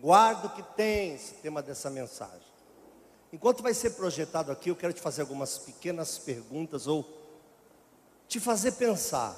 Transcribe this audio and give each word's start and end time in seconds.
Guarda 0.00 0.46
o 0.46 0.50
que 0.50 0.62
tens, 0.62 1.34
tema 1.42 1.62
dessa 1.62 1.90
mensagem. 1.90 2.48
Enquanto 3.32 3.62
vai 3.62 3.74
ser 3.74 3.90
projetado 3.90 4.50
aqui, 4.50 4.70
eu 4.70 4.76
quero 4.76 4.94
te 4.94 5.00
fazer 5.00 5.20
algumas 5.20 5.58
pequenas 5.58 6.18
perguntas 6.18 6.86
ou 6.86 7.06
te 8.26 8.40
fazer 8.40 8.72
pensar. 8.72 9.36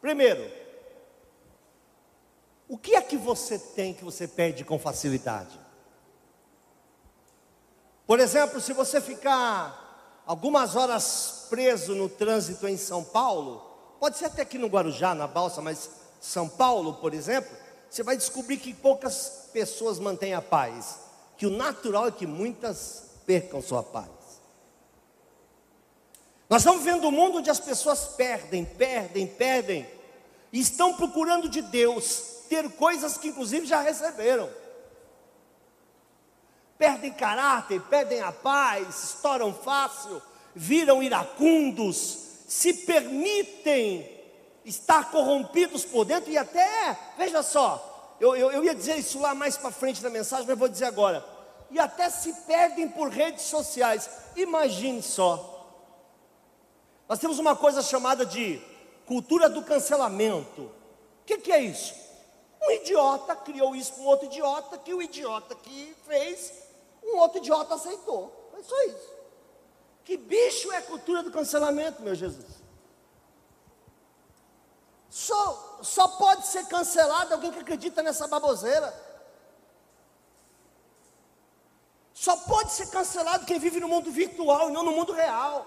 Primeiro, 0.00 0.50
o 2.68 2.76
que 2.76 2.96
é 2.96 3.00
que 3.00 3.16
você 3.16 3.58
tem 3.58 3.94
que 3.94 4.04
você 4.04 4.26
perde 4.26 4.64
com 4.64 4.78
facilidade? 4.78 5.58
Por 8.06 8.18
exemplo, 8.18 8.60
se 8.60 8.72
você 8.72 9.00
ficar 9.00 10.22
algumas 10.26 10.74
horas 10.74 11.46
preso 11.48 11.94
no 11.94 12.08
trânsito 12.08 12.66
em 12.66 12.76
São 12.76 13.04
Paulo, 13.04 13.60
pode 14.00 14.18
ser 14.18 14.26
até 14.26 14.42
aqui 14.42 14.58
no 14.58 14.66
Guarujá, 14.66 15.14
na 15.14 15.28
Balsa, 15.28 15.62
mas 15.62 15.88
São 16.20 16.48
Paulo, 16.48 16.94
por 16.94 17.14
exemplo, 17.14 17.63
você 17.94 18.02
vai 18.02 18.16
descobrir 18.16 18.56
que 18.56 18.74
poucas 18.74 19.48
pessoas 19.52 20.00
mantêm 20.00 20.34
a 20.34 20.42
paz, 20.42 20.98
que 21.36 21.46
o 21.46 21.50
natural 21.50 22.08
é 22.08 22.10
que 22.10 22.26
muitas 22.26 23.04
percam 23.24 23.62
sua 23.62 23.84
paz. 23.84 24.10
Nós 26.50 26.62
estamos 26.62 26.82
vendo 26.82 27.06
um 27.06 27.12
mundo 27.12 27.38
onde 27.38 27.50
as 27.50 27.60
pessoas 27.60 28.08
perdem, 28.16 28.64
perdem, 28.64 29.28
perdem, 29.28 29.88
e 30.52 30.58
estão 30.58 30.94
procurando 30.94 31.48
de 31.48 31.62
Deus 31.62 32.42
ter 32.48 32.68
coisas 32.72 33.16
que 33.16 33.28
inclusive 33.28 33.64
já 33.64 33.80
receberam. 33.80 34.50
Perdem 36.76 37.12
caráter, 37.12 37.80
perdem 37.82 38.20
a 38.20 38.32
paz, 38.32 39.04
estouram 39.04 39.54
fácil, 39.54 40.20
viram 40.52 41.00
iracundos, 41.00 42.18
se 42.48 42.74
permitem 42.74 44.23
estar 44.64 45.10
corrompidos 45.10 45.84
por 45.84 46.04
dentro 46.04 46.30
e 46.30 46.38
até, 46.38 46.98
veja 47.16 47.42
só, 47.42 48.16
eu, 48.20 48.34
eu, 48.36 48.50
eu 48.52 48.64
ia 48.64 48.74
dizer 48.74 48.96
isso 48.96 49.20
lá 49.20 49.34
mais 49.34 49.56
para 49.56 49.70
frente 49.70 50.02
na 50.02 50.10
mensagem, 50.10 50.46
mas 50.46 50.58
vou 50.58 50.68
dizer 50.68 50.86
agora. 50.86 51.24
E 51.70 51.78
até 51.78 52.08
se 52.08 52.32
perdem 52.46 52.88
por 52.88 53.08
redes 53.08 53.44
sociais. 53.44 54.08
Imagine 54.36 55.02
só. 55.02 55.50
Nós 57.08 57.18
temos 57.18 57.38
uma 57.38 57.56
coisa 57.56 57.82
chamada 57.82 58.24
de 58.24 58.60
cultura 59.06 59.48
do 59.48 59.62
cancelamento. 59.62 60.62
O 60.62 61.24
que, 61.26 61.38
que 61.38 61.52
é 61.52 61.60
isso? 61.60 61.94
Um 62.62 62.70
idiota 62.70 63.36
criou 63.36 63.74
isso 63.76 63.92
com 63.94 64.04
outro 64.04 64.26
idiota, 64.26 64.78
que 64.78 64.94
o 64.94 65.02
idiota 65.02 65.54
que 65.54 65.94
fez, 66.06 66.52
um 67.02 67.18
outro 67.18 67.38
idiota 67.38 67.74
aceitou. 67.74 68.50
Foi 68.50 68.62
só 68.62 68.82
isso. 68.84 69.14
Que 70.04 70.16
bicho 70.16 70.72
é 70.72 70.78
a 70.78 70.82
cultura 70.82 71.22
do 71.22 71.30
cancelamento, 71.30 72.02
meu 72.02 72.14
Jesus? 72.14 72.63
Só, 75.14 75.78
só 75.80 76.08
pode 76.08 76.44
ser 76.44 76.66
cancelado 76.66 77.34
alguém 77.34 77.52
que 77.52 77.60
acredita 77.60 78.02
nessa 78.02 78.26
baboseira. 78.26 78.92
Só 82.12 82.36
pode 82.38 82.72
ser 82.72 82.90
cancelado 82.90 83.46
quem 83.46 83.60
vive 83.60 83.78
no 83.78 83.86
mundo 83.86 84.10
virtual 84.10 84.68
e 84.68 84.72
não 84.72 84.82
no 84.82 84.90
mundo 84.90 85.12
real. 85.12 85.64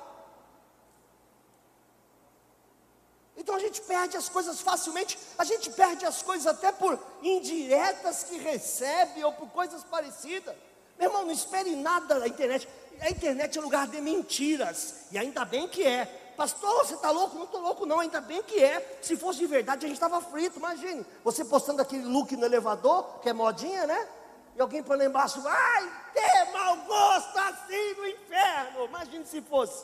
Então 3.38 3.56
a 3.56 3.60
gente 3.60 3.80
perde 3.80 4.18
as 4.18 4.28
coisas 4.28 4.60
facilmente, 4.60 5.18
a 5.38 5.46
gente 5.46 5.70
perde 5.70 6.06
as 6.06 6.22
coisas 6.22 6.46
até 6.46 6.74
por 6.74 7.00
indiretas 7.24 8.26
que 8.26 8.38
recebe 8.38 9.24
ou 9.24 9.32
por 9.32 9.48
coisas 9.52 9.82
parecidas. 9.82 10.58
Meu 11.00 11.08
irmão, 11.08 11.24
não 11.24 11.32
espere 11.32 11.74
nada 11.74 12.20
da 12.20 12.28
internet. 12.28 12.68
A 13.00 13.10
internet 13.10 13.58
é 13.58 13.62
lugar 13.62 13.88
de 13.88 14.02
mentiras, 14.02 15.06
e 15.10 15.18
ainda 15.18 15.46
bem 15.46 15.70
que 15.70 15.86
é. 15.86 16.27
Pastor, 16.38 16.86
você 16.86 16.94
está 16.94 17.10
louco? 17.10 17.36
Não 17.36 17.46
estou 17.46 17.60
louco, 17.60 17.84
não, 17.88 18.00
ainda 18.00 18.22
bem 18.22 18.44
que 18.44 18.64
é. 18.64 19.00
Se 19.02 19.18
fosse 19.18 19.40
de 19.40 19.48
verdade, 19.48 19.86
a 19.86 19.88
gente 19.90 19.98
estava 19.98 20.22
frito. 20.22 20.60
Imagine, 20.60 21.04
você 21.24 21.44
postando 21.44 21.82
aquele 21.82 22.06
look 22.06 22.36
no 22.36 22.46
elevador, 22.46 23.20
que 23.22 23.28
é 23.28 23.34
modinha, 23.34 23.88
né? 23.88 24.08
E 24.56 24.62
alguém 24.62 24.84
por 24.84 24.96
lá 24.96 25.04
embaixo, 25.04 25.42
ai, 25.44 25.92
ter 26.14 26.52
mau 26.54 26.78
gosto 26.78 27.38
assim 27.40 27.94
no 27.96 28.08
inferno. 28.08 28.86
Imagine 28.86 29.26
se 29.26 29.42
fosse 29.42 29.84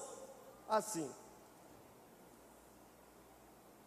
assim. 0.69 1.12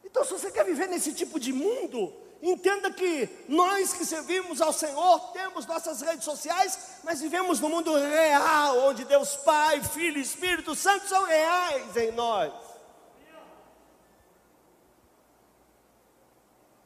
Então, 0.04 0.24
se 0.24 0.32
você 0.32 0.50
quer 0.50 0.64
viver 0.64 0.88
nesse 0.88 1.12
tipo 1.12 1.38
de 1.38 1.52
mundo, 1.52 2.12
entenda 2.50 2.90
que 2.90 3.28
nós 3.48 3.92
que 3.92 4.04
servimos 4.04 4.60
ao 4.60 4.72
Senhor 4.72 5.32
temos 5.32 5.66
nossas 5.66 6.00
redes 6.00 6.24
sociais, 6.24 6.78
mas 7.02 7.20
vivemos 7.20 7.58
no 7.60 7.68
mundo 7.68 7.94
real, 7.96 8.78
onde 8.86 9.04
Deus 9.04 9.36
Pai, 9.36 9.82
Filho 9.82 10.18
e 10.18 10.22
Espírito 10.22 10.74
Santo 10.74 11.08
são 11.08 11.24
reais 11.24 11.96
em 11.96 12.12
nós. 12.12 12.52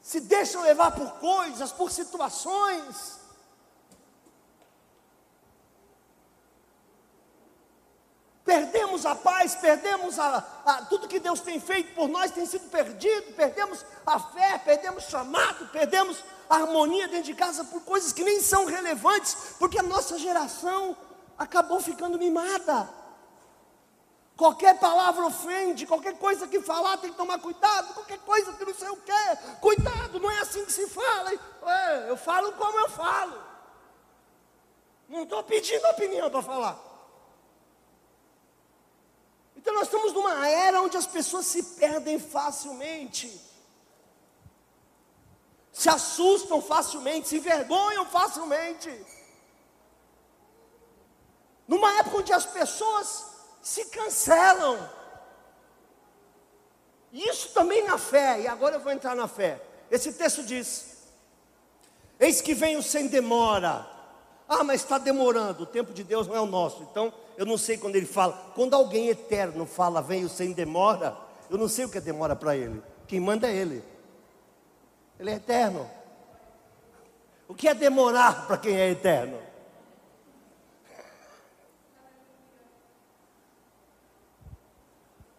Se 0.00 0.20
deixam 0.20 0.62
levar 0.62 0.92
por 0.92 1.12
coisas, 1.20 1.70
por 1.70 1.90
situações, 1.90 3.20
perdemos 8.44 9.06
a 9.06 9.14
paz, 9.14 9.49
perdemos 9.60 10.18
a, 10.18 10.44
a, 10.64 10.72
tudo 10.86 11.06
que 11.06 11.20
Deus 11.20 11.40
tem 11.40 11.60
feito 11.60 11.94
por 11.94 12.08
nós 12.08 12.30
tem 12.30 12.46
sido 12.46 12.68
perdido, 12.70 13.34
perdemos 13.34 13.84
a 14.06 14.18
fé, 14.18 14.58
perdemos 14.58 15.04
chamado, 15.04 15.66
perdemos 15.68 16.22
a 16.48 16.56
harmonia 16.56 17.06
dentro 17.06 17.26
de 17.26 17.34
casa 17.34 17.64
por 17.64 17.82
coisas 17.82 18.12
que 18.12 18.24
nem 18.24 18.40
são 18.40 18.64
relevantes, 18.64 19.54
porque 19.58 19.78
a 19.78 19.82
nossa 19.82 20.18
geração 20.18 20.96
acabou 21.38 21.80
ficando 21.80 22.18
mimada. 22.18 22.88
Qualquer 24.36 24.78
palavra 24.78 25.26
ofende, 25.26 25.86
qualquer 25.86 26.16
coisa 26.16 26.48
que 26.48 26.60
falar 26.60 26.96
tem 26.96 27.10
que 27.10 27.16
tomar 27.16 27.38
cuidado, 27.38 27.92
qualquer 27.94 28.18
coisa 28.20 28.52
que 28.54 28.64
não 28.64 28.74
sei 28.74 28.88
o 28.88 28.96
que, 28.96 29.36
cuidado, 29.60 30.18
não 30.18 30.30
é 30.30 30.40
assim 30.40 30.64
que 30.64 30.72
se 30.72 30.88
fala. 30.88 31.30
Eu 32.08 32.16
falo 32.16 32.52
como 32.52 32.78
eu 32.78 32.88
falo, 32.88 33.38
não 35.08 35.24
estou 35.24 35.42
pedindo 35.42 35.86
opinião 35.88 36.30
para 36.30 36.42
falar. 36.42 36.89
Então 39.60 39.74
nós 39.74 39.88
estamos 39.88 40.14
numa 40.14 40.48
era 40.48 40.80
onde 40.80 40.96
as 40.96 41.06
pessoas 41.06 41.44
se 41.44 41.62
perdem 41.62 42.18
facilmente, 42.18 43.30
se 45.70 45.86
assustam 45.86 46.62
facilmente, 46.62 47.28
se 47.28 47.36
envergonham 47.36 48.06
facilmente. 48.06 48.90
Numa 51.68 51.92
época 51.98 52.16
onde 52.16 52.32
as 52.32 52.46
pessoas 52.46 53.26
se 53.60 53.84
cancelam. 53.90 54.78
Isso 57.12 57.52
também 57.52 57.84
na 57.84 57.98
fé, 57.98 58.40
e 58.40 58.48
agora 58.48 58.76
eu 58.76 58.80
vou 58.80 58.90
entrar 58.90 59.14
na 59.14 59.28
fé. 59.28 59.60
Esse 59.90 60.14
texto 60.14 60.42
diz: 60.42 61.06
Eis 62.18 62.40
que 62.40 62.54
venho 62.54 62.82
sem 62.82 63.08
demora. 63.08 63.86
Ah, 64.52 64.64
mas 64.64 64.80
está 64.80 64.98
demorando, 64.98 65.62
o 65.62 65.66
tempo 65.66 65.92
de 65.92 66.02
Deus 66.02 66.26
não 66.26 66.34
é 66.34 66.40
o 66.40 66.46
nosso. 66.46 66.82
Então, 66.82 67.12
eu 67.36 67.46
não 67.46 67.56
sei 67.56 67.78
quando 67.78 67.94
ele 67.94 68.04
fala. 68.04 68.32
Quando 68.52 68.74
alguém 68.74 69.06
eterno 69.06 69.64
fala, 69.64 70.02
venho 70.02 70.28
sem 70.28 70.50
demora, 70.50 71.16
eu 71.48 71.56
não 71.56 71.68
sei 71.68 71.84
o 71.84 71.88
que 71.88 71.98
é 71.98 72.00
demora 72.00 72.34
para 72.34 72.56
ele. 72.56 72.82
Quem 73.06 73.20
manda 73.20 73.48
é 73.48 73.54
ele. 73.54 73.80
Ele 75.20 75.30
é 75.30 75.34
eterno. 75.34 75.88
O 77.46 77.54
que 77.54 77.68
é 77.68 77.74
demorar 77.74 78.48
para 78.48 78.58
quem 78.58 78.74
é 78.74 78.90
eterno? 78.90 79.38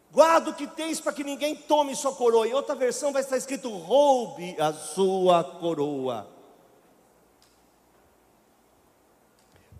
Guarda 0.10 0.52
o 0.52 0.54
que 0.54 0.68
tens 0.68 1.02
para 1.02 1.12
que 1.12 1.24
ninguém 1.24 1.54
tome 1.54 1.98
sua 1.98 2.16
coroa. 2.16 2.48
Em 2.48 2.54
outra 2.54 2.75
versão 2.75 3.12
vai 3.12 3.22
estar 3.22 3.36
escrito: 3.36 3.69
roube 3.78 4.56
a 4.57 4.72
sua 4.72 5.44
coroa. 5.44 6.41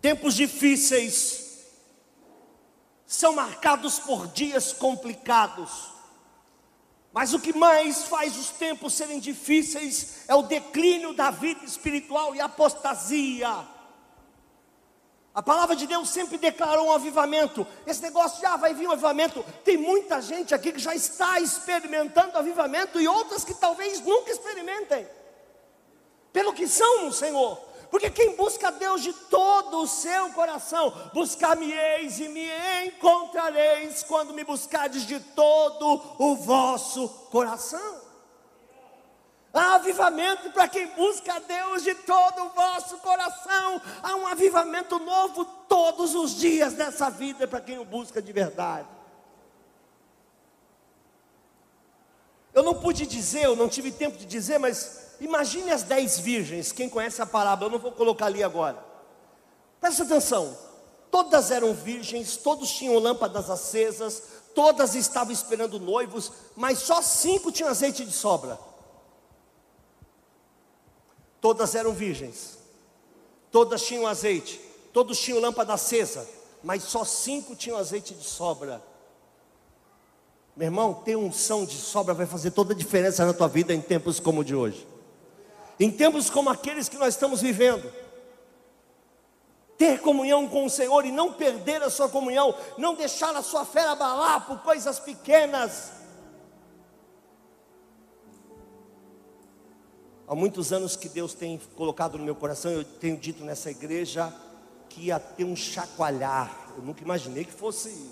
Tempos 0.02 0.34
difíceis 0.34 1.42
são 3.06 3.34
marcados 3.34 4.00
por 4.00 4.26
dias 4.26 4.72
complicados. 4.72 5.92
Mas 7.12 7.32
o 7.32 7.38
que 7.38 7.52
mais 7.52 8.04
faz 8.04 8.36
os 8.36 8.48
tempos 8.48 8.94
serem 8.94 9.20
difíceis 9.20 10.24
é 10.26 10.34
o 10.34 10.42
declínio 10.42 11.14
da 11.14 11.30
vida 11.30 11.64
espiritual 11.64 12.34
e 12.34 12.40
a 12.40 12.46
apostasia. 12.46 13.68
A 15.34 15.42
palavra 15.42 15.76
de 15.76 15.86
Deus 15.86 16.08
sempre 16.08 16.36
declarou 16.36 16.88
um 16.88 16.92
avivamento. 16.92 17.64
Esse 17.86 18.02
negócio 18.02 18.40
já 18.40 18.56
vai 18.56 18.74
vir 18.74 18.88
um 18.88 18.92
avivamento. 18.92 19.44
Tem 19.62 19.76
muita 19.76 20.20
gente 20.20 20.52
aqui 20.52 20.72
que 20.72 20.80
já 20.80 20.96
está 20.96 21.38
experimentando 21.38 22.36
avivamento 22.36 23.00
e 23.00 23.06
outras 23.06 23.44
que 23.44 23.54
talvez 23.54 24.00
nunca 24.00 24.32
experimentem. 24.32 25.06
Pelo 26.32 26.52
que 26.52 26.66
são 26.66 27.12
Senhor. 27.12 27.71
Porque 27.92 28.08
quem 28.08 28.34
busca 28.36 28.72
Deus 28.72 29.02
de 29.02 29.12
todo 29.12 29.82
o 29.82 29.86
seu 29.86 30.30
coração, 30.30 31.10
buscar-me-eis 31.12 32.18
e 32.20 32.26
me 32.26 32.48
encontrareis 32.86 34.02
quando 34.02 34.32
me 34.32 34.42
buscardes 34.42 35.06
de 35.06 35.20
todo 35.20 36.00
o 36.18 36.34
vosso 36.36 37.06
coração. 37.30 38.00
Há 39.52 39.74
avivamento 39.74 40.50
para 40.52 40.68
quem 40.68 40.86
busca 40.86 41.34
a 41.34 41.38
Deus 41.38 41.82
de 41.82 41.94
todo 41.94 42.44
o 42.44 42.48
vosso 42.48 42.96
coração. 42.96 43.82
Há 44.02 44.16
um 44.16 44.26
avivamento 44.26 44.98
novo 44.98 45.44
todos 45.44 46.14
os 46.14 46.34
dias 46.34 46.72
nessa 46.72 47.10
vida 47.10 47.46
para 47.46 47.60
quem 47.60 47.78
o 47.78 47.84
busca 47.84 48.22
de 48.22 48.32
verdade. 48.32 48.88
Eu 52.54 52.62
não 52.62 52.72
pude 52.72 53.06
dizer, 53.06 53.44
eu 53.44 53.54
não 53.54 53.68
tive 53.68 53.92
tempo 53.92 54.16
de 54.16 54.24
dizer, 54.24 54.58
mas 54.58 55.01
imagine 55.24 55.70
as 55.70 55.82
dez 55.82 56.18
virgens. 56.18 56.72
Quem 56.72 56.88
conhece 56.88 57.22
a 57.22 57.26
parábola, 57.26 57.68
eu 57.68 57.72
não 57.72 57.78
vou 57.78 57.92
colocar 57.92 58.26
ali 58.26 58.42
agora. 58.42 58.84
Presta 59.80 60.02
atenção. 60.02 60.56
Todas 61.10 61.50
eram 61.50 61.74
virgens, 61.74 62.36
todos 62.36 62.70
tinham 62.70 62.98
lâmpadas 62.98 63.48
acesas, 63.48 64.22
todas 64.54 64.94
estavam 64.94 65.32
esperando 65.32 65.78
noivos, 65.78 66.32
mas 66.56 66.78
só 66.78 67.00
cinco 67.02 67.52
tinham 67.52 67.70
azeite 67.70 68.04
de 68.04 68.12
sobra 68.12 68.58
todas 71.42 71.74
eram 71.74 71.92
virgens, 71.92 72.56
todas 73.50 73.82
tinham 73.82 74.06
azeite, 74.06 74.60
todos 74.92 75.18
tinham 75.18 75.40
lâmpada 75.40 75.74
acesa, 75.74 76.26
mas 76.62 76.84
só 76.84 77.04
cinco 77.04 77.56
tinham 77.56 77.76
azeite 77.76 78.14
de 78.14 78.22
sobra. 78.22 78.80
Meu 80.56 80.66
irmão, 80.66 80.94
ter 80.94 81.16
unção 81.16 81.64
de 81.64 81.76
sobra 81.76 82.14
vai 82.14 82.26
fazer 82.26 82.52
toda 82.52 82.72
a 82.72 82.76
diferença 82.76 83.26
na 83.26 83.32
tua 83.32 83.48
vida 83.48 83.74
em 83.74 83.80
tempos 83.80 84.20
como 84.20 84.42
o 84.42 84.44
de 84.44 84.54
hoje. 84.54 84.86
Em 85.78 85.90
tempos 85.90 86.30
como 86.30 86.50
aqueles 86.50 86.88
que 86.88 86.96
nós 86.96 87.14
estamos 87.14 87.40
vivendo. 87.40 87.90
Ter 89.76 90.00
comunhão 90.00 90.46
com 90.48 90.64
o 90.64 90.70
Senhor 90.70 91.04
e 91.04 91.10
não 91.10 91.32
perder 91.32 91.82
a 91.82 91.90
sua 91.90 92.08
comunhão, 92.08 92.54
não 92.78 92.94
deixar 92.94 93.34
a 93.34 93.42
sua 93.42 93.64
fé 93.64 93.82
abalar 93.82 94.46
por 94.46 94.60
coisas 94.60 95.00
pequenas. 95.00 95.92
Há 100.26 100.34
muitos 100.34 100.72
anos 100.72 100.96
que 100.96 101.08
Deus 101.08 101.34
tem 101.34 101.60
colocado 101.76 102.16
no 102.16 102.24
meu 102.24 102.34
coração, 102.34 102.70
eu 102.70 102.84
tenho 102.84 103.16
dito 103.16 103.44
nessa 103.44 103.70
igreja 103.70 104.32
que 104.88 105.06
ia 105.06 105.18
ter 105.18 105.44
um 105.44 105.56
chacoalhar. 105.56 106.72
Eu 106.76 106.82
nunca 106.82 107.02
imaginei 107.02 107.44
que 107.44 107.52
fosse 107.52 108.10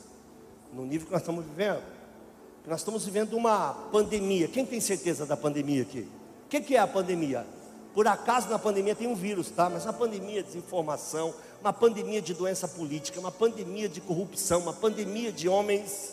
no 0.72 0.84
nível 0.84 1.06
que 1.06 1.12
nós 1.12 1.22
estamos 1.22 1.44
vivendo. 1.44 1.82
Nós 2.66 2.80
estamos 2.80 3.04
vivendo 3.04 3.34
uma 3.34 3.74
pandemia. 3.90 4.48
Quem 4.48 4.66
tem 4.66 4.80
certeza 4.80 5.24
da 5.24 5.36
pandemia 5.36 5.82
aqui? 5.82 6.06
O 6.50 6.58
que, 6.58 6.61
que 6.62 6.75
é 6.75 6.81
a 6.81 6.87
pandemia? 6.88 7.47
Por 7.94 8.08
acaso 8.08 8.49
na 8.49 8.58
pandemia 8.58 8.93
tem 8.97 9.06
um 9.06 9.14
vírus, 9.14 9.50
tá? 9.50 9.70
Mas 9.70 9.87
a 9.87 9.93
pandemia 9.93 10.43
de 10.43 10.49
desinformação, 10.49 11.32
uma 11.61 11.73
pandemia 11.73 12.20
de 12.20 12.35
doença 12.35 12.67
política, 12.67 13.20
uma 13.20 13.31
pandemia 13.31 13.88
de 13.88 14.00
corrupção, 14.00 14.58
uma 14.58 14.73
pandemia 14.73 15.31
de 15.31 15.49
homens. 15.49 16.12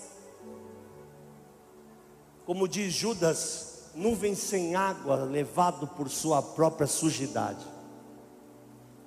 Como 2.45 2.67
diz 2.67 2.93
Judas, 2.93 3.89
nuvem 3.95 4.35
sem 4.35 4.75
água, 4.75 5.15
levado 5.23 5.87
por 5.87 6.07
sua 6.07 6.39
própria 6.39 6.85
sujidade, 6.85 7.65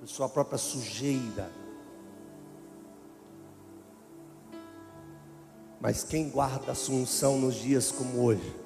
por 0.00 0.08
sua 0.08 0.28
própria 0.28 0.58
sujeira. 0.58 1.48
Mas 5.80 6.02
quem 6.02 6.28
guarda 6.28 6.72
a 6.72 6.74
sua 6.74 6.96
unção 6.96 7.38
nos 7.38 7.54
dias 7.54 7.92
como 7.92 8.20
hoje, 8.24 8.56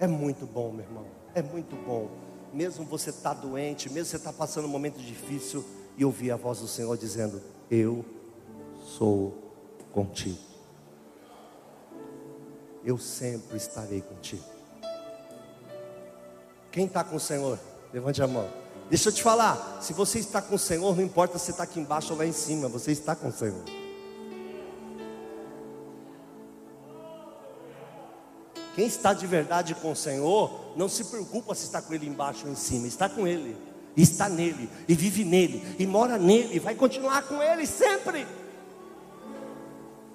é 0.00 0.06
muito 0.06 0.46
bom, 0.46 0.70
meu 0.70 0.86
irmão, 0.86 1.17
é 1.38 1.42
muito 1.42 1.76
bom. 1.76 2.10
Mesmo 2.52 2.84
você 2.84 3.10
está 3.10 3.32
doente, 3.32 3.90
mesmo 3.90 4.10
você 4.10 4.16
está 4.16 4.32
passando 4.32 4.64
um 4.64 4.68
momento 4.68 4.98
difícil, 4.98 5.64
e 5.98 6.04
ouvir 6.04 6.30
a 6.30 6.36
voz 6.36 6.60
do 6.60 6.68
Senhor 6.68 6.96
dizendo: 6.96 7.42
Eu 7.68 8.04
sou 8.96 9.36
contigo. 9.92 10.38
Eu 12.84 12.96
sempre 12.96 13.56
estarei 13.56 14.00
contigo. 14.00 14.44
Quem 16.70 16.86
está 16.86 17.02
com 17.02 17.16
o 17.16 17.20
Senhor? 17.20 17.58
Levante 17.92 18.22
a 18.22 18.26
mão. 18.28 18.48
Deixa 18.88 19.08
eu 19.08 19.12
te 19.12 19.22
falar, 19.22 19.82
se 19.82 19.92
você 19.92 20.18
está 20.18 20.40
com 20.40 20.54
o 20.54 20.58
Senhor, 20.58 20.96
não 20.96 21.02
importa 21.02 21.38
se 21.38 21.50
está 21.50 21.64
aqui 21.64 21.80
embaixo 21.80 22.12
ou 22.12 22.18
lá 22.18 22.24
em 22.24 22.32
cima, 22.32 22.68
você 22.68 22.92
está 22.92 23.14
com 23.14 23.28
o 23.28 23.32
Senhor. 23.32 23.62
Quem 28.78 28.86
está 28.86 29.12
de 29.12 29.26
verdade 29.26 29.74
com 29.74 29.90
o 29.90 29.96
Senhor, 29.96 30.52
não 30.76 30.88
se 30.88 31.02
preocupa 31.02 31.52
se 31.52 31.64
está 31.64 31.82
com 31.82 31.92
Ele 31.92 32.06
embaixo 32.06 32.46
ou 32.46 32.52
em 32.52 32.54
cima, 32.54 32.86
está 32.86 33.08
com 33.08 33.26
Ele, 33.26 33.56
está 33.96 34.28
nele, 34.28 34.70
e 34.86 34.94
vive 34.94 35.24
nele, 35.24 35.74
e 35.80 35.84
mora 35.84 36.16
nele, 36.16 36.60
vai 36.60 36.76
continuar 36.76 37.22
com 37.22 37.42
Ele 37.42 37.66
sempre. 37.66 38.24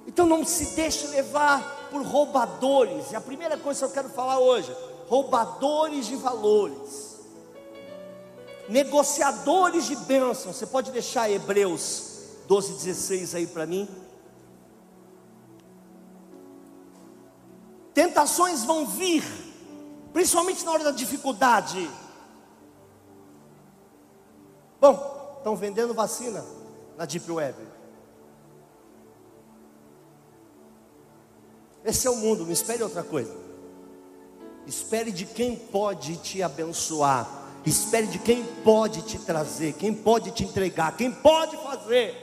Então 0.08 0.26
não 0.26 0.46
se 0.46 0.78
deixe 0.78 1.08
levar 1.08 1.90
por 1.92 2.04
roubadores, 2.04 3.12
e 3.12 3.18
a 3.18 3.20
primeira 3.20 3.58
coisa 3.58 3.82
que 3.82 3.86
eu 3.88 3.94
quero 3.94 4.08
falar 4.08 4.40
hoje, 4.40 4.74
roubadores 5.10 6.06
de 6.06 6.16
valores, 6.16 7.20
negociadores 8.70 9.88
de 9.88 9.98
bênçãos. 9.98 10.56
Você 10.56 10.66
pode 10.66 10.90
deixar 10.90 11.30
Hebreus 11.30 12.14
12, 12.48 12.76
16 12.76 13.36
aí 13.36 13.46
para 13.46 13.66
mim? 13.66 13.90
Tentações 17.94 18.64
vão 18.64 18.86
vir, 18.88 19.24
principalmente 20.12 20.66
na 20.66 20.72
hora 20.72 20.84
da 20.84 20.92
dificuldade. 20.92 21.90
Bom, 24.82 25.36
estão 25.38 25.56
vendendo 25.56 25.94
vacina 25.94 26.44
na 26.98 27.06
Deep 27.06 27.32
Web. 27.32 27.56
Esse 31.86 32.08
é 32.08 32.10
o 32.10 32.16
mundo, 32.16 32.46
não 32.46 32.52
espere 32.52 32.82
outra 32.82 33.04
coisa. 33.04 33.36
Espere 34.66 35.12
de 35.12 35.26
quem 35.26 35.56
pode 35.56 36.18
te 36.18 36.42
abençoar. 36.42 37.28
Espere 37.66 38.08
de 38.08 38.20
quem 38.20 38.44
pode 38.64 39.04
te 39.04 39.20
trazer, 39.20 39.74
quem 39.74 39.94
pode 39.94 40.32
te 40.32 40.44
entregar, 40.44 40.96
quem 40.98 41.12
pode 41.12 41.56
fazer. 41.58 42.23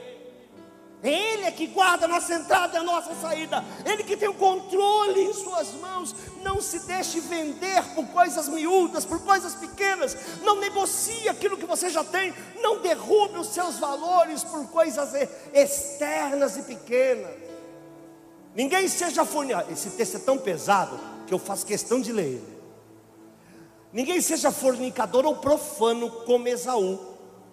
Ele 1.03 1.45
é 1.45 1.51
que 1.51 1.65
guarda 1.65 2.05
a 2.05 2.07
nossa 2.07 2.35
entrada 2.35 2.77
e 2.77 2.79
a 2.79 2.83
nossa 2.83 3.15
saída. 3.15 3.63
Ele 3.85 4.03
que 4.03 4.15
tem 4.15 4.29
o 4.29 4.35
controle 4.35 5.21
em 5.21 5.33
suas 5.33 5.73
mãos. 5.73 6.15
Não 6.43 6.61
se 6.61 6.79
deixe 6.85 7.19
vender 7.19 7.83
por 7.95 8.05
coisas 8.07 8.47
miúdas, 8.47 9.03
por 9.03 9.19
coisas 9.21 9.55
pequenas. 9.55 10.15
Não 10.43 10.59
negocie 10.59 11.27
aquilo 11.27 11.57
que 11.57 11.65
você 11.65 11.89
já 11.89 12.03
tem. 12.03 12.33
Não 12.61 12.81
derrube 12.81 13.39
os 13.39 13.47
seus 13.47 13.79
valores 13.79 14.43
por 14.43 14.67
coisas 14.67 15.09
externas 15.53 16.57
e 16.57 16.61
pequenas. 16.63 17.31
Ninguém 18.53 18.87
seja 18.87 19.25
fornecedor. 19.25 19.71
Esse 19.71 19.89
texto 19.91 20.17
é 20.17 20.19
tão 20.19 20.37
pesado 20.37 20.99
que 21.25 21.33
eu 21.33 21.39
faço 21.39 21.65
questão 21.65 21.99
de 21.99 22.11
ler 22.11 22.25
ele. 22.25 22.61
Ninguém 23.91 24.21
seja 24.21 24.51
fornicador 24.51 25.25
ou 25.25 25.35
profano 25.37 26.09
como 26.25 26.47
Esaú, 26.47 26.99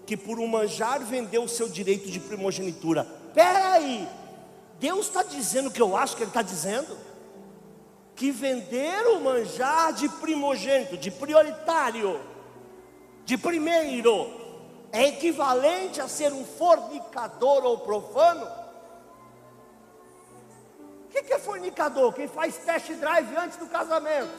que 0.06 0.16
por 0.16 0.38
um 0.38 0.46
manjar 0.46 1.00
vendeu 1.00 1.44
o 1.44 1.48
seu 1.48 1.68
direito 1.68 2.10
de 2.10 2.20
primogenitura. 2.20 3.17
Peraí, 3.38 4.08
Deus 4.80 5.06
está 5.06 5.22
dizendo 5.22 5.68
o 5.68 5.70
que 5.70 5.80
eu 5.80 5.96
acho 5.96 6.16
que 6.16 6.24
Ele 6.24 6.30
está 6.30 6.42
dizendo? 6.42 6.98
Que 8.16 8.32
vender 8.32 9.06
o 9.06 9.20
manjar 9.20 9.92
de 9.92 10.08
primogênito, 10.08 10.96
de 10.96 11.08
prioritário, 11.08 12.20
de 13.24 13.38
primeiro, 13.38 14.28
é 14.90 15.06
equivalente 15.06 16.00
a 16.00 16.08
ser 16.08 16.32
um 16.32 16.44
fornicador 16.44 17.64
ou 17.64 17.78
profano? 17.78 18.44
O 21.04 21.08
que, 21.08 21.22
que 21.22 21.32
é 21.32 21.38
fornicador? 21.38 22.12
Quem 22.12 22.26
faz 22.26 22.56
test 22.56 22.90
drive 22.94 23.36
antes 23.36 23.56
do 23.56 23.68
casamento. 23.68 24.32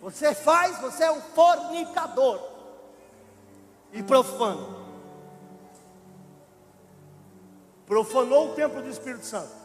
Você 0.00 0.34
faz, 0.34 0.80
você 0.80 1.04
é 1.04 1.12
um 1.12 1.20
fornicador 1.20 2.40
e 3.92 4.02
profano. 4.02 4.83
Profanou 7.86 8.50
o 8.50 8.54
templo 8.54 8.82
do 8.82 8.88
Espírito 8.88 9.26
Santo. 9.26 9.63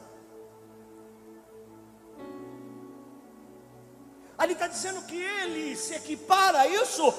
Ali 4.39 4.53
está 4.53 4.67
dizendo 4.67 5.01
que 5.01 5.21
ele 5.21 5.75
se 5.75 5.93
equipara 5.93 6.61
a 6.61 6.67
isso, 6.67 7.11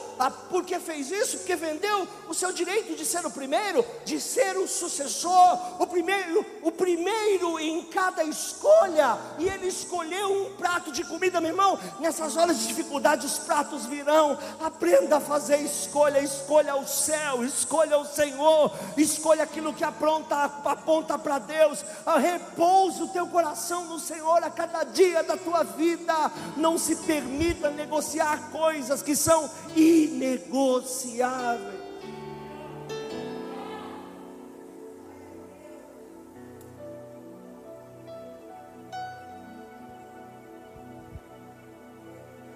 por 0.48 0.64
que 0.64 0.78
fez 0.80 1.10
isso? 1.10 1.36
Porque 1.36 1.54
vendeu 1.54 2.08
o 2.26 2.32
seu 2.32 2.50
direito 2.50 2.96
de 2.96 3.04
ser 3.04 3.26
o 3.26 3.30
primeiro, 3.30 3.84
de 4.06 4.18
ser 4.18 4.56
o 4.56 4.66
sucessor, 4.66 5.82
o 5.82 5.86
primeiro, 5.86 6.44
o 6.62 6.72
primeiro 6.72 7.60
em 7.60 7.82
cada 7.84 8.24
escolha, 8.24 9.18
e 9.38 9.46
ele 9.46 9.66
escolheu 9.66 10.32
um 10.32 10.56
prato 10.56 10.90
de 10.90 11.04
comida, 11.04 11.42
meu 11.42 11.50
irmão. 11.50 11.78
Nessas 11.98 12.38
horas 12.38 12.58
de 12.58 12.68
dificuldade, 12.68 13.26
os 13.26 13.38
pratos 13.38 13.84
virão. 13.84 14.38
Aprenda 14.58 15.18
a 15.18 15.20
fazer 15.20 15.58
escolha, 15.58 16.20
escolha 16.20 16.74
o 16.74 16.88
céu, 16.88 17.44
escolha 17.44 17.98
o 17.98 18.06
Senhor, 18.06 18.72
escolha 18.96 19.44
aquilo 19.44 19.74
que 19.74 19.84
apronta, 19.84 20.44
aponta 20.64 21.18
para 21.18 21.38
Deus. 21.38 21.84
Repousa 22.18 23.04
o 23.04 23.08
teu 23.08 23.26
coração 23.26 23.84
no 23.84 23.98
Senhor 23.98 24.42
a 24.42 24.48
cada 24.48 24.84
dia 24.84 25.22
da 25.22 25.36
tua 25.36 25.64
vida. 25.64 26.32
Não 26.56 26.78
se 26.78 26.96
permita 27.10 27.70
negociar 27.70 28.52
coisas 28.52 29.02
que 29.02 29.16
são 29.16 29.50
inegociáveis. 29.74 31.80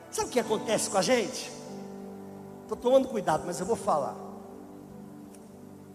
Sabe 0.08 0.28
o 0.28 0.30
que 0.30 0.38
acontece 0.38 0.88
com 0.88 0.99
a 0.99 1.02
gente? 1.02 1.50
Estou 2.62 2.76
tomando 2.76 3.08
cuidado, 3.08 3.42
mas 3.44 3.58
eu 3.58 3.66
vou 3.66 3.75
falar. 3.75 4.14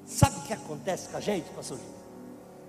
Sabe 0.05 0.39
o 0.39 0.41
que 0.41 0.51
acontece 0.51 1.07
com 1.07 1.15
a 1.15 1.21
gente, 1.21 1.49
pastor? 1.51 1.79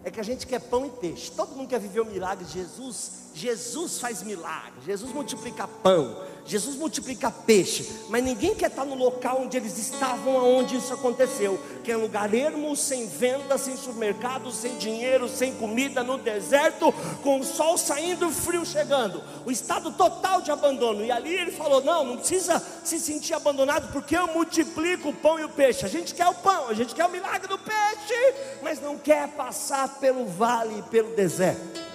É 0.04 0.10
que 0.12 0.20
a 0.20 0.22
gente 0.22 0.46
quer 0.46 0.60
pão 0.60 0.86
e 0.86 0.90
peixe. 0.90 1.32
Todo 1.32 1.56
mundo 1.56 1.68
quer 1.68 1.80
viver 1.80 1.98
o 1.98 2.06
milagre 2.06 2.44
de 2.44 2.52
Jesus 2.52 3.19
Jesus 3.34 3.98
faz 3.98 4.22
milagre, 4.22 4.72
Jesus 4.84 5.12
multiplica 5.12 5.66
pão, 5.66 6.16
Jesus 6.44 6.74
multiplica 6.74 7.30
peixe, 7.30 7.88
mas 8.08 8.24
ninguém 8.24 8.54
quer 8.54 8.70
estar 8.70 8.84
no 8.84 8.96
local 8.96 9.42
onde 9.42 9.56
eles 9.56 9.78
estavam, 9.78 10.36
aonde 10.36 10.76
isso 10.76 10.92
aconteceu, 10.92 11.60
que 11.84 11.92
é 11.92 11.96
um 11.96 12.00
lugar 12.02 12.34
ermo, 12.34 12.74
sem 12.74 13.06
venda, 13.06 13.56
sem 13.56 13.76
supermercado, 13.76 14.50
sem 14.50 14.76
dinheiro, 14.76 15.28
sem 15.28 15.54
comida, 15.54 16.02
no 16.02 16.18
deserto, 16.18 16.92
com 17.22 17.38
o 17.38 17.44
sol 17.44 17.78
saindo 17.78 18.24
e 18.24 18.28
o 18.28 18.32
frio 18.32 18.66
chegando, 18.66 19.22
o 19.46 19.50
estado 19.50 19.92
total 19.92 20.42
de 20.42 20.50
abandono. 20.50 21.04
E 21.04 21.12
ali 21.12 21.32
ele 21.32 21.52
falou: 21.52 21.84
Não, 21.84 22.04
não 22.04 22.16
precisa 22.16 22.60
se 22.82 22.98
sentir 22.98 23.34
abandonado, 23.34 23.92
porque 23.92 24.16
eu 24.16 24.26
multiplico 24.26 25.10
o 25.10 25.14
pão 25.14 25.38
e 25.38 25.44
o 25.44 25.48
peixe. 25.48 25.86
A 25.86 25.88
gente 25.88 26.14
quer 26.14 26.26
o 26.26 26.34
pão, 26.34 26.68
a 26.68 26.74
gente 26.74 26.94
quer 26.94 27.04
o 27.04 27.10
milagre 27.10 27.46
do 27.46 27.58
peixe, 27.58 28.34
mas 28.60 28.80
não 28.80 28.98
quer 28.98 29.28
passar 29.28 30.00
pelo 30.00 30.26
vale, 30.26 30.82
pelo 30.90 31.14
deserto. 31.14 31.89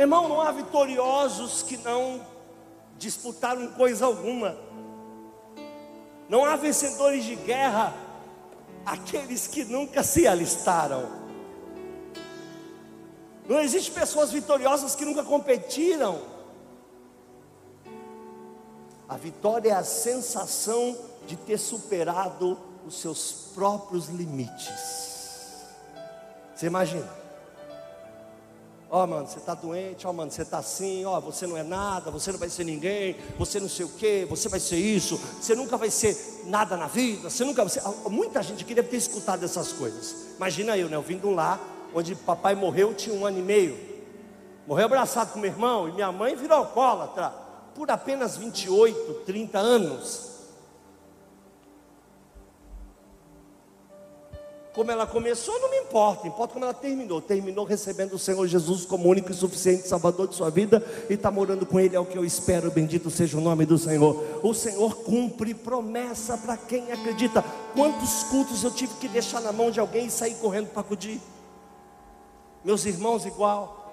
Meu 0.00 0.06
irmão, 0.06 0.30
não 0.30 0.40
há 0.40 0.50
vitoriosos 0.50 1.62
que 1.62 1.76
não 1.76 2.26
disputaram 2.96 3.70
coisa 3.72 4.06
alguma. 4.06 4.56
Não 6.26 6.42
há 6.42 6.56
vencedores 6.56 7.22
de 7.22 7.36
guerra 7.36 7.94
aqueles 8.86 9.46
que 9.46 9.62
nunca 9.62 10.02
se 10.02 10.26
alistaram. 10.26 11.06
Não 13.46 13.60
existe 13.60 13.90
pessoas 13.90 14.32
vitoriosas 14.32 14.94
que 14.94 15.04
nunca 15.04 15.22
competiram. 15.22 16.22
A 19.06 19.18
vitória 19.18 19.68
é 19.68 19.74
a 19.74 19.84
sensação 19.84 20.96
de 21.26 21.36
ter 21.36 21.58
superado 21.58 22.58
os 22.86 22.98
seus 22.98 23.50
próprios 23.54 24.08
limites. 24.08 25.66
Você 26.54 26.68
imagina? 26.68 27.19
Ó, 28.92 29.04
oh, 29.04 29.06
mano, 29.06 29.24
você 29.24 29.38
está 29.38 29.54
doente, 29.54 30.04
ó, 30.04 30.10
oh, 30.10 30.12
mano, 30.12 30.32
você 30.32 30.42
está 30.42 30.58
assim, 30.58 31.04
ó, 31.04 31.16
oh, 31.16 31.20
você 31.20 31.46
não 31.46 31.56
é 31.56 31.62
nada, 31.62 32.10
você 32.10 32.32
não 32.32 32.40
vai 32.40 32.48
ser 32.48 32.64
ninguém, 32.64 33.16
você 33.38 33.60
não 33.60 33.68
sei 33.68 33.86
o 33.86 33.88
que, 33.88 34.24
você 34.24 34.48
vai 34.48 34.58
ser 34.58 34.78
isso, 34.78 35.16
você 35.40 35.54
nunca 35.54 35.76
vai 35.76 35.88
ser 35.90 36.42
nada 36.46 36.76
na 36.76 36.88
vida, 36.88 37.30
você 37.30 37.44
nunca 37.44 37.62
vai 37.62 37.72
ser. 37.72 37.82
Muita 38.08 38.42
gente 38.42 38.64
deve 38.64 38.88
ter 38.88 38.96
escutado 38.96 39.44
essas 39.44 39.72
coisas. 39.72 40.34
Imagina 40.36 40.76
eu, 40.76 40.88
né? 40.88 40.96
Eu 40.96 41.02
vindo 41.02 41.30
lá, 41.30 41.60
onde 41.94 42.16
papai 42.16 42.56
morreu, 42.56 42.92
tinha 42.92 43.14
um 43.14 43.24
ano 43.24 43.38
e 43.38 43.42
meio. 43.42 43.78
Morreu 44.66 44.86
abraçado 44.86 45.34
com 45.34 45.38
meu 45.38 45.52
irmão, 45.52 45.88
e 45.88 45.92
minha 45.92 46.10
mãe 46.10 46.34
virou 46.34 46.58
alcoólatra 46.58 47.32
por 47.76 47.88
apenas 47.92 48.36
28, 48.36 49.22
30 49.24 49.56
anos. 49.56 50.30
Como 54.72 54.88
ela 54.88 55.04
começou, 55.04 55.58
não 55.60 55.68
me 55.68 55.78
importa, 55.78 56.28
importa 56.28 56.52
como 56.52 56.64
ela 56.64 56.74
terminou. 56.74 57.20
Terminou 57.20 57.64
recebendo 57.64 58.12
o 58.12 58.18
Senhor 58.18 58.46
Jesus 58.46 58.84
como 58.84 59.08
único 59.08 59.32
e 59.32 59.34
suficiente 59.34 59.88
Salvador 59.88 60.28
de 60.28 60.36
sua 60.36 60.48
vida 60.48 60.84
e 61.08 61.14
está 61.14 61.28
morando 61.28 61.66
com 61.66 61.80
Ele, 61.80 61.96
é 61.96 62.00
o 62.00 62.06
que 62.06 62.16
eu 62.16 62.24
espero. 62.24 62.70
Bendito 62.70 63.10
seja 63.10 63.36
o 63.36 63.40
nome 63.40 63.66
do 63.66 63.76
Senhor. 63.76 64.24
O 64.44 64.54
Senhor 64.54 64.94
cumpre 64.98 65.54
promessa 65.54 66.38
para 66.38 66.56
quem 66.56 66.92
acredita. 66.92 67.44
Quantos 67.74 68.22
cultos 68.24 68.62
eu 68.62 68.70
tive 68.70 68.94
que 68.94 69.08
deixar 69.08 69.40
na 69.40 69.50
mão 69.50 69.72
de 69.72 69.80
alguém 69.80 70.06
e 70.06 70.10
sair 70.10 70.36
correndo 70.36 70.68
para 70.68 70.82
acudir? 70.82 71.20
Meus 72.64 72.86
irmãos, 72.86 73.26
igual. 73.26 73.92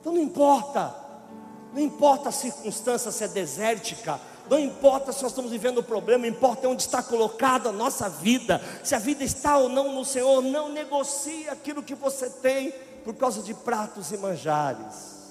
Então 0.00 0.12
não 0.12 0.20
importa, 0.20 0.94
não 1.72 1.80
importa 1.80 2.28
a 2.28 2.32
circunstância 2.32 3.10
se 3.10 3.24
é 3.24 3.28
desértica 3.28 4.20
não 4.50 4.58
importa 4.58 5.12
se 5.12 5.22
nós 5.22 5.32
estamos 5.32 5.50
vivendo 5.50 5.78
o 5.78 5.82
problema, 5.82 6.26
importa 6.26 6.68
onde 6.68 6.82
está 6.82 7.02
colocada 7.02 7.68
a 7.68 7.72
nossa 7.72 8.08
vida. 8.08 8.60
Se 8.82 8.94
a 8.94 8.98
vida 8.98 9.24
está 9.24 9.56
ou 9.56 9.68
não 9.68 9.94
no 9.94 10.04
Senhor, 10.04 10.42
não 10.42 10.68
negocie 10.68 11.48
aquilo 11.48 11.82
que 11.82 11.94
você 11.94 12.28
tem 12.28 12.72
por 13.04 13.14
causa 13.14 13.42
de 13.42 13.54
pratos 13.54 14.12
e 14.12 14.16
manjares. 14.16 15.22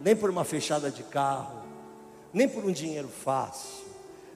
Nem 0.00 0.16
por 0.16 0.30
uma 0.30 0.44
fechada 0.44 0.90
de 0.90 1.02
carro, 1.02 1.62
nem 2.32 2.48
por 2.48 2.64
um 2.64 2.72
dinheiro 2.72 3.08
fácil, 3.08 3.86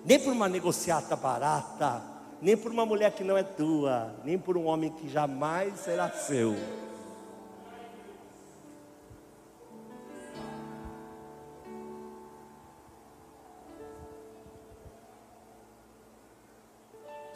nem 0.05 0.19
por 0.19 0.33
uma 0.33 0.49
negociata 0.49 1.17
barata, 1.17 2.03
nem 2.41 2.57
por 2.57 2.71
uma 2.71 2.87
mulher 2.87 3.13
que 3.13 3.25
não 3.25 3.37
é 3.37 3.43
tua, 3.43 4.15
nem 4.25 4.39
por 4.39 4.57
um 4.57 4.67
homem 4.67 4.91
que 4.91 5.09
jamais 5.09 5.81
será 5.81 6.11
seu. 6.11 6.55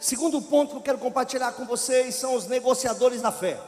Segundo 0.01 0.41
ponto 0.41 0.71
que 0.71 0.77
eu 0.77 0.81
quero 0.81 0.97
compartilhar 0.97 1.51
com 1.51 1.63
vocês 1.63 2.15
são 2.15 2.33
os 2.33 2.47
negociadores 2.47 3.21
da 3.21 3.31
fé. 3.31 3.59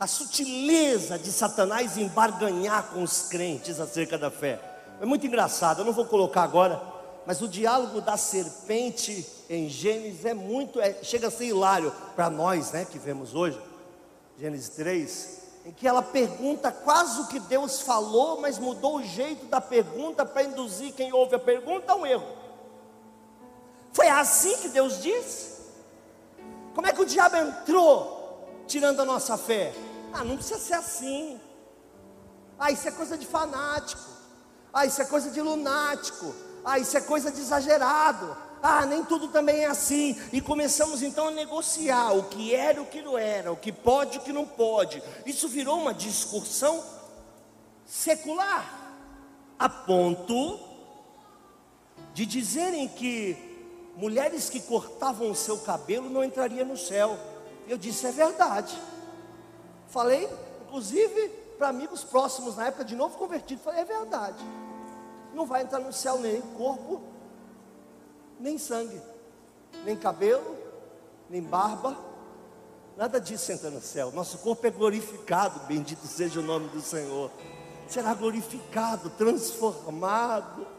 A 0.00 0.06
sutileza 0.06 1.18
de 1.18 1.30
Satanás 1.30 1.98
em 1.98 2.08
barganhar 2.08 2.88
com 2.88 3.02
os 3.02 3.28
crentes 3.28 3.78
acerca 3.78 4.16
da 4.16 4.30
fé. 4.30 4.58
É 4.98 5.04
muito 5.04 5.26
engraçado, 5.26 5.82
eu 5.82 5.84
não 5.84 5.92
vou 5.92 6.06
colocar 6.06 6.42
agora, 6.42 6.80
mas 7.26 7.42
o 7.42 7.48
diálogo 7.48 8.00
da 8.00 8.16
serpente 8.16 9.26
em 9.50 9.68
Gênesis 9.68 10.24
é 10.24 10.32
muito, 10.32 10.80
é, 10.80 10.94
chega 11.02 11.28
a 11.28 11.30
ser 11.30 11.48
hilário 11.48 11.92
para 12.14 12.30
nós, 12.30 12.72
né, 12.72 12.86
que 12.90 12.98
vemos 12.98 13.34
hoje, 13.34 13.60
Gênesis 14.38 14.70
3, 14.70 15.42
em 15.66 15.72
que 15.72 15.86
ela 15.86 16.02
pergunta 16.02 16.72
quase 16.72 17.20
o 17.20 17.26
que 17.26 17.40
Deus 17.40 17.82
falou, 17.82 18.40
mas 18.40 18.58
mudou 18.58 18.96
o 18.96 19.04
jeito 19.04 19.44
da 19.48 19.60
pergunta 19.60 20.24
para 20.24 20.44
induzir 20.44 20.94
quem 20.94 21.12
ouve 21.12 21.34
a 21.34 21.38
pergunta 21.38 21.92
a 21.92 21.96
um 21.96 22.06
erro. 22.06 22.45
Foi 23.96 24.08
assim 24.08 24.58
que 24.58 24.68
Deus 24.68 25.00
disse? 25.00 25.56
Como 26.74 26.86
é 26.86 26.92
que 26.92 27.00
o 27.00 27.06
diabo 27.06 27.34
entrou 27.34 28.46
tirando 28.66 29.00
a 29.00 29.06
nossa 29.06 29.38
fé? 29.38 29.72
Ah, 30.12 30.22
não 30.22 30.36
precisa 30.36 30.60
ser 30.60 30.74
assim. 30.74 31.40
Ah, 32.58 32.70
isso 32.70 32.86
é 32.86 32.90
coisa 32.90 33.16
de 33.16 33.26
fanático. 33.26 34.04
Ah, 34.70 34.84
isso 34.84 35.00
é 35.00 35.06
coisa 35.06 35.30
de 35.30 35.40
lunático. 35.40 36.34
Ah, 36.62 36.78
isso 36.78 36.94
é 36.94 37.00
coisa 37.00 37.32
de 37.32 37.40
exagerado. 37.40 38.36
Ah, 38.62 38.84
nem 38.84 39.02
tudo 39.02 39.28
também 39.28 39.64
é 39.64 39.66
assim. 39.66 40.14
E 40.30 40.42
começamos 40.42 41.00
então 41.00 41.28
a 41.28 41.30
negociar 41.30 42.12
o 42.12 42.24
que 42.24 42.54
era 42.54 42.78
e 42.78 42.82
o 42.82 42.86
que 42.86 43.00
não 43.00 43.16
era, 43.16 43.50
o 43.50 43.56
que 43.56 43.72
pode 43.72 44.16
e 44.16 44.20
o 44.20 44.22
que 44.22 44.32
não 44.32 44.44
pode. 44.44 45.02
Isso 45.24 45.48
virou 45.48 45.80
uma 45.80 45.94
discussão 45.94 46.84
secular, 47.86 48.92
a 49.58 49.70
ponto 49.70 50.60
de 52.12 52.26
dizerem 52.26 52.88
que 52.88 53.45
mulheres 53.96 54.50
que 54.50 54.60
cortavam 54.60 55.30
o 55.30 55.34
seu 55.34 55.58
cabelo 55.58 56.10
não 56.10 56.22
entrariam 56.22 56.66
no 56.66 56.76
céu. 56.76 57.18
Eu 57.66 57.78
disse, 57.78 58.06
é 58.06 58.12
verdade. 58.12 58.78
Falei, 59.88 60.28
inclusive, 60.66 61.28
para 61.58 61.68
amigos 61.68 62.04
próximos 62.04 62.56
na 62.56 62.66
época, 62.66 62.84
de 62.84 62.94
novo 62.94 63.16
convertido, 63.16 63.62
falei, 63.62 63.80
é 63.80 63.84
verdade. 63.84 64.44
Não 65.34 65.46
vai 65.46 65.62
entrar 65.62 65.80
no 65.80 65.92
céu 65.92 66.18
nem 66.18 66.40
corpo, 66.40 67.00
nem 68.38 68.58
sangue, 68.58 69.00
nem 69.84 69.96
cabelo, 69.96 70.56
nem 71.28 71.42
barba, 71.42 71.96
nada 72.96 73.20
disso 73.20 73.50
entra 73.50 73.70
no 73.70 73.80
céu. 73.80 74.12
Nosso 74.12 74.38
corpo 74.38 74.66
é 74.66 74.70
glorificado, 74.70 75.60
bendito 75.66 76.06
seja 76.06 76.40
o 76.40 76.42
nome 76.42 76.68
do 76.68 76.80
Senhor. 76.80 77.30
Será 77.88 78.14
glorificado, 78.14 79.10
transformado. 79.10 80.75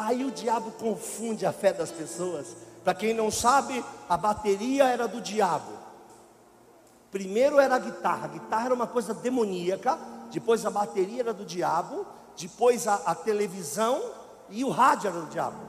Aí 0.00 0.24
o 0.24 0.30
diabo 0.30 0.70
confunde 0.72 1.44
a 1.44 1.52
fé 1.52 1.74
das 1.74 1.90
pessoas. 1.90 2.56
Para 2.82 2.94
quem 2.94 3.12
não 3.12 3.30
sabe, 3.30 3.84
a 4.08 4.16
bateria 4.16 4.84
era 4.84 5.06
do 5.06 5.20
diabo. 5.20 5.72
Primeiro 7.10 7.60
era 7.60 7.74
a 7.74 7.78
guitarra, 7.78 8.24
a 8.24 8.28
guitarra 8.28 8.64
era 8.64 8.74
uma 8.74 8.86
coisa 8.86 9.12
demoníaca, 9.12 9.98
depois 10.32 10.64
a 10.64 10.70
bateria 10.70 11.20
era 11.20 11.34
do 11.34 11.44
diabo, 11.44 12.06
depois 12.34 12.88
a, 12.88 12.94
a 12.94 13.14
televisão 13.14 14.00
e 14.48 14.64
o 14.64 14.70
rádio 14.70 15.08
era 15.08 15.20
do 15.20 15.26
diabo. 15.26 15.60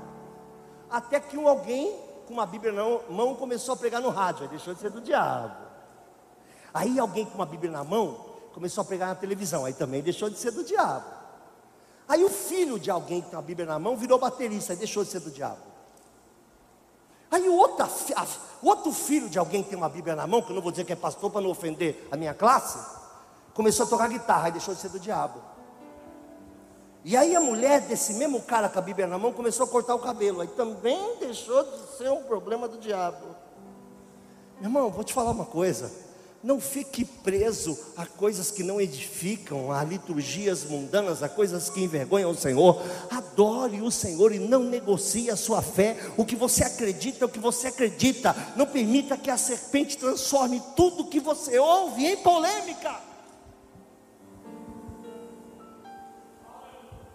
Até 0.90 1.20
que 1.20 1.36
um 1.36 1.50
alguém 1.50 1.94
com 2.26 2.36
uma 2.36 2.46
Bíblia 2.46 2.72
na 2.72 2.84
mão 3.10 3.36
começou 3.36 3.74
a 3.74 3.78
pregar 3.78 4.02
no 4.02 4.10
rádio, 4.10 4.44
aí 4.44 4.48
deixou 4.48 4.74
de 4.74 4.80
ser 4.80 4.92
do 4.92 5.02
diabo. 5.02 5.58
Aí 6.74 6.98
alguém 6.98 7.26
com 7.26 7.36
uma 7.36 7.46
Bíblia 7.46 7.70
na 7.70 7.84
mão 7.84 8.18
começou 8.54 8.82
a 8.82 8.86
pregar 8.86 9.10
na 9.10 9.16
televisão, 9.16 9.66
aí 9.66 9.74
também 9.74 10.02
deixou 10.02 10.30
de 10.30 10.38
ser 10.38 10.52
do 10.52 10.64
diabo. 10.64 11.21
Aí 12.12 12.26
o 12.26 12.30
filho 12.30 12.78
de 12.78 12.92
alguém 12.92 13.22
que 13.22 13.30
tem 13.30 13.40
a 13.40 13.42
Bíblia 13.42 13.66
na 13.66 13.80
mão 13.80 13.96
virou 13.96 14.20
baterista, 14.20 14.74
aí 14.74 14.78
deixou 14.78 15.02
de 15.02 15.10
ser 15.10 15.22
do 15.22 15.32
diabo. 15.32 15.62
Aí 17.32 17.48
o 17.48 17.56
outro 17.56 18.92
filho 18.92 19.30
de 19.30 19.40
alguém 19.40 19.64
que 19.64 19.70
tem 19.70 19.78
uma 19.78 19.88
Bíblia 19.88 20.14
na 20.14 20.28
mão, 20.28 20.42
que 20.42 20.52
eu 20.52 20.56
não 20.56 20.62
vou 20.62 20.72
dizer 20.72 20.84
que 20.84 20.92
é 20.92 20.96
pastor 20.98 21.32
para 21.32 21.40
não 21.40 21.50
ofender 21.50 22.06
a 22.12 22.18
minha 22.18 22.34
classe, 22.34 22.78
começou 23.54 23.86
a 23.86 23.90
tocar 23.90 24.10
guitarra 24.10 24.50
e 24.50 24.52
deixou 24.52 24.76
de 24.76 24.82
ser 24.82 24.90
do 24.90 25.00
diabo. 25.00 25.42
E 27.06 27.16
aí 27.16 27.34
a 27.34 27.40
mulher 27.40 27.80
desse 27.80 28.16
mesmo 28.16 28.42
cara 28.42 28.68
com 28.68 28.78
a 28.78 28.82
Bíblia 28.82 29.08
na 29.08 29.18
mão 29.18 29.32
começou 29.32 29.66
a 29.66 29.70
cortar 29.70 29.96
o 29.96 30.00
cabelo. 30.00 30.42
Aí 30.42 30.50
também 30.50 31.16
deixou 31.18 31.64
de 31.64 31.98
ser 31.98 32.12
um 32.12 32.24
problema 32.24 32.68
do 32.68 32.78
diabo. 32.78 33.26
Meu 34.60 34.70
irmão, 34.70 34.90
vou 34.90 35.06
te 35.06 35.14
falar 35.14 35.32
uma 35.32 35.46
coisa. 35.46 36.11
Não 36.44 36.60
fique 36.60 37.06
preso 37.06 37.78
a 37.96 38.04
coisas 38.06 38.50
que 38.50 38.64
não 38.64 38.82
edificam, 38.82 39.72
a 39.72 39.84
liturgias 39.84 40.64
mundanas, 40.64 41.22
a 41.22 41.30
coisas 41.30 41.70
que 41.70 41.84
envergonham 41.84 42.32
o 42.32 42.36
Senhor. 42.36 42.82
Adore 43.12 43.80
o 43.82 43.92
Senhor 43.92 44.34
e 44.34 44.40
não 44.40 44.64
negocie 44.64 45.30
a 45.30 45.36
sua 45.36 45.62
fé. 45.62 45.98
O 46.18 46.26
que 46.26 46.36
você 46.36 46.64
acredita 46.64 47.24
é 47.24 47.28
o 47.28 47.30
que 47.30 47.38
você 47.38 47.68
acredita. 47.68 48.36
Não 48.56 48.66
permita 48.66 49.16
que 49.16 49.30
a 49.30 49.38
serpente 49.38 49.98
transforme 49.98 50.60
tudo 50.76 51.06
que 51.06 51.20
você 51.20 51.60
ouve 51.60 52.08
em 52.08 52.18
polêmica. 52.18 53.00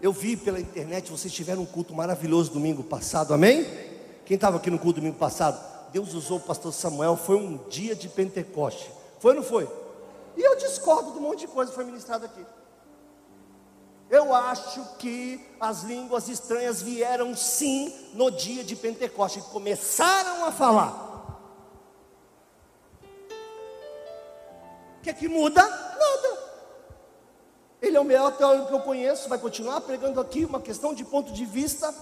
Eu 0.01 0.13
vi 0.13 0.37
pela 0.37 0.61
internet, 0.61 1.11
vocês 1.11 1.33
tiveram 1.33 1.63
um 1.63 1.67
culto 1.67 1.93
maravilhoso 1.93 2.53
domingo 2.53 2.85
passado, 2.85 3.35
amém? 3.35 3.67
Quem 4.25 4.37
estava 4.37 4.59
aqui 4.59 4.71
no 4.71 4.79
culto 4.79 5.01
domingo 5.01 5.19
passado? 5.19 5.59
Deus 5.91 6.15
usou 6.15 6.37
o 6.37 6.41
pastor 6.41 6.73
Samuel, 6.73 7.17
foi 7.17 7.37
um 7.37 7.59
dia 7.69 7.97
de 7.97 8.09
Pentecoste. 8.09 8.96
Foi 9.19 9.33
ou 9.33 9.37
não 9.37 9.43
foi? 9.43 9.69
E 10.37 10.43
eu 10.43 10.57
discordo 10.57 11.13
de 11.13 11.19
um 11.19 11.23
monte 11.23 11.41
de 11.41 11.49
coisa 11.49 11.71
que 11.71 11.75
foi 11.75 11.85
ministrado 11.85 12.27
aqui. 12.27 12.45
Eu 14.09 14.33
acho 14.33 14.85
que 14.99 15.45
as 15.59 15.83
línguas 15.83 16.29
estranhas 16.29 16.81
vieram 16.81 17.35
sim 17.35 17.93
no 18.15 18.31
dia 18.31 18.63
de 18.63 18.77
Pentecoste, 18.77 19.41
e 19.41 19.43
começaram 19.43 20.45
a 20.45 20.53
falar. 20.53 21.05
O 24.99 25.03
que 25.03 25.11
é 25.11 25.13
que 25.13 25.27
muda? 25.27 25.63
Nada. 25.63 26.39
Ele 27.83 27.97
é 27.97 28.01
o 28.01 28.05
melhor 28.05 28.37
teólogo 28.37 28.69
que 28.69 28.75
eu 28.75 28.81
conheço, 28.81 29.29
vai 29.29 29.39
continuar 29.39 29.81
pregando 29.81 30.21
aqui 30.21 30.45
uma 30.45 30.61
questão 30.61 30.95
de 30.95 31.05
ponto 31.05 31.33
de 31.33 31.45
vista 31.45 31.93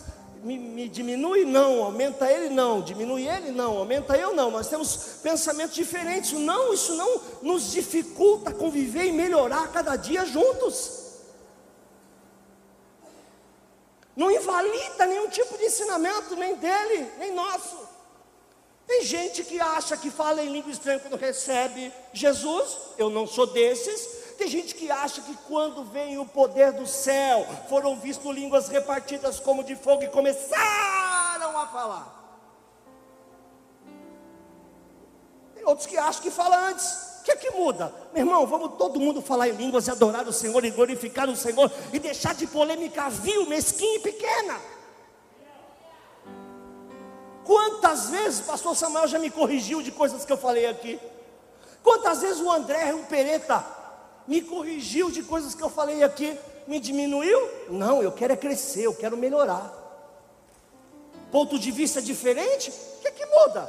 me, 0.44 0.58
me, 0.58 0.88
diminui, 0.88 1.44
não, 1.44 1.82
aumenta 1.82 2.30
ele, 2.30 2.50
não, 2.50 2.82
diminui 2.82 3.26
ele, 3.26 3.50
não, 3.50 3.78
aumenta 3.78 4.16
eu, 4.16 4.34
não. 4.34 4.50
Nós 4.50 4.68
temos 4.68 5.18
pensamentos 5.22 5.74
diferentes. 5.74 6.32
Não, 6.32 6.72
isso 6.72 6.94
não 6.94 7.20
nos 7.42 7.72
dificulta 7.72 8.52
conviver 8.52 9.06
e 9.06 9.12
melhorar 9.12 9.72
cada 9.72 9.96
dia 9.96 10.24
juntos. 10.26 11.02
Não 14.14 14.30
invalida 14.30 15.06
nenhum 15.06 15.28
tipo 15.28 15.56
de 15.56 15.64
ensinamento, 15.64 16.36
nem 16.36 16.54
dele, 16.54 17.10
nem 17.18 17.32
nosso. 17.32 17.76
Tem 18.86 19.02
gente 19.02 19.42
que 19.42 19.58
acha 19.58 19.96
que 19.96 20.10
fala 20.10 20.42
em 20.42 20.52
língua 20.52 20.70
estranha 20.70 21.00
quando 21.00 21.16
recebe 21.16 21.90
Jesus, 22.12 22.76
eu 22.98 23.08
não 23.08 23.26
sou 23.26 23.46
desses. 23.46 24.23
Tem 24.36 24.48
gente 24.48 24.74
que 24.74 24.90
acha 24.90 25.22
que 25.22 25.36
quando 25.48 25.84
vem 25.84 26.18
o 26.18 26.26
poder 26.26 26.72
do 26.72 26.86
céu, 26.86 27.46
foram 27.68 27.96
vistas 27.96 28.32
línguas 28.32 28.68
repartidas 28.68 29.38
como 29.38 29.62
de 29.62 29.76
fogo 29.76 30.02
e 30.02 30.08
começaram 30.08 31.56
a 31.58 31.66
falar. 31.68 32.24
Tem 35.54 35.64
outros 35.64 35.86
que 35.86 35.96
acham 35.96 36.22
que 36.22 36.30
fala 36.30 36.68
antes. 36.68 37.14
O 37.20 37.24
que 37.24 37.30
é 37.30 37.36
que 37.36 37.50
muda? 37.52 37.94
Meu 38.12 38.20
irmão, 38.20 38.46
vamos 38.46 38.76
todo 38.76 39.00
mundo 39.00 39.22
falar 39.22 39.48
em 39.48 39.52
línguas 39.52 39.86
e 39.86 39.90
adorar 39.90 40.28
o 40.28 40.32
Senhor 40.32 40.62
e 40.64 40.70
glorificar 40.70 41.28
o 41.28 41.36
Senhor 41.36 41.72
e 41.92 41.98
deixar 41.98 42.34
de 42.34 42.46
polêmica 42.46 43.08
vil, 43.08 43.46
mesquinha 43.46 43.96
e 43.96 44.00
pequena. 44.00 44.60
Quantas 47.44 48.10
vezes 48.10 48.40
o 48.40 48.44
pastor 48.44 48.74
Samuel 48.74 49.06
já 49.06 49.18
me 49.18 49.30
corrigiu 49.30 49.80
de 49.80 49.92
coisas 49.92 50.24
que 50.24 50.32
eu 50.32 50.36
falei 50.36 50.66
aqui? 50.66 50.98
Quantas 51.82 52.20
vezes 52.20 52.40
o 52.40 52.50
André, 52.50 52.92
o 52.94 53.04
Pereta, 53.04 53.64
me 54.26 54.40
corrigiu 54.42 55.10
de 55.10 55.22
coisas 55.22 55.54
que 55.54 55.62
eu 55.62 55.68
falei 55.68 56.02
aqui, 56.02 56.38
me 56.66 56.80
diminuiu? 56.80 57.50
Não, 57.68 58.02
eu 58.02 58.12
quero 58.12 58.32
é 58.32 58.36
crescer, 58.36 58.82
eu 58.82 58.94
quero 58.94 59.16
melhorar. 59.16 59.72
Ponto 61.30 61.58
de 61.58 61.70
vista 61.70 62.00
diferente? 62.00 62.70
O 62.70 63.02
que, 63.02 63.08
é 63.08 63.10
que 63.10 63.26
muda? 63.26 63.62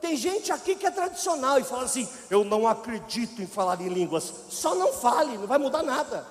Tem 0.00 0.16
gente 0.16 0.50
aqui 0.50 0.74
que 0.74 0.86
é 0.86 0.90
tradicional 0.90 1.58
e 1.58 1.64
fala 1.64 1.84
assim: 1.84 2.08
eu 2.28 2.42
não 2.42 2.66
acredito 2.66 3.40
em 3.40 3.46
falar 3.46 3.80
em 3.80 3.88
línguas. 3.88 4.32
Só 4.48 4.74
não 4.74 4.92
fale, 4.92 5.38
não 5.38 5.46
vai 5.46 5.58
mudar 5.58 5.82
nada. 5.82 6.26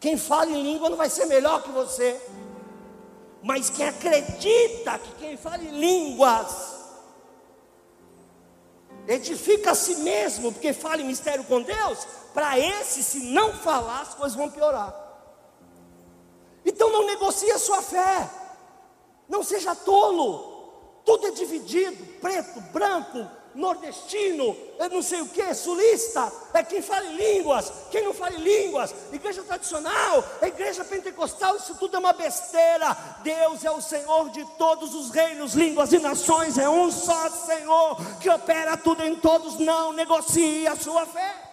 Quem 0.00 0.16
fala 0.16 0.50
em 0.50 0.62
língua 0.62 0.90
não 0.90 0.96
vai 0.96 1.08
ser 1.08 1.26
melhor 1.26 1.62
que 1.62 1.70
você. 1.70 2.20
Mas 3.42 3.70
quem 3.70 3.86
acredita 3.86 4.98
que 4.98 5.12
quem 5.18 5.36
fala 5.36 5.62
em 5.62 5.78
línguas 5.78 6.78
edifica 9.06 9.70
a 9.70 9.74
si 9.74 9.96
mesmo, 9.96 10.52
porque 10.52 10.72
fala 10.72 11.00
em 11.00 11.06
mistério 11.06 11.44
com 11.44 11.62
Deus, 11.62 12.06
para 12.34 12.58
esse, 12.58 13.02
se 13.02 13.20
não 13.30 13.52
falar, 13.52 14.02
as 14.02 14.14
coisas 14.14 14.36
vão 14.36 14.50
piorar. 14.50 14.94
Então 16.64 16.90
não 16.90 17.06
negocie 17.06 17.50
a 17.50 17.58
sua 17.58 17.80
fé, 17.82 18.28
não 19.28 19.42
seja 19.42 19.74
tolo, 19.74 21.02
tudo 21.04 21.26
é 21.26 21.30
dividido, 21.30 22.04
preto, 22.20 22.60
branco, 22.72 23.26
nordestino, 23.54 24.56
eu 24.78 24.88
não 24.88 25.02
sei 25.02 25.20
o 25.20 25.28
que, 25.28 25.52
sulista, 25.54 26.30
é 26.54 26.62
quem 26.62 26.80
fala 26.80 27.06
em 27.06 27.16
línguas, 27.16 27.72
quem 27.90 28.04
não 28.04 28.14
fala 28.14 28.34
em 28.34 28.40
línguas, 28.40 28.94
igreja 29.12 29.42
tradicional, 29.42 30.24
igreja 30.42 30.84
pentecostal, 30.84 31.56
isso 31.56 31.74
tudo 31.74 31.96
é 31.96 31.98
uma 31.98 32.12
besteira. 32.12 32.96
Deus 33.22 33.64
é 33.64 33.70
o 33.70 33.80
Senhor 33.80 34.30
de 34.30 34.44
todos 34.56 34.94
os 34.94 35.10
reinos, 35.10 35.54
línguas 35.54 35.92
e 35.92 35.98
nações, 35.98 36.56
é 36.56 36.68
um 36.68 36.90
só 36.90 37.28
Senhor 37.30 37.96
que 38.20 38.30
opera 38.30 38.76
tudo 38.76 39.02
em 39.02 39.16
todos, 39.16 39.58
não 39.58 39.92
negocie 39.92 40.66
a 40.68 40.76
sua 40.76 41.04
fé. 41.06 41.47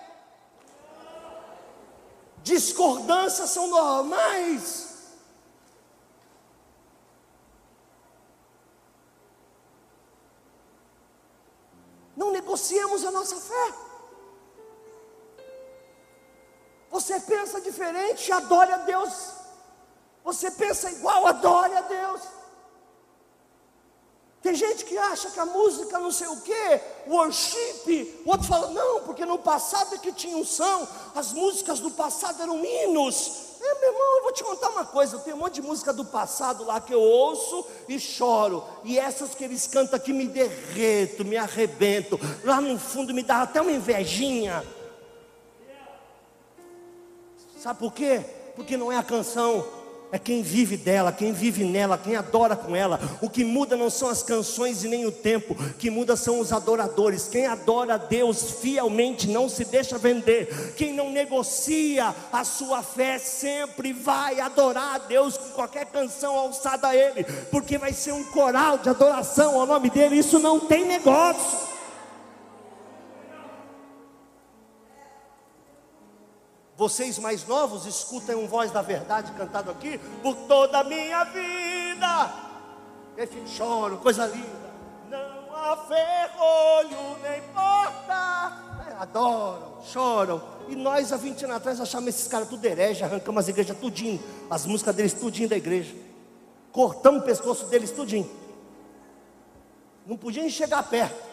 Discordâncias 2.46 3.50
são 3.50 3.66
normais. 3.66 4.64
Não 12.16 12.32
negociemos 12.32 13.04
a 13.04 13.10
nossa 13.10 13.38
fé. 13.38 13.74
Você 16.92 17.20
pensa 17.20 17.60
diferente, 17.60 18.32
adore 18.32 18.72
a 18.74 18.78
Deus. 18.78 19.34
Você 20.24 20.52
pensa 20.52 20.92
igual, 20.92 21.26
adore 21.26 21.76
a 21.76 21.82
Deus. 21.82 21.95
Gente 24.56 24.86
que 24.86 24.98
acha 24.98 25.30
que 25.30 25.40
a 25.40 25.46
música 25.46 26.00
não 26.00 26.12
sei 26.12 26.28
o 26.28 26.38
que, 26.38 26.82
worship, 27.08 28.22
o 28.26 28.30
outro 28.30 28.48
fala, 28.48 28.70
não, 28.72 29.02
porque 29.02 29.26
no 29.26 29.38
passado 29.38 29.96
é 29.96 29.98
que 29.98 30.14
tinha 30.14 30.38
unção, 30.38 30.88
as 31.14 31.34
músicas 31.34 31.80
do 31.80 31.92
passado 31.92 32.42
eram 32.42 32.64
hinos. 32.64 33.46
É, 33.62 33.80
meu 33.80 33.92
irmão, 33.92 34.18
eu 34.18 34.24
vou 34.24 34.32
te 34.32 34.44
contar 34.44 34.70
uma 34.70 34.86
coisa, 34.86 35.20
tem 35.20 35.34
um 35.34 35.38
monte 35.38 35.56
de 35.56 35.62
música 35.62 35.92
do 35.92 36.06
passado 36.06 36.64
lá 36.64 36.80
que 36.80 36.94
eu 36.94 37.02
ouço 37.02 37.66
e 37.90 38.00
choro, 38.00 38.64
e 38.84 38.98
essas 38.98 39.36
que 39.36 39.44
eles 39.44 39.68
cantam 39.68 39.96
aqui 39.96 40.14
me 40.14 40.28
derreto, 40.28 41.26
me 41.26 41.36
arrebento, 41.36 42.20
lá 42.44 42.62
no 42.62 42.80
fundo 42.80 43.14
me 43.14 43.24
dá 43.24 43.42
até 43.42 43.62
uma 43.62 43.72
invejinha. 43.72 44.66
Sabe 47.58 47.80
por 47.80 47.92
quê? 47.92 48.24
Porque 48.56 48.78
não 48.78 48.92
é 48.92 48.98
a 48.98 49.04
canção, 49.04 49.68
é 50.12 50.20
quem 50.20 50.42
vive 50.42 50.78
dela, 50.78 51.12
quem 51.12 51.34
vive 51.34 51.64
nela, 51.64 51.98
quem 51.98 52.16
adora 52.16 52.56
com 52.56 52.76
ela. 52.76 53.00
O 53.22 53.30
que 53.30 53.44
muda 53.44 53.76
não 53.76 53.90
são 53.90 54.10
as 54.10 54.24
canções 54.24 54.84
e 54.84 54.88
nem 54.88 55.06
o 55.06 55.12
tempo, 55.12 55.54
o 55.54 55.74
que 55.74 55.90
muda 55.90 56.16
são 56.16 56.40
os 56.40 56.54
adoradores. 56.54 57.28
Quem 57.28 57.46
adora 57.46 57.96
a 57.96 57.98
Deus 57.98 58.52
fielmente 58.62 59.28
não 59.28 59.50
se 59.50 59.66
deixa 59.66 59.98
vender. 59.98 60.74
Quem 60.76 60.94
não 60.94 61.12
negocia 61.12 62.16
a 62.32 62.44
sua 62.44 62.82
fé 62.82 63.18
sempre 63.20 63.94
vai 63.94 64.40
adorar 64.40 64.96
a 64.96 64.98
Deus 65.00 65.38
com 65.38 65.50
qualquer 65.50 65.86
canção 65.88 66.36
alçada 66.36 66.88
a 66.90 66.96
Ele, 66.96 67.24
porque 67.52 67.78
vai 67.78 67.94
ser 67.94 68.12
um 68.14 68.24
coral 68.24 68.78
de 68.78 68.90
adoração 68.90 69.60
ao 69.60 69.68
nome 69.68 69.90
dEle. 69.90 70.20
Isso 70.20 70.40
não 70.40 70.60
tem 70.60 70.86
negócio. 70.86 71.75
Vocês 76.86 77.18
mais 77.18 77.48
novos 77.48 77.88
escutem 77.88 78.36
um 78.36 78.46
voz 78.46 78.70
da 78.70 78.84
verdade 78.84 79.32
cantado 79.32 79.72
aqui 79.72 79.98
por 80.22 80.36
toda 80.36 80.82
a 80.82 80.84
minha 80.84 81.24
vida. 81.24 82.32
Esse 83.18 83.42
choro, 83.48 83.98
coisa 83.98 84.28
linda. 84.28 84.72
Não 85.10 85.56
há 85.56 85.78
ferrolho 85.78 87.18
nem 87.24 87.42
porta. 87.56 88.54
É, 88.88 89.02
adoram, 89.02 89.82
choram. 89.84 90.44
E 90.70 90.76
nós, 90.76 91.12
há 91.12 91.18
20 91.18 91.46
anos 91.46 91.58
atrás, 91.58 91.82
achamos 91.82 92.08
esses 92.10 92.28
caras 92.28 92.48
tudo 92.48 92.64
herege, 92.64 93.04
arrancamos 93.04 93.40
as 93.40 93.48
igrejas 93.48 93.76
tudinho, 93.80 94.24
as 94.48 94.68
músicas 94.68 94.96
deles 94.96 95.14
tudinho 95.14 95.50
da 95.50 95.58
igreja. 95.58 95.96
Cortamos 96.72 97.24
o 97.24 97.26
pescoço 97.26 97.66
deles 97.66 97.90
tudinho. 97.90 98.30
Não 100.06 100.16
podiam 100.16 100.48
chegar 100.52 100.84
perto. 100.84 101.25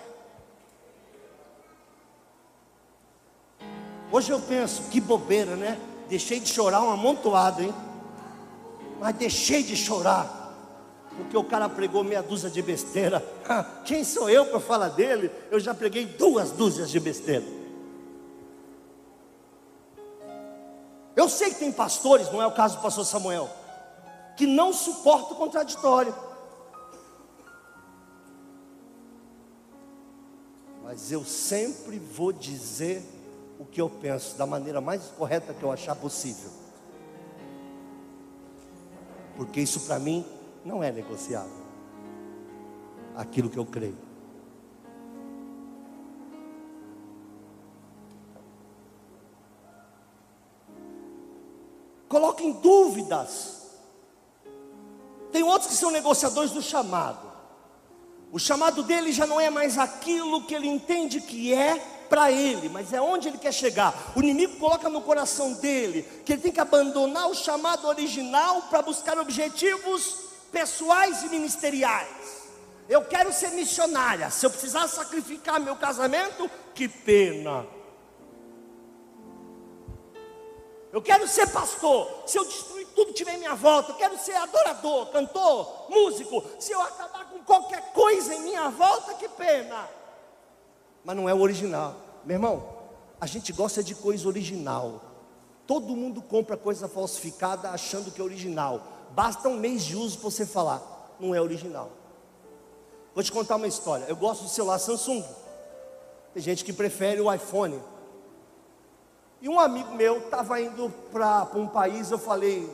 Hoje 4.12 4.30
eu 4.30 4.38
penso, 4.38 4.82
que 4.90 5.00
bobeira, 5.00 5.56
né? 5.56 5.80
Deixei 6.08 6.38
de 6.38 6.48
chorar 6.48 6.82
um 6.82 6.90
amontoado, 6.90 7.62
hein? 7.62 7.74
Mas 9.00 9.16
deixei 9.16 9.62
de 9.62 9.74
chorar 9.74 10.42
porque 11.16 11.36
o 11.36 11.44
cara 11.44 11.68
pregou 11.68 12.02
meia 12.02 12.22
dúzia 12.22 12.50
de 12.50 12.62
besteira. 12.62 13.20
Quem 13.84 14.04
sou 14.04 14.28
eu 14.30 14.46
para 14.46 14.60
falar 14.60 14.88
dele? 14.88 15.30
Eu 15.50 15.60
já 15.60 15.74
preguei 15.74 16.06
duas 16.06 16.50
dúzias 16.50 16.90
de 16.90 16.98
besteira. 16.98 17.44
Eu 21.14 21.28
sei 21.28 21.50
que 21.50 21.56
tem 21.56 21.70
pastores, 21.70 22.30
não 22.32 22.40
é 22.40 22.46
o 22.46 22.52
caso 22.52 22.76
do 22.76 22.82
pastor 22.82 23.04
Samuel, 23.04 23.50
que 24.36 24.46
não 24.46 24.72
suportam 24.72 25.32
o 25.32 25.36
contraditório. 25.36 26.14
Mas 30.82 31.12
eu 31.12 31.24
sempre 31.24 31.98
vou 31.98 32.32
dizer 32.32 33.02
o 33.58 33.64
que 33.64 33.80
eu 33.80 33.88
penso, 33.88 34.36
da 34.36 34.46
maneira 34.46 34.80
mais 34.80 35.02
correta 35.16 35.54
que 35.54 35.62
eu 35.62 35.70
achar 35.70 35.94
possível. 35.94 36.50
Porque 39.36 39.60
isso 39.60 39.80
para 39.80 39.98
mim 39.98 40.24
não 40.64 40.82
é 40.82 40.90
negociável. 40.90 41.62
Aquilo 43.16 43.50
que 43.50 43.58
eu 43.58 43.66
creio. 43.66 43.96
Coloquem 52.08 52.52
dúvidas. 52.52 53.62
Tem 55.30 55.42
outros 55.42 55.70
que 55.70 55.76
são 55.76 55.90
negociadores 55.90 56.50
do 56.50 56.60
chamado. 56.60 57.32
O 58.30 58.38
chamado 58.38 58.82
dele 58.82 59.12
já 59.12 59.26
não 59.26 59.40
é 59.40 59.48
mais 59.48 59.78
aquilo 59.78 60.44
que 60.44 60.54
ele 60.54 60.66
entende 60.66 61.20
que 61.20 61.54
é 61.54 62.01
para 62.12 62.30
ele, 62.30 62.68
mas 62.68 62.92
é 62.92 63.00
onde 63.00 63.28
ele 63.28 63.38
quer 63.38 63.54
chegar. 63.54 64.12
O 64.14 64.20
inimigo 64.20 64.58
coloca 64.58 64.86
no 64.90 65.00
coração 65.00 65.54
dele 65.54 66.02
que 66.26 66.34
ele 66.34 66.42
tem 66.42 66.52
que 66.52 66.60
abandonar 66.60 67.26
o 67.30 67.34
chamado 67.34 67.88
original 67.88 68.60
para 68.68 68.82
buscar 68.82 69.18
objetivos 69.18 70.16
pessoais 70.52 71.22
e 71.22 71.30
ministeriais. 71.30 72.42
Eu 72.86 73.02
quero 73.02 73.32
ser 73.32 73.52
missionária. 73.52 74.28
Se 74.28 74.44
eu 74.44 74.50
precisar 74.50 74.86
sacrificar 74.88 75.58
meu 75.58 75.74
casamento, 75.74 76.50
que 76.74 76.86
pena. 76.86 77.66
Eu 80.92 81.00
quero 81.00 81.26
ser 81.26 81.46
pastor. 81.48 82.24
Se 82.26 82.36
eu 82.36 82.44
destruir 82.44 82.88
tudo 82.88 83.06
que 83.06 83.14
tiver 83.14 83.36
em 83.36 83.38
minha 83.38 83.54
volta, 83.54 83.92
eu 83.92 83.96
quero 83.96 84.18
ser 84.18 84.34
adorador, 84.34 85.06
cantor, 85.06 85.86
músico. 85.88 86.44
Se 86.58 86.72
eu 86.72 86.80
acabar 86.82 87.30
com 87.30 87.38
qualquer 87.38 87.90
coisa 87.94 88.34
em 88.34 88.40
minha 88.40 88.68
volta, 88.68 89.14
que 89.14 89.30
pena. 89.30 90.01
Mas 91.04 91.16
não 91.16 91.28
é 91.28 91.34
o 91.34 91.40
original. 91.40 91.96
Meu 92.24 92.36
irmão, 92.36 92.68
a 93.20 93.26
gente 93.26 93.52
gosta 93.52 93.82
de 93.82 93.94
coisa 93.94 94.26
original. 94.26 95.00
Todo 95.66 95.96
mundo 95.96 96.20
compra 96.20 96.56
coisa 96.56 96.88
falsificada 96.88 97.70
achando 97.70 98.10
que 98.10 98.20
é 98.20 98.24
original. 98.24 98.82
Basta 99.10 99.48
um 99.48 99.56
mês 99.56 99.84
de 99.84 99.96
uso 99.96 100.18
para 100.18 100.30
você 100.30 100.46
falar, 100.46 101.14
não 101.20 101.34
é 101.34 101.40
original. 101.40 101.90
Vou 103.14 103.22
te 103.22 103.30
contar 103.30 103.56
uma 103.56 103.66
história. 103.66 104.06
Eu 104.08 104.16
gosto 104.16 104.44
do 104.44 104.48
celular 104.48 104.78
Samsung. 104.78 105.24
Tem 106.32 106.42
gente 106.42 106.64
que 106.64 106.72
prefere 106.72 107.20
o 107.20 107.32
iPhone. 107.32 107.78
E 109.40 109.48
um 109.48 109.60
amigo 109.60 109.94
meu 109.94 110.18
estava 110.18 110.60
indo 110.60 110.88
para 111.10 111.48
um 111.54 111.66
país, 111.66 112.10
eu 112.10 112.18
falei, 112.18 112.68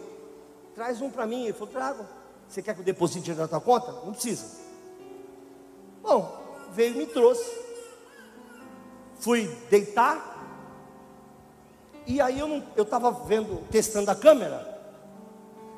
traz 0.75 1.01
um 1.01 1.11
para 1.11 1.27
mim. 1.27 1.45
Ele 1.45 1.53
falou, 1.53 1.69
trago. 1.69 2.07
Você 2.49 2.63
quer 2.63 2.75
que 2.75 2.81
eu 2.81 2.85
deposite 2.85 3.23
dinheiro 3.23 3.43
na 3.43 3.49
tua 3.49 3.61
conta? 3.61 3.93
Não 3.93 4.13
precisa. 4.13 4.47
Bom, 6.03 6.67
veio 6.73 6.95
e 6.95 6.99
me 6.99 7.07
trouxe. 7.07 7.68
Fui 9.19 9.47
deitar. 9.71 10.37
E 12.07 12.21
aí 12.21 12.39
eu 12.39 12.83
estava 12.83 13.11
vendo, 13.11 13.63
testando 13.71 14.11
a 14.11 14.15
câmera. 14.15 14.77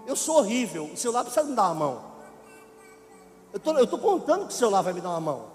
Eu 0.07 0.17
sou 0.17 0.39
horrível, 0.39 0.85
o 0.85 0.97
celular 0.97 1.25
precisa 1.25 1.45
me 1.45 1.55
dar 1.55 1.65
uma 1.65 1.75
mão. 1.75 2.11
Eu 3.53 3.85
estou 3.85 3.99
contando 3.99 4.47
que 4.47 4.53
o 4.53 4.57
celular 4.57 4.83
vai 4.83 4.93
me 4.93 5.01
dar 5.01 5.11
uma 5.11 5.21
mão. 5.21 5.47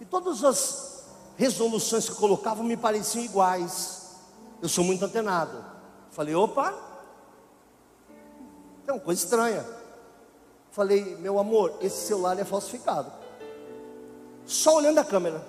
E 0.00 0.04
todas 0.04 0.42
as 0.44 1.04
resoluções 1.36 2.06
que 2.06 2.12
eu 2.12 2.16
colocava 2.16 2.62
me 2.62 2.76
pareciam 2.76 3.24
iguais. 3.24 4.16
Eu 4.62 4.68
sou 4.68 4.82
muito 4.82 5.04
antenado. 5.04 5.64
Falei, 6.10 6.34
opa, 6.34 6.72
tem 8.84 8.94
uma 8.94 9.00
coisa 9.00 9.22
estranha. 9.22 9.64
Falei, 10.70 11.16
meu 11.16 11.38
amor, 11.38 11.74
esse 11.80 12.06
celular 12.06 12.38
é 12.38 12.44
falsificado. 12.44 13.12
Só 14.46 14.76
olhando 14.76 14.98
a 14.98 15.04
câmera, 15.04 15.44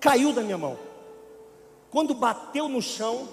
caiu 0.00 0.32
da 0.32 0.42
minha 0.42 0.58
mão. 0.58 0.78
Quando 1.90 2.14
bateu 2.14 2.68
no 2.68 2.82
chão, 2.82 3.28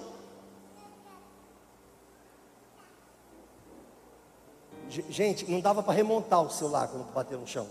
Gente, 5.09 5.49
não 5.49 5.59
dava 5.59 5.81
para 5.81 5.93
remontar 5.93 6.43
o 6.43 6.51
celular 6.51 6.87
quando 6.87 7.11
bateu 7.11 7.39
no 7.39 7.47
chão. 7.47 7.67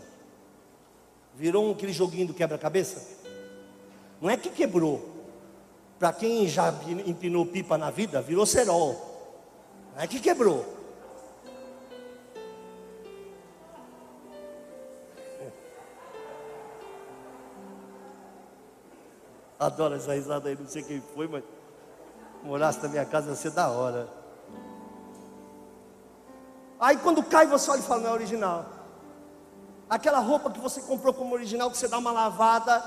Virou 1.36 1.70
aquele 1.70 1.92
joguinho 1.92 2.26
do 2.26 2.34
quebra-cabeça. 2.34 3.06
Não 4.20 4.28
é 4.28 4.36
que 4.36 4.50
quebrou. 4.50 5.08
Para 6.00 6.12
quem 6.12 6.48
já 6.48 6.74
empinou 7.06 7.46
pipa 7.46 7.78
na 7.78 7.90
vida, 7.90 8.20
virou 8.20 8.44
cerol. 8.44 9.00
Não 9.94 10.02
é 10.02 10.06
que 10.08 10.18
quebrou. 10.18 10.66
Adoro 19.62 19.94
essa 19.94 20.12
risada 20.12 20.48
aí, 20.48 20.56
não 20.58 20.66
sei 20.66 20.82
quem 20.82 21.00
foi, 21.14 21.28
mas 21.28 21.44
morasse 22.42 22.82
na 22.82 22.88
minha 22.88 23.04
casa 23.04 23.30
ia 23.30 23.36
ser 23.36 23.50
da 23.50 23.68
hora. 23.68 24.08
Aí 26.80 26.96
quando 26.96 27.22
cai, 27.22 27.46
você 27.46 27.70
olha 27.70 27.78
e 27.78 27.82
fala, 27.82 28.00
não 28.00 28.10
é 28.10 28.12
original. 28.12 28.66
Aquela 29.88 30.18
roupa 30.18 30.50
que 30.50 30.58
você 30.58 30.80
comprou 30.80 31.14
como 31.14 31.32
original, 31.32 31.70
que 31.70 31.76
você 31.76 31.86
dá 31.86 31.98
uma 31.98 32.10
lavada, 32.10 32.82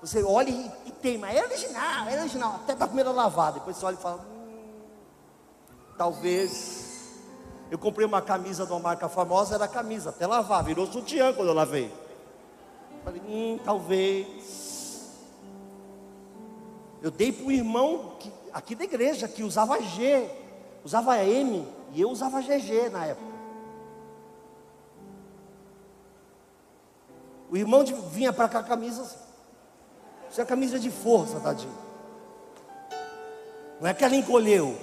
você 0.00 0.22
olha 0.22 0.50
e, 0.50 0.70
e 0.86 0.92
teima, 0.92 1.32
é 1.32 1.42
original, 1.42 2.06
é 2.06 2.20
original, 2.20 2.60
até 2.62 2.76
da 2.76 2.86
primeira 2.86 3.10
lavada. 3.10 3.58
Depois 3.58 3.76
você 3.76 3.86
olha 3.86 3.94
e 3.94 3.98
fala, 3.98 4.20
hum, 4.20 4.72
talvez. 5.98 7.18
Eu 7.72 7.78
comprei 7.78 8.06
uma 8.06 8.22
camisa 8.22 8.64
de 8.64 8.70
uma 8.70 8.78
marca 8.78 9.08
famosa, 9.08 9.56
era 9.56 9.66
camisa, 9.66 10.10
até 10.10 10.28
lavar, 10.28 10.62
virou 10.62 10.86
sutiã 10.86 11.32
quando 11.32 11.48
eu 11.48 11.54
lavei. 11.54 11.92
Falei, 13.04 13.20
hum, 13.26 13.58
talvez. 13.64 14.69
Eu 17.02 17.10
dei 17.10 17.32
para 17.32 17.46
um 17.46 17.50
irmão 17.50 18.16
que, 18.18 18.32
aqui 18.52 18.74
da 18.74 18.84
igreja 18.84 19.26
que 19.26 19.42
usava 19.42 19.80
G, 19.80 20.28
usava 20.84 21.18
M, 21.24 21.66
e 21.92 22.00
eu 22.00 22.10
usava 22.10 22.40
GG 22.40 22.90
na 22.90 23.06
época. 23.06 23.30
O 27.50 27.56
irmão 27.56 27.82
de, 27.82 27.92
vinha 27.92 28.32
para 28.32 28.48
cá 28.48 28.62
camisa 28.62 29.02
assim. 29.02 29.18
Isso 30.30 30.40
é 30.40 30.44
camisa 30.44 30.78
de 30.78 30.90
força, 30.90 31.40
tadinho. 31.40 31.74
Não 33.80 33.88
é 33.88 33.94
que 33.94 34.04
ela 34.04 34.14
encolheu. 34.14 34.78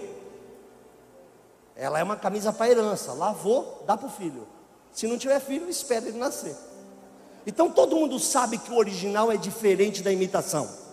Ela 1.76 2.00
é 2.00 2.04
uma 2.04 2.18
camisa 2.18 2.52
para 2.52 2.70
herança. 2.70 3.14
Lavou, 3.14 3.84
dá 3.86 3.96
para 3.96 4.08
o 4.08 4.12
filho. 4.12 4.46
Se 4.92 5.08
não 5.08 5.18
tiver 5.18 5.40
filho, 5.40 5.70
espera 5.70 6.08
ele 6.08 6.18
nascer. 6.18 6.56
Então 7.46 7.70
todo 7.70 7.96
mundo 7.96 8.20
sabe 8.20 8.58
que 8.58 8.72
o 8.72 8.76
original 8.76 9.32
é 9.32 9.38
diferente 9.38 10.02
da 10.04 10.12
imitação. 10.12 10.87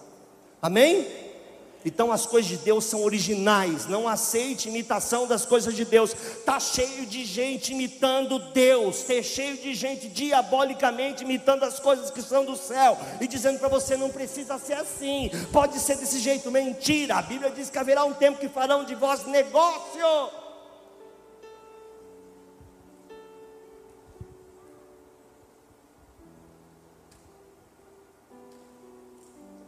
Amém? 0.65 1.07
Então 1.85 2.11
as 2.11 2.25
coisas 2.25 2.51
de 2.51 2.57
Deus 2.57 2.85
são 2.85 3.03
originais. 3.03 3.87
Não 3.87 4.09
aceite 4.09 4.71
imitação 4.71 5.27
das 5.27 5.45
coisas 5.45 5.77
de 5.77 5.85
Deus. 5.85 6.17
Tá 6.43 6.59
cheio 6.59 7.05
de 7.05 7.23
gente 7.27 7.73
imitando 7.73 8.39
Deus. 8.39 9.03
Tá 9.03 9.23
cheio 9.23 9.59
de 9.59 9.75
gente 9.75 10.09
diabolicamente 10.09 11.23
imitando 11.23 11.65
as 11.65 11.79
coisas 11.79 12.11
que 12.11 12.23
são 12.23 12.47
do 12.47 12.57
céu 12.57 12.97
e 13.21 13.29
dizendo 13.29 13.59
para 13.59 13.69
você 13.69 13.95
não 13.95 14.09
precisa 14.09 14.57
ser 14.57 14.73
assim. 14.73 15.31
Pode 15.53 15.79
ser 15.79 15.99
desse 15.99 16.19
jeito. 16.19 16.51
Mentira. 16.51 17.17
A 17.17 17.23
Bíblia 17.23 17.51
diz 17.51 17.69
que 17.69 17.77
haverá 17.77 18.03
um 18.07 18.15
tempo 18.15 18.39
que 18.39 18.49
farão 18.49 18.87
de 18.87 18.95
vós 18.95 19.27
negócio. 19.27 20.44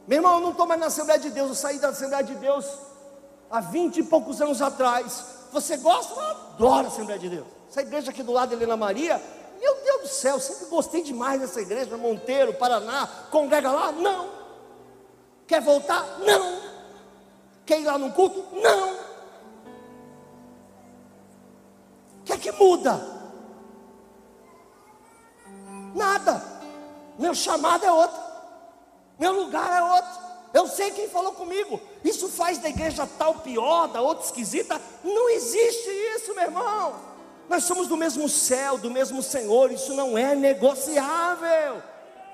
Meu 0.06 0.18
irmão, 0.18 0.34
eu 0.34 0.40
não 0.40 0.50
estou 0.50 0.66
mais 0.66 0.78
na 0.78 0.86
Assembleia 0.86 1.18
de 1.18 1.30
Deus, 1.30 1.48
eu 1.48 1.54
saí 1.54 1.78
da 1.78 1.88
Assembleia 1.88 2.22
de 2.22 2.34
Deus 2.36 2.64
há 3.50 3.60
vinte 3.60 3.98
e 3.98 4.02
poucos 4.02 4.40
anos 4.40 4.62
atrás. 4.62 5.24
Você 5.52 5.76
gosta? 5.78 6.14
Eu 6.14 6.20
adoro 6.20 6.86
a 6.86 6.88
Assembleia 6.88 7.18
de 7.18 7.28
Deus. 7.28 7.46
Essa 7.68 7.82
igreja 7.82 8.10
aqui 8.10 8.22
do 8.22 8.32
lado 8.32 8.52
Helena 8.52 8.76
Maria, 8.76 9.20
meu 9.60 9.74
Deus 9.82 10.02
do 10.02 10.08
céu, 10.08 10.38
sempre 10.38 10.66
gostei 10.66 11.02
demais 11.02 11.40
dessa 11.40 11.60
igreja, 11.60 11.96
Monteiro, 11.96 12.54
Paraná, 12.54 13.08
congrega 13.30 13.70
lá? 13.72 13.90
Não. 13.90 14.30
Quer 15.46 15.60
voltar? 15.60 16.04
Não. 16.20 16.60
Quer 17.64 17.80
ir 17.80 17.84
lá 17.84 17.98
no 17.98 18.12
culto? 18.12 18.44
Não. 18.52 18.94
O 22.20 22.24
que 22.24 22.32
é 22.32 22.38
que 22.38 22.52
muda? 22.52 23.00
Nada. 25.94 26.42
Meu 27.18 27.34
chamado 27.34 27.84
é 27.84 27.90
outro. 27.90 28.35
Meu 29.18 29.32
lugar 29.32 29.72
é 29.72 29.82
outro. 29.82 30.26
Eu 30.52 30.66
sei 30.66 30.90
quem 30.90 31.08
falou 31.08 31.32
comigo. 31.32 31.80
Isso 32.02 32.28
faz 32.28 32.58
da 32.58 32.68
igreja 32.68 33.08
tal 33.18 33.34
pior, 33.36 33.88
da 33.88 34.00
outra 34.00 34.24
esquisita. 34.24 34.80
Não 35.04 35.28
existe 35.30 35.90
isso, 36.16 36.34
meu 36.34 36.44
irmão. 36.44 36.94
Nós 37.48 37.64
somos 37.64 37.86
do 37.86 37.96
mesmo 37.96 38.28
céu, 38.28 38.78
do 38.78 38.90
mesmo 38.90 39.22
Senhor. 39.22 39.70
Isso 39.70 39.94
não 39.94 40.16
é 40.16 40.34
negociável. 40.34 41.82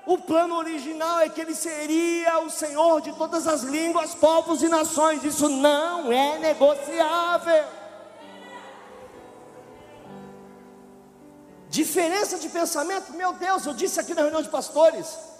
O 0.05 0.17
plano 0.17 0.55
original 0.57 1.19
é 1.21 1.29
que 1.29 1.39
ele 1.39 1.55
seria 1.55 2.39
o 2.39 2.49
Senhor 2.49 3.01
de 3.01 3.13
todas 3.13 3.47
as 3.47 3.61
línguas, 3.61 4.13
povos 4.15 4.61
e 4.61 4.67
nações. 4.67 5.23
Isso 5.23 5.47
não 5.47 6.11
é 6.11 6.37
negociável. 6.39 7.65
Diferença 11.69 12.37
de 12.37 12.49
pensamento, 12.49 13.13
meu 13.13 13.33
Deus, 13.33 13.65
eu 13.65 13.73
disse 13.73 13.99
aqui 13.99 14.13
na 14.13 14.21
reunião 14.21 14.41
de 14.41 14.49
pastores. 14.49 15.32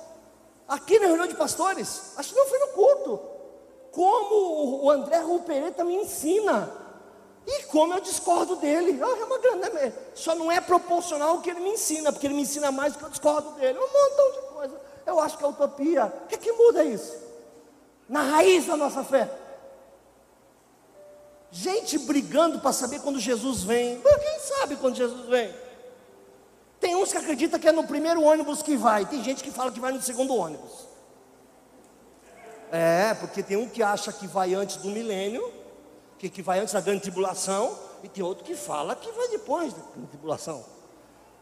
Aqui 0.68 0.98
na 1.00 1.08
reunião 1.08 1.28
de 1.28 1.36
pastores, 1.36 2.14
acho 2.18 2.34
que 2.34 2.40
não 2.40 2.48
foi 2.48 2.60
no 2.60 2.68
culto. 2.68 3.20
Como 3.92 4.84
o 4.84 4.90
André 4.90 5.20
Rupereta 5.20 5.84
me 5.84 5.96
ensina. 5.96 6.72
E 7.46 7.64
como 7.64 7.94
eu 7.94 8.00
discordo 8.00 8.56
dele. 8.56 9.00
Ah, 9.04 9.18
é 9.20 9.24
uma 9.26 9.38
grande. 9.38 9.70
Né, 9.70 9.94
só 10.16 10.34
não 10.34 10.52
é 10.52 10.62
proporcional 10.62 11.30
ao 11.30 11.42
que 11.42 11.50
ele 11.50 11.60
me 11.60 11.72
ensina, 11.72 12.12
porque 12.12 12.26
ele 12.26 12.34
me 12.34 12.42
ensina 12.42 12.72
mais 12.72 12.94
do 12.94 13.00
que 13.00 13.06
eu 13.06 13.10
discordo 13.10 13.52
dele. 13.52 13.78
Um 13.78 13.82
montão 13.82 14.32
de 14.32 14.48
coisa. 14.54 14.82
Eu 15.06 15.20
acho 15.20 15.38
que 15.38 15.44
é 15.44 15.48
utopia. 15.48 16.06
O 16.06 16.28
que, 16.28 16.36
é 16.36 16.38
que 16.38 16.52
muda 16.54 16.84
isso? 16.84 17.14
Na 18.08 18.22
raiz 18.22 18.66
da 18.66 18.78
nossa 18.78 19.04
fé. 19.04 19.30
Gente 21.52 22.00
brigando 22.00 22.60
para 22.60 22.72
saber 22.72 23.00
quando 23.02 23.20
Jesus 23.20 23.64
vem. 23.64 24.02
Mas 24.04 24.16
quem 24.16 24.40
sabe 24.40 24.76
quando 24.78 24.96
Jesus 24.96 25.28
vem? 25.28 25.54
Tem 26.84 26.98
uns 26.98 27.14
que 27.14 27.18
acreditam 27.18 27.58
que 27.58 27.66
é 27.66 27.72
no 27.72 27.86
primeiro 27.86 28.22
ônibus 28.22 28.62
que 28.62 28.76
vai. 28.76 29.06
Tem 29.06 29.24
gente 29.24 29.42
que 29.42 29.50
fala 29.50 29.72
que 29.72 29.80
vai 29.80 29.94
no 29.94 30.02
segundo 30.02 30.36
ônibus. 30.36 30.86
É, 32.70 33.14
porque 33.14 33.42
tem 33.42 33.56
um 33.56 33.70
que 33.70 33.82
acha 33.82 34.12
que 34.12 34.28
vai 34.28 34.54
antes 34.54 34.76
do 34.76 34.90
milênio, 34.90 35.50
que, 36.20 36.28
que 36.28 36.42
vai 36.42 36.60
antes 36.60 36.74
da 36.74 36.82
grande 36.82 37.00
tribulação, 37.00 37.74
e 38.04 38.10
tem 38.10 38.22
outro 38.22 38.44
que 38.44 38.54
fala 38.54 38.98
que 38.98 39.10
vai 39.14 39.30
depois 39.30 39.72
da 39.72 39.80
grande 39.96 40.10
tribulação. 40.10 40.66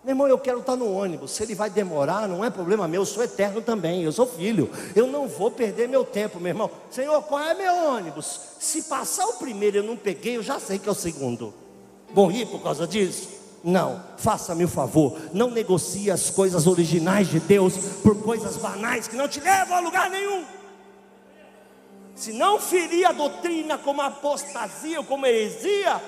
Meu 0.03 0.11
irmão, 0.11 0.27
eu 0.27 0.37
quero 0.37 0.59
estar 0.59 0.75
no 0.75 0.93
ônibus. 0.93 1.31
Se 1.31 1.41
ele 1.41 1.55
vai 1.55 1.71
demorar, 1.71 2.27
não 2.27 2.45
é 2.45 2.51
problema 2.51 2.87
meu. 2.87 3.01
Eu 3.01 3.05
sou 3.05 3.23
eterno 3.23 3.63
também. 3.63 4.03
Eu 4.03 4.11
sou 4.11 4.27
filho. 4.27 4.69
Eu 4.95 5.07
não 5.07 5.27
vou 5.27 5.49
perder 5.49 5.89
meu 5.89 6.05
tempo, 6.05 6.39
meu 6.39 6.49
irmão. 6.49 6.69
Senhor, 6.91 7.19
qual 7.23 7.41
é 7.41 7.55
meu 7.55 7.95
ônibus? 7.95 8.41
Se 8.59 8.83
passar 8.83 9.25
o 9.25 9.33
primeiro 9.33 9.77
e 9.77 9.79
eu 9.79 9.83
não 9.83 9.97
peguei, 9.97 10.37
eu 10.37 10.43
já 10.43 10.59
sei 10.59 10.77
que 10.77 10.87
é 10.87 10.91
o 10.91 10.95
segundo. 10.95 11.51
Morri 12.13 12.45
por 12.45 12.61
causa 12.61 12.85
disso? 12.85 13.40
Não. 13.63 14.03
Faça-me 14.17 14.63
o 14.63 14.67
favor. 14.67 15.17
Não 15.33 15.51
negocie 15.51 16.09
as 16.09 16.29
coisas 16.29 16.67
originais 16.67 17.27
de 17.27 17.39
Deus 17.39 17.75
por 18.03 18.21
coisas 18.21 18.57
banais 18.57 19.07
que 19.07 19.15
não 19.15 19.27
te 19.27 19.39
levam 19.39 19.77
a 19.77 19.79
lugar 19.79 20.09
nenhum. 20.09 20.45
Se 22.15 22.33
não 22.33 22.59
ferir 22.59 23.05
a 23.05 23.11
doutrina 23.11 23.77
como 23.77 24.01
apostasia 24.01 24.99
ou 24.99 25.05
como 25.05 25.25
heresia, 25.25 26.01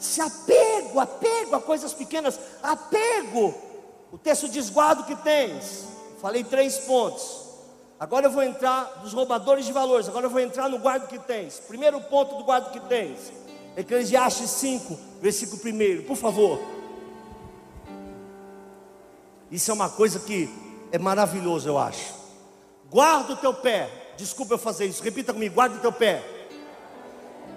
Se 0.00 0.22
apego, 0.22 0.98
apego 0.98 1.54
a 1.54 1.60
coisas 1.60 1.92
pequenas, 1.92 2.40
apego. 2.62 3.54
O 4.10 4.16
texto 4.16 4.48
diz: 4.48 4.70
guarda 4.70 5.02
o 5.02 5.04
que 5.04 5.14
tens. 5.14 5.84
Falei 6.22 6.42
três 6.42 6.78
pontos. 6.78 7.39
Agora 8.00 8.26
eu 8.26 8.30
vou 8.30 8.42
entrar 8.42 8.84
dos 9.02 9.12
roubadores 9.12 9.66
de 9.66 9.72
valores. 9.72 10.08
Agora 10.08 10.26
eu 10.26 10.30
vou 10.30 10.40
entrar 10.40 10.68
no 10.70 10.78
guarda 10.78 11.06
que 11.06 11.18
tens. 11.18 11.60
Primeiro 11.60 12.00
ponto 12.00 12.36
do 12.36 12.44
guarda 12.44 12.70
que 12.70 12.80
tens. 12.80 13.30
Eclesiastes 13.76 14.50
5, 14.50 14.98
versículo 15.20 15.60
1. 15.62 16.04
Por 16.06 16.16
favor. 16.16 16.58
Isso 19.50 19.70
é 19.70 19.74
uma 19.74 19.90
coisa 19.90 20.18
que 20.20 20.48
é 20.90 20.98
maravilhoso, 20.98 21.68
eu 21.68 21.76
acho. 21.76 22.14
Guarda 22.90 23.34
o 23.34 23.36
teu 23.36 23.52
pé. 23.52 23.90
Desculpa 24.16 24.54
eu 24.54 24.58
fazer 24.58 24.86
isso. 24.86 25.02
Repita 25.02 25.34
comigo: 25.34 25.54
guarda 25.54 25.76
o 25.76 25.80
teu 25.80 25.92
pé 25.92 26.40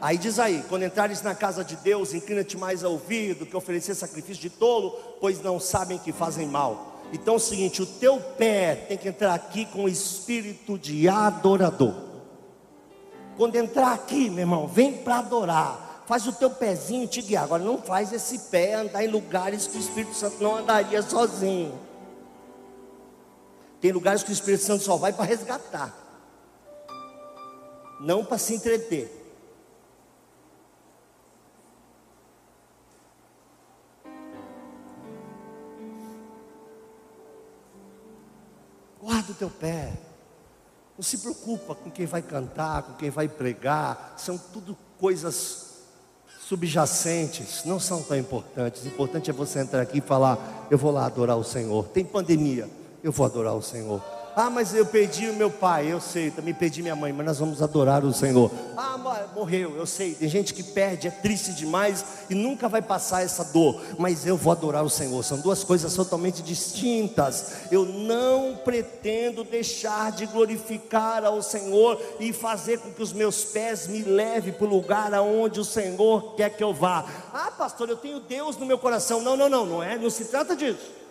Aí 0.04 0.18
diz 0.18 0.38
aí: 0.38 0.62
quando 0.68 0.84
entrares 0.84 1.22
na 1.22 1.34
casa 1.34 1.64
de 1.64 1.78
Deus, 1.78 2.14
inclina-te 2.14 2.58
mais 2.58 2.84
a 2.84 2.90
ouvir 2.90 3.36
do 3.36 3.46
que 3.46 3.56
oferecer 3.56 3.96
sacrifício 3.96 4.42
de 4.42 4.50
tolo, 4.50 4.92
pois 5.22 5.42
não 5.42 5.62
sabem 5.62 5.98
que 5.98 6.12
fazem 6.12 6.46
mal. 6.46 6.93
Então 7.14 7.36
é 7.36 7.38
o 7.38 7.40
seguinte: 7.40 7.82
o 7.82 7.86
teu 7.86 8.20
pé 8.20 8.76
tem 8.88 8.98
que 8.98 9.08
entrar 9.08 9.36
aqui 9.36 9.66
com 9.68 9.86
o 9.86 9.90
espírito 9.90 10.78
de 10.78 11.08
adorador. 11.08 11.94
Quando 13.38 13.56
entrar 13.56 13.94
aqui, 13.94 14.30
meu 14.30 14.40
irmão, 14.40 14.68
vem 14.68 14.94
para 14.94 15.20
adorar. 15.20 16.04
Faz 16.06 16.28
o 16.28 16.34
teu 16.34 16.50
pezinho 16.50 17.08
te 17.08 17.22
guiar. 17.22 17.46
Agora 17.46 17.64
não 17.64 17.82
faz 17.82 18.12
esse 18.12 18.38
pé 18.50 18.74
andar 18.74 19.04
em 19.04 19.08
lugares 19.08 19.68
que 19.68 19.78
o 19.78 19.80
Espírito 19.80 20.14
Santo 20.14 20.44
não 20.44 20.58
andaria 20.58 21.02
sozinho. 21.02 21.80
Tem 23.80 23.92
lugares 23.92 24.22
que 24.22 24.30
o 24.30 24.34
Espírito 24.34 24.64
Santo 24.64 24.84
só 24.84 24.98
vai 24.98 25.14
para 25.14 25.26
resgatar, 25.26 25.94
não 28.00 28.24
para 28.24 28.38
se 28.38 28.56
entreter. 28.56 29.23
Guarda 39.24 39.32
o 39.32 39.36
teu 39.36 39.50
pé. 39.50 39.94
Não 40.98 41.04
se 41.04 41.18
preocupa 41.18 41.74
com 41.74 41.90
quem 41.90 42.06
vai 42.06 42.22
cantar, 42.22 42.84
com 42.84 42.94
quem 42.96 43.10
vai 43.10 43.30
pregar. 43.30 44.16
São 44.18 44.38
tudo 44.38 44.78
coisas 45.00 45.68
subjacentes, 46.42 47.64
não 47.64 47.80
são 47.80 48.04
tão 48.04 48.18
importantes. 48.18 48.84
O 48.84 48.88
importante 48.88 49.30
é 49.30 49.34
você 49.34 49.60
entrar 49.60 49.82
aqui 49.82 50.00
e 50.00 50.02
falar: 50.02 50.68
Eu 50.70 50.78
vou 50.78 50.92
lá 50.92 51.06
adorar 51.06 51.38
o 51.38 51.44
Senhor. 51.44 51.86
Tem 51.88 52.04
pandemia, 52.04 52.70
eu 53.02 53.14
vou 53.14 53.26
adorar 53.26 53.56
o 53.56 53.62
Senhor. 53.62 54.04
Ah, 54.36 54.50
mas 54.50 54.74
eu 54.74 54.86
perdi 54.86 55.30
o 55.30 55.34
meu 55.34 55.52
pai, 55.52 55.92
eu 55.92 56.02
sei, 56.02 56.32
também 56.32 56.54
perdi 56.54 56.82
minha 56.82 56.96
mãe, 56.96 57.14
mas 57.14 57.26
nós 57.26 57.40
vamos 57.40 57.62
adorar 57.62 58.04
o 58.04 58.14
Senhor. 58.14 58.52
Ah, 58.76 58.94
morreu, 59.36 59.76
eu 59.76 59.86
sei, 59.86 60.14
tem 60.14 60.30
gente 60.30 60.54
que 60.54 60.64
perde, 60.64 61.08
é 61.08 61.12
triste 61.12 61.54
demais 61.54 62.06
e 62.30 62.36
nunca 62.36 62.70
vai 62.70 62.82
passar 62.82 63.24
essa 63.24 63.44
dor, 63.44 63.82
mas 63.98 64.26
eu 64.26 64.38
vou 64.38 64.52
adorar 64.52 64.84
o 64.84 64.90
Senhor. 64.90 65.24
São 65.24 65.40
duas 65.40 65.64
coisas 65.64 65.94
totalmente 65.94 66.42
distintas. 66.42 67.54
Eu 67.72 67.86
não 67.86 68.56
pretendo 68.64 69.44
deixar 69.44 70.12
de 70.12 70.26
glorificar 70.26 71.26
ao 71.26 71.42
Senhor 71.42 72.00
e 72.20 72.32
fazer 72.32 72.80
com 72.80 72.92
que 72.92 73.04
os 73.04 73.14
meus 73.14 73.44
pés 73.44 73.88
me 73.88 74.02
levem 74.02 74.54
para 74.54 74.66
o 74.66 74.70
lugar 74.70 75.14
aonde 75.14 75.60
o 75.60 75.66
Senhor 75.66 76.36
quer 76.36 76.50
que 76.50 76.64
eu 76.64 76.74
vá. 76.74 77.06
Ah, 77.34 77.52
pastor, 77.52 77.90
eu 77.90 77.98
tenho 77.98 78.20
Deus 78.20 78.58
no 78.58 78.66
meu 78.66 78.78
coração. 78.78 79.22
Não, 79.22 79.36
não, 79.36 79.50
não, 79.50 79.66
não 79.66 79.84
é, 79.84 79.98
não 79.98 80.10
se 80.10 80.26
trata 80.26 80.56
disso. 80.56 81.03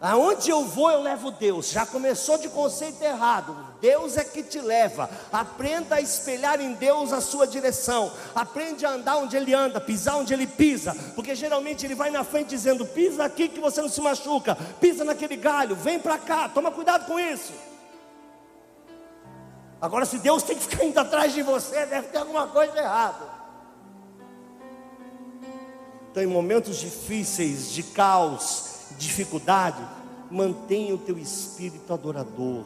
Aonde 0.00 0.50
eu 0.50 0.64
vou, 0.64 0.90
eu 0.90 1.00
levo 1.00 1.30
Deus. 1.30 1.70
Já 1.70 1.86
começou 1.86 2.36
de 2.36 2.48
conceito 2.48 3.02
errado. 3.02 3.56
Deus 3.80 4.16
é 4.16 4.24
que 4.24 4.42
te 4.42 4.60
leva. 4.60 5.08
Aprenda 5.32 5.96
a 5.96 6.00
espelhar 6.00 6.60
em 6.60 6.74
Deus 6.74 7.12
a 7.12 7.20
sua 7.20 7.46
direção. 7.46 8.12
Aprende 8.34 8.84
a 8.84 8.90
andar 8.90 9.16
onde 9.16 9.36
Ele 9.36 9.54
anda, 9.54 9.80
pisar 9.80 10.16
onde 10.16 10.34
Ele 10.34 10.46
pisa. 10.46 10.94
Porque 11.14 11.34
geralmente 11.34 11.86
Ele 11.86 11.94
vai 11.94 12.10
na 12.10 12.22
frente 12.22 12.50
dizendo: 12.50 12.84
pisa 12.84 13.24
aqui 13.24 13.48
que 13.48 13.60
você 13.60 13.80
não 13.80 13.88
se 13.88 14.00
machuca. 14.00 14.56
Pisa 14.80 15.04
naquele 15.04 15.36
galho, 15.36 15.74
vem 15.74 15.98
para 15.98 16.18
cá. 16.18 16.48
Toma 16.48 16.70
cuidado 16.70 17.06
com 17.06 17.18
isso. 17.18 17.52
Agora, 19.80 20.04
se 20.04 20.18
Deus 20.18 20.42
tem 20.42 20.56
que 20.56 20.62
ficar 20.62 20.84
indo 20.84 20.98
atrás 20.98 21.32
de 21.32 21.42
você, 21.42 21.86
deve 21.86 22.08
ter 22.08 22.18
alguma 22.18 22.46
coisa 22.46 22.78
errada. 22.78 23.26
Então, 26.10 26.22
em 26.22 26.26
momentos 26.26 26.78
difíceis, 26.78 27.70
de 27.72 27.82
caos, 27.82 28.73
dificuldade, 28.98 29.82
mantenha 30.30 30.94
o 30.94 30.98
teu 30.98 31.18
espírito 31.18 31.92
adorador. 31.92 32.64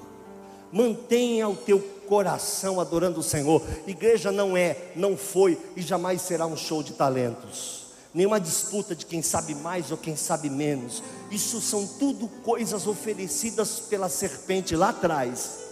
Mantenha 0.71 1.49
o 1.49 1.57
teu 1.57 1.81
coração 2.07 2.81
adorando 2.81 3.21
o 3.21 3.23
Senhor. 3.23 3.63
Igreja 3.87 4.31
não 4.31 4.57
é, 4.57 4.93
não 4.95 5.17
foi 5.17 5.59
e 5.75 5.83
jamais 5.83 6.23
será 6.23 6.47
um 6.47 6.57
show 6.57 6.83
de 6.83 6.93
talentos. 6.93 7.87
Nenhuma 8.13 8.41
disputa 8.41 8.95
de 8.95 9.07
quem 9.07 9.23
sabe 9.23 9.55
mais 9.55 9.91
ou 9.91 9.97
quem 9.97 10.17
sabe 10.17 10.51
menos. 10.51 11.03
Isso 11.31 11.61
são 11.61 11.87
tudo 11.87 12.29
coisas 12.43 12.87
oferecidas 12.87 13.81
pela 13.81 14.09
serpente 14.09 14.77
lá 14.77 14.91
atrás 14.91 15.69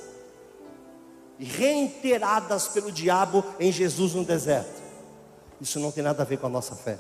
reiteradas 1.39 2.69
pelo 2.69 2.91
diabo 2.91 3.45
em 3.61 3.71
Jesus 3.71 4.15
no 4.15 4.25
deserto. 4.25 4.83
Isso 5.61 5.79
não 5.81 5.91
tem 5.91 6.03
nada 6.03 6.23
a 6.23 6.27
ver 6.27 6.39
com 6.39 6.47
a 6.47 6.51
nossa 6.51 6.75
fé. 6.75 6.99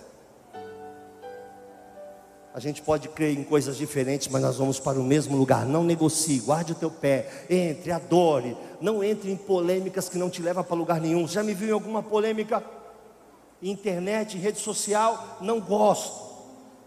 A 2.56 2.58
gente 2.58 2.80
pode 2.80 3.10
crer 3.10 3.38
em 3.38 3.44
coisas 3.44 3.76
diferentes, 3.76 4.28
mas 4.28 4.40
nós 4.40 4.56
vamos 4.56 4.80
para 4.80 4.98
o 4.98 5.04
mesmo 5.04 5.36
lugar. 5.36 5.66
Não 5.66 5.84
negocie, 5.84 6.40
guarde 6.40 6.72
o 6.72 6.74
teu 6.74 6.90
pé, 6.90 7.44
entre, 7.50 7.92
adore. 7.92 8.56
Não 8.80 9.04
entre 9.04 9.30
em 9.30 9.36
polêmicas 9.36 10.08
que 10.08 10.16
não 10.16 10.30
te 10.30 10.40
levam 10.40 10.64
para 10.64 10.74
lugar 10.74 10.98
nenhum. 10.98 11.28
Já 11.28 11.42
me 11.42 11.52
viu 11.52 11.68
em 11.68 11.72
alguma 11.72 12.02
polêmica? 12.02 12.64
Internet, 13.60 14.38
rede 14.38 14.58
social? 14.58 15.36
Não 15.42 15.60
gosto. 15.60 16.18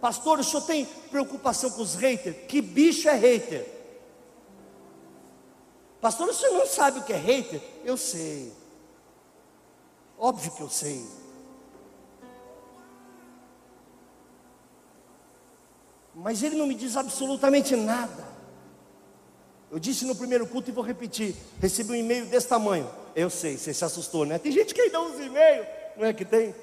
Pastor, 0.02 0.40
o 0.40 0.44
senhor 0.44 0.64
tem 0.64 0.86
preocupação 1.12 1.70
com 1.70 1.84
os 1.84 1.94
haters? 1.94 2.36
Que 2.48 2.64
bicho 2.64 3.08
é 3.08 3.14
hater? 3.14 3.64
Pastor, 6.02 6.30
o 6.30 6.34
senhor 6.34 6.58
não 6.58 6.66
sabe 6.66 6.98
o 6.98 7.04
que 7.04 7.14
é 7.14 7.18
hater? 7.18 7.62
Eu 7.86 7.96
sei. 7.96 8.52
Óbvio 10.18 10.52
que 10.52 10.62
eu 10.62 10.70
sei. 10.70 11.06
Mas 16.22 16.44
ele 16.44 16.56
não 16.56 16.68
me 16.68 16.76
diz 16.76 16.98
absolutamente 16.98 17.76
nada. 17.76 18.28
Eu 19.72 19.80
disse 19.80 20.06
no 20.06 20.16
primeiro 20.16 20.46
culto 20.46 20.70
e 20.70 20.74
vou 20.74 20.84
repetir: 20.84 21.36
recebi 21.62 21.92
um 21.92 21.96
e-mail 21.96 22.26
desse 22.26 22.48
tamanho. 22.48 22.90
Eu 23.16 23.30
sei, 23.30 23.58
você 23.58 23.74
se 23.74 23.86
assustou, 23.86 24.26
né? 24.26 24.38
Tem 24.38 24.52
gente 24.52 24.74
que 24.74 24.82
ainda 24.82 25.00
usa 25.02 25.24
e-mail, 25.24 25.66
não 25.96 26.06
é 26.06 26.14
que 26.14 26.26
tem? 26.26 26.54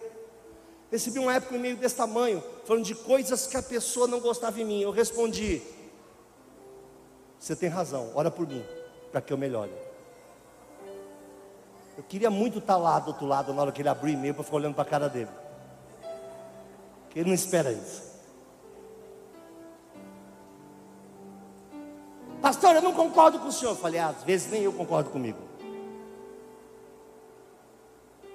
Recebi 0.91 1.19
uma 1.19 1.35
época 1.35 1.55
um 1.55 1.59
e-mail 1.59 1.77
desse 1.77 1.97
tamanho, 1.97 2.43
falando 2.65 2.85
de 2.85 2.95
coisas 2.95 3.47
que 3.47 3.57
a 3.57 3.63
pessoa 3.63 4.07
não 4.07 4.21
gostava 4.21 4.61
em 4.61 4.65
mim. 4.65 4.81
Eu 4.83 4.91
respondi: 4.91 5.63
Você 7.39 7.57
tem 7.57 7.69
razão, 7.69 8.13
ora 8.15 8.31
por 8.31 8.47
mim, 8.47 8.65
para 9.11 9.21
que 9.23 9.33
eu 9.33 9.39
melhore. 9.39 9.73
Eu 11.97 12.05
queria 12.05 12.31
muito 12.31 12.59
estar 12.59 12.77
lá 12.77 12.99
do 12.99 13.09
outro 13.09 13.27
lado 13.27 13.55
na 13.55 13.63
hora 13.63 13.73
que 13.73 13.81
ele 13.81 13.89
abriu 13.89 14.15
o 14.15 14.19
e-mail 14.19 14.35
para 14.35 14.45
ficar 14.45 14.57
olhando 14.57 14.75
para 14.75 14.83
a 14.83 14.91
cara 14.91 15.09
dele. 15.09 15.31
Ele 17.15 17.29
não 17.29 17.35
espera 17.35 17.73
isso. 17.73 18.06
Pastor, 22.47 22.77
eu 22.77 22.81
não 22.81 22.93
concordo 22.93 23.41
com 23.41 23.49
o 23.49 23.53
senhor. 23.53 23.73
Eu 23.73 23.77
falei, 23.77 23.99
às 23.99 24.23
vezes 24.23 24.49
nem 24.53 24.63
eu 24.63 24.73
concordo 24.73 25.11
comigo. 25.11 25.39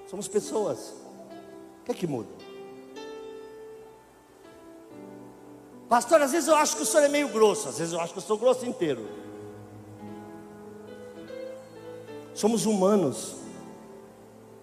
Somos 0.06 0.28
pessoas. 0.28 0.90
O 1.80 1.84
que 1.86 1.92
é 1.92 1.94
que 1.94 2.06
muda? 2.06 2.28
Pastor, 5.88 6.20
às 6.20 6.32
vezes 6.32 6.46
eu 6.46 6.54
acho 6.54 6.76
que 6.76 6.82
o 6.82 6.84
senhor 6.84 7.04
é 7.04 7.08
meio 7.08 7.28
grosso, 7.28 7.70
às 7.70 7.78
vezes 7.78 7.94
eu 7.94 8.00
acho 8.02 8.12
que 8.12 8.18
eu 8.18 8.22
sou 8.22 8.36
grosso 8.36 8.66
inteiro. 8.66 9.08
Somos 12.34 12.66
humanos. 12.66 13.36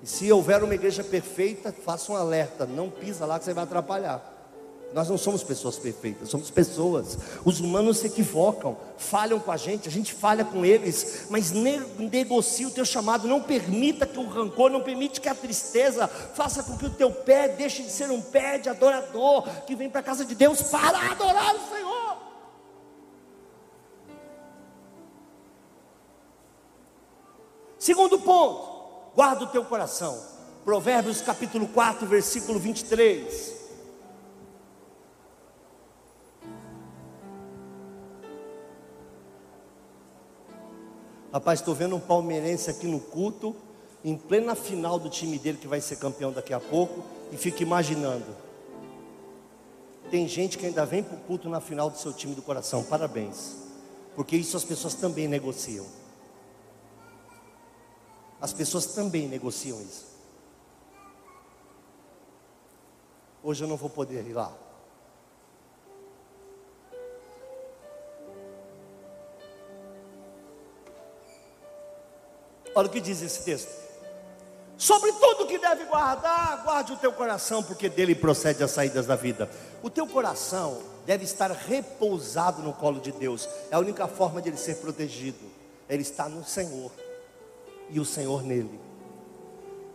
E 0.04 0.06
se 0.06 0.32
houver 0.32 0.64
uma 0.64 0.76
igreja 0.76 1.04
perfeita, 1.04 1.72
faça 1.72 2.12
um 2.12 2.16
alerta, 2.16 2.68
não 2.68 2.88
pisa 2.88 3.26
lá 3.26 3.40
que 3.40 3.46
você 3.46 3.54
vai 3.56 3.64
atrapalhar. 3.64 4.39
Nós 4.92 5.08
não 5.08 5.18
somos 5.20 5.44
pessoas 5.44 5.78
perfeitas, 5.78 6.30
somos 6.30 6.50
pessoas. 6.50 7.18
Os 7.46 7.60
humanos 7.60 8.00
se 8.00 8.08
equivocam, 8.08 8.76
falham 8.98 9.40
com 9.40 9.52
a 9.52 9.58
gente, 9.58 9.88
a 9.88 9.92
gente 9.92 10.14
falha 10.14 10.44
com 10.44 10.66
eles, 10.66 11.28
mas 11.30 11.52
negocie 11.52 12.66
o 12.66 12.72
teu 12.72 12.84
chamado, 12.84 13.28
não 13.28 13.42
permita 13.42 14.08
que 14.08 14.18
o 14.18 14.28
rancor, 14.28 14.72
não 14.72 14.82
permite 14.82 15.22
que 15.22 15.30
a 15.30 15.36
tristeza 15.36 16.08
faça 16.08 16.64
com 16.64 16.76
que 16.76 16.88
o 16.88 16.90
teu 16.90 17.12
pé 17.12 17.50
deixe 17.50 17.84
de 17.84 17.92
ser 17.92 18.10
um 18.10 18.20
pé 18.20 18.58
de 18.58 18.68
adorador, 18.68 19.48
que 19.68 19.76
vem 19.76 19.90
para 19.90 20.00
a 20.00 20.04
casa 20.04 20.26
de 20.26 20.34
Deus 20.34 20.62
para 20.64 21.12
adorar 21.12 21.56
o 21.56 21.70
Senhor. 21.70 22.18
Segundo 27.78 28.20
ponto, 28.20 29.14
guarda 29.16 29.44
o 29.44 29.48
teu 29.48 29.64
coração. 29.64 30.20
Provérbios 30.66 31.22
capítulo 31.22 31.68
4, 31.68 32.08
versículo 32.08 32.60
23. 32.60 33.59
Rapaz, 41.32 41.60
estou 41.60 41.76
vendo 41.76 41.96
um 41.96 42.00
palmeirense 42.00 42.72
aqui 42.72 42.88
no 42.88 43.00
culto, 43.00 43.56
em 44.04 44.18
plena 44.18 44.56
final 44.56 44.98
do 44.98 45.10
time 45.10 45.38
dele 45.38 45.60
que 45.60 45.68
vai 45.68 45.80
ser 45.80 45.98
campeão 45.98 46.32
daqui 46.32 46.54
a 46.54 46.60
pouco, 46.60 47.04
e 47.32 47.38
fica 47.38 47.62
imaginando. 47.62 48.26
Tem 50.10 50.28
gente 50.28 50.58
que 50.58 50.66
ainda 50.66 50.86
vem 50.88 51.04
para 51.04 51.16
o 51.16 51.20
culto 51.20 51.48
na 51.48 51.62
final 51.62 51.88
do 51.88 52.00
seu 52.00 52.12
time 52.12 52.34
do 52.34 52.42
coração, 52.42 52.84
parabéns, 52.84 53.58
porque 54.16 54.36
isso 54.36 54.58
as 54.58 54.64
pessoas 54.64 54.96
também 54.96 55.28
negociam. 55.28 55.86
As 58.42 58.52
pessoas 58.52 58.88
também 58.88 59.28
negociam 59.28 59.80
isso. 59.82 60.08
Hoje 63.44 63.64
eu 63.64 63.68
não 63.68 63.78
vou 63.78 63.90
poder 63.90 64.26
ir 64.26 64.34
lá. 64.34 64.52
Olha 72.76 72.88
o 72.88 72.92
que 72.92 73.02
diz 73.02 73.22
esse 73.22 73.44
texto. 73.44 73.80
Sobre 74.78 75.12
tudo 75.12 75.46
que 75.46 75.60
deve 75.60 75.84
guardar, 75.86 76.64
guarde 76.64 76.94
o 76.94 76.98
teu 76.98 77.12
coração, 77.12 77.62
porque 77.62 77.90
dele 77.90 78.16
procede 78.16 78.64
as 78.64 78.72
saídas 78.72 79.06
da 79.06 79.16
vida. 79.16 79.50
O 79.84 79.90
teu 79.90 80.08
coração 80.08 80.82
deve 81.06 81.26
estar 81.26 81.52
repousado 81.52 82.62
no 82.62 82.72
colo 82.72 83.00
de 83.02 83.12
Deus. 83.12 83.48
É 83.70 83.76
a 83.76 83.80
única 83.80 84.08
forma 84.08 84.42
de 84.42 84.50
ele 84.50 84.58
ser 84.58 84.76
protegido. 84.76 85.46
Ele 85.90 86.02
está 86.02 86.30
no 86.30 86.46
Senhor 86.46 86.92
e 87.90 88.00
o 88.00 88.06
Senhor 88.06 88.42
nele. 88.42 88.80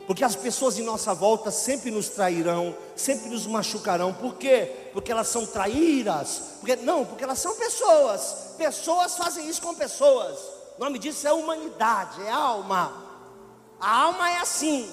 Porque 0.07 0.23
as 0.23 0.37
pessoas 0.37 0.79
em 0.79 0.83
nossa 0.83 1.15
volta 1.15 1.51
sempre 1.51 1.91
nos 1.91 2.11
trairão, 2.11 2.77
sempre 2.95 3.31
nos 3.31 3.47
machucarão. 3.47 4.13
Por 4.13 4.35
quê? 4.35 4.91
Porque 4.93 5.11
elas 5.11 5.29
são 5.29 5.47
traíras. 5.47 6.43
Porque 6.61 6.77
não, 6.77 7.07
porque 7.07 7.25
elas 7.25 7.39
são 7.39 7.55
pessoas. 7.55 8.53
Pessoas 8.59 9.17
fazem 9.17 9.49
isso 9.49 9.63
com 9.63 9.75
pessoas. 9.75 10.39
O 10.77 10.85
nome 10.85 10.99
disso 10.99 11.27
é 11.27 11.33
humanidade, 11.33 12.23
é 12.23 12.31
alma. 12.31 12.93
A 13.81 14.03
alma 14.03 14.31
é 14.31 14.39
assim. 14.39 14.93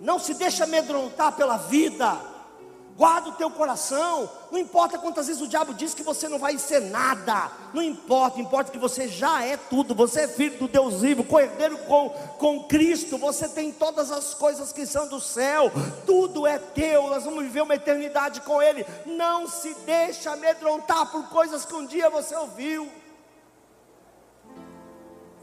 Não 0.00 0.18
se 0.18 0.34
deixa 0.34 0.64
amedrontar 0.64 1.32
pela 1.32 1.56
vida. 1.56 2.16
Guarda 2.98 3.28
o 3.28 3.34
teu 3.34 3.48
coração. 3.48 4.28
Não 4.50 4.58
importa 4.58 4.98
quantas 4.98 5.28
vezes 5.28 5.40
o 5.40 5.46
diabo 5.46 5.72
diz 5.72 5.94
que 5.94 6.02
você 6.02 6.28
não 6.28 6.36
vai 6.36 6.58
ser 6.58 6.80
nada. 6.80 7.48
Não 7.72 7.80
importa, 7.80 8.40
importa 8.40 8.72
que 8.72 8.78
você 8.78 9.06
já 9.06 9.44
é 9.44 9.56
tudo. 9.56 9.94
Você 9.94 10.22
é 10.22 10.28
filho 10.28 10.58
do 10.58 10.66
Deus 10.66 11.00
vivo, 11.00 11.22
cordeiro 11.22 11.78
com, 11.86 12.10
com 12.38 12.64
Cristo. 12.64 13.16
Você 13.16 13.48
tem 13.48 13.70
todas 13.70 14.10
as 14.10 14.34
coisas 14.34 14.72
que 14.72 14.84
são 14.84 15.06
do 15.06 15.20
céu. 15.20 15.70
Tudo 16.04 16.44
é 16.44 16.58
teu. 16.58 17.08
Nós 17.08 17.22
vamos 17.22 17.44
viver 17.44 17.60
uma 17.60 17.76
eternidade 17.76 18.40
com 18.40 18.60
Ele. 18.60 18.84
Não 19.06 19.46
se 19.46 19.72
deixe 19.86 20.28
amedrontar 20.28 21.06
por 21.12 21.28
coisas 21.28 21.64
que 21.64 21.76
um 21.76 21.86
dia 21.86 22.10
você 22.10 22.34
ouviu. 22.34 22.90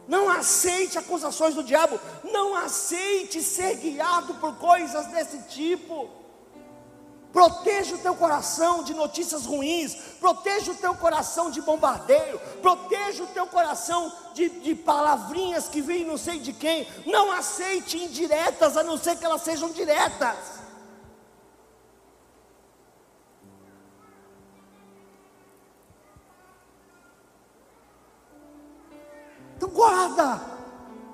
Não 0.10 0.30
aceite 0.30 0.98
acusações 0.98 1.56
do 1.56 1.63
diabo. 1.63 1.98
Não 2.22 2.54
aceite 2.54 3.41
ser 3.41 3.78
guiado 3.78 4.34
por 4.34 4.58
coisas 4.58 5.08
desse 5.08 5.41
tipo. 5.44 6.25
Proteja 7.36 7.95
o 7.95 7.98
teu 7.98 8.15
coração 8.15 8.82
de 8.82 8.93
notícias 8.93 9.45
ruins, 9.45 9.93
proteja 10.21 10.71
o 10.71 10.76
teu 10.76 10.95
coração 10.95 11.52
de 11.52 11.62
bombardeio, 11.62 12.39
proteja 12.62 13.26
o 13.26 13.28
teu 13.28 13.45
coração 13.45 14.10
de, 14.34 14.48
de 14.48 14.74
palavrinhas 14.74 15.67
que 15.67 15.82
vêm 15.82 16.06
não 16.06 16.17
sei 16.17 16.39
de 16.39 16.54
quem. 16.54 16.88
Não 17.06 17.34
aceite 17.34 17.98
indiretas, 17.98 18.78
a 18.78 18.84
não 18.86 18.98
ser 18.98 19.17
que 19.17 19.26
elas 19.26 19.41
sejam 19.41 19.69
diretas. 19.69 20.38
Então 29.58 29.67
guarda. 29.71 30.39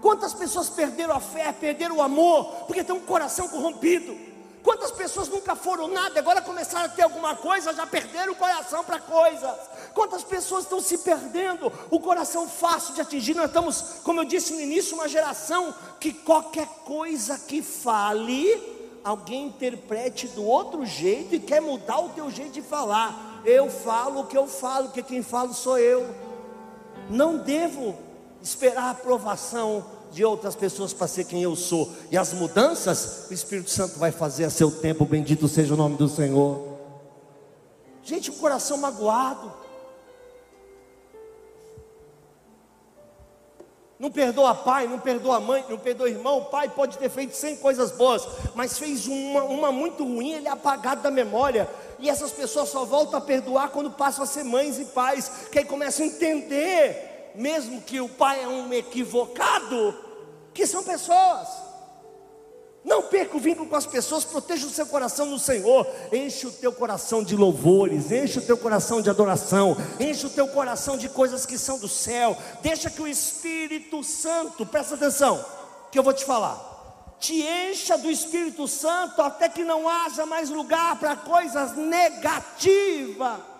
Quantas 0.03 0.35
pessoas 0.35 0.69
perderam 0.69 1.15
a 1.15 1.19
fé, 1.19 1.51
perderam 1.51 1.97
o 1.97 2.01
amor, 2.03 2.45
porque 2.67 2.83
tem 2.83 2.95
um 2.95 2.99
coração 2.99 3.47
corrompido. 3.47 4.30
Quantas 4.63 4.91
pessoas 4.91 5.27
nunca 5.27 5.55
foram 5.55 5.87
nada, 5.87 6.19
agora 6.19 6.41
começaram 6.41 6.85
a 6.85 6.89
ter 6.89 7.01
alguma 7.01 7.35
coisa, 7.35 7.73
já 7.73 7.87
perderam 7.87 8.33
o 8.33 8.35
coração 8.35 8.83
para 8.83 8.99
coisas. 8.99 9.55
Quantas 9.93 10.23
pessoas 10.23 10.63
estão 10.63 10.79
se 10.79 10.99
perdendo, 10.99 11.71
o 11.89 11.99
coração 11.99 12.47
fácil 12.47 12.93
de 12.93 13.01
atingir. 13.01 13.35
Nós 13.35 13.47
estamos, 13.47 13.81
como 14.03 14.19
eu 14.19 14.25
disse 14.25 14.53
no 14.53 14.61
início, 14.61 14.95
uma 14.95 15.07
geração 15.07 15.73
que 15.99 16.13
qualquer 16.13 16.67
coisa 16.85 17.39
que 17.39 17.61
fale, 17.61 18.99
alguém 19.03 19.47
interprete 19.47 20.27
do 20.27 20.45
outro 20.45 20.85
jeito 20.85 21.33
e 21.33 21.39
quer 21.39 21.61
mudar 21.61 21.99
o 21.99 22.09
teu 22.09 22.29
jeito 22.29 22.51
de 22.51 22.61
falar. 22.61 23.41
Eu 23.43 23.69
falo 23.69 24.21
o 24.21 24.27
que 24.27 24.37
eu 24.37 24.47
falo, 24.47 24.85
porque 24.85 25.01
quem 25.01 25.23
fala 25.23 25.53
sou 25.53 25.79
eu. 25.79 26.07
Não 27.09 27.37
devo 27.37 27.97
esperar 28.41 28.83
a 28.83 28.89
aprovação 28.91 29.83
de 30.11 30.23
outras 30.25 30.55
pessoas 30.55 30.93
para 30.93 31.07
ser 31.07 31.25
quem 31.25 31.41
eu 31.41 31.55
sou. 31.55 31.89
E 32.11 32.17
as 32.17 32.33
mudanças, 32.33 33.27
o 33.29 33.33
Espírito 33.33 33.69
Santo 33.69 33.97
vai 33.97 34.11
fazer 34.11 34.45
a 34.45 34.49
seu 34.49 34.69
tempo, 34.69 35.05
bendito 35.05 35.47
seja 35.47 35.73
o 35.73 35.77
nome 35.77 35.95
do 35.95 36.07
Senhor. 36.07 36.77
Gente, 38.03 38.29
o 38.29 38.33
coração 38.33 38.77
magoado. 38.77 39.61
Não 43.97 44.09
perdoa 44.09 44.55
pai, 44.55 44.87
não 44.87 44.99
perdoa 44.99 45.39
mãe, 45.39 45.63
não 45.69 45.77
perdoa 45.77 46.09
irmão. 46.09 46.39
O 46.39 46.45
pai 46.45 46.67
pode 46.67 46.97
ter 46.97 47.07
feito 47.07 47.35
100 47.35 47.57
coisas 47.57 47.91
boas, 47.91 48.27
mas 48.55 48.79
fez 48.79 49.05
uma, 49.05 49.43
uma 49.43 49.71
muito 49.71 50.03
ruim, 50.03 50.31
ele 50.31 50.47
é 50.47 50.51
apagado 50.51 51.03
da 51.03 51.11
memória. 51.11 51.69
E 51.99 52.09
essas 52.09 52.31
pessoas 52.31 52.69
só 52.69 52.83
voltam 52.83 53.19
a 53.19 53.21
perdoar 53.21 53.69
quando 53.69 53.91
passam 53.91 54.23
a 54.23 54.27
ser 54.27 54.43
mães 54.43 54.79
e 54.79 54.85
pais, 54.85 55.31
que 55.51 55.59
aí 55.59 55.65
começam 55.65 56.03
a 56.03 56.09
entender 56.09 57.10
mesmo 57.35 57.81
que 57.81 57.99
o 58.01 58.09
pai 58.09 58.43
é 58.43 58.47
um 58.47 58.73
equivocado, 58.73 59.97
que 60.53 60.65
são 60.65 60.83
pessoas. 60.83 61.47
Não 62.83 63.03
perca 63.03 63.37
o 63.37 63.39
vínculo 63.39 63.69
com 63.69 63.75
as 63.75 63.85
pessoas, 63.85 64.25
proteja 64.25 64.65
o 64.65 64.69
seu 64.69 64.87
coração 64.87 65.27
no 65.27 65.37
Senhor. 65.37 65.87
Enche 66.11 66.47
o 66.47 66.51
teu 66.51 66.73
coração 66.73 67.23
de 67.23 67.35
louvores, 67.35 68.11
enche 68.11 68.39
o 68.39 68.41
teu 68.41 68.57
coração 68.57 69.01
de 69.01 69.09
adoração, 69.09 69.77
enche 69.99 70.25
o 70.25 70.29
teu 70.29 70.47
coração 70.47 70.97
de 70.97 71.07
coisas 71.07 71.45
que 71.45 71.59
são 71.59 71.77
do 71.77 71.87
céu. 71.87 72.35
Deixa 72.61 72.89
que 72.89 73.01
o 73.01 73.07
Espírito 73.07 74.03
Santo, 74.03 74.65
presta 74.65 74.95
atenção, 74.95 75.45
que 75.91 75.99
eu 75.99 76.03
vou 76.03 76.13
te 76.13 76.25
falar. 76.25 76.69
Te 77.19 77.43
encha 77.43 77.99
do 77.99 78.09
Espírito 78.09 78.67
Santo 78.67 79.21
até 79.21 79.47
que 79.47 79.63
não 79.63 79.87
haja 79.87 80.25
mais 80.25 80.49
lugar 80.49 80.97
para 80.97 81.15
coisas 81.15 81.75
negativas. 81.75 83.50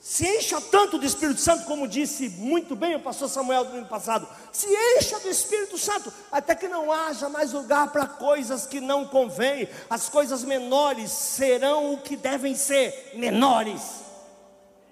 Se 0.00 0.26
encha 0.26 0.58
tanto 0.62 0.96
do 0.96 1.04
Espírito 1.04 1.42
Santo, 1.42 1.66
como 1.66 1.86
disse 1.86 2.30
muito 2.30 2.74
bem 2.74 2.96
o 2.96 3.00
pastor 3.00 3.28
Samuel 3.28 3.66
do 3.66 3.76
ano 3.76 3.86
passado. 3.86 4.26
Se 4.50 4.66
encha 4.96 5.20
do 5.20 5.28
Espírito 5.28 5.76
Santo, 5.76 6.10
até 6.32 6.54
que 6.54 6.66
não 6.66 6.90
haja 6.90 7.28
mais 7.28 7.52
lugar 7.52 7.92
para 7.92 8.06
coisas 8.06 8.66
que 8.66 8.80
não 8.80 9.04
convêm. 9.04 9.68
As 9.90 10.08
coisas 10.08 10.42
menores 10.42 11.10
serão 11.10 11.92
o 11.92 11.98
que 11.98 12.16
devem 12.16 12.54
ser 12.54 13.12
menores. 13.14 14.09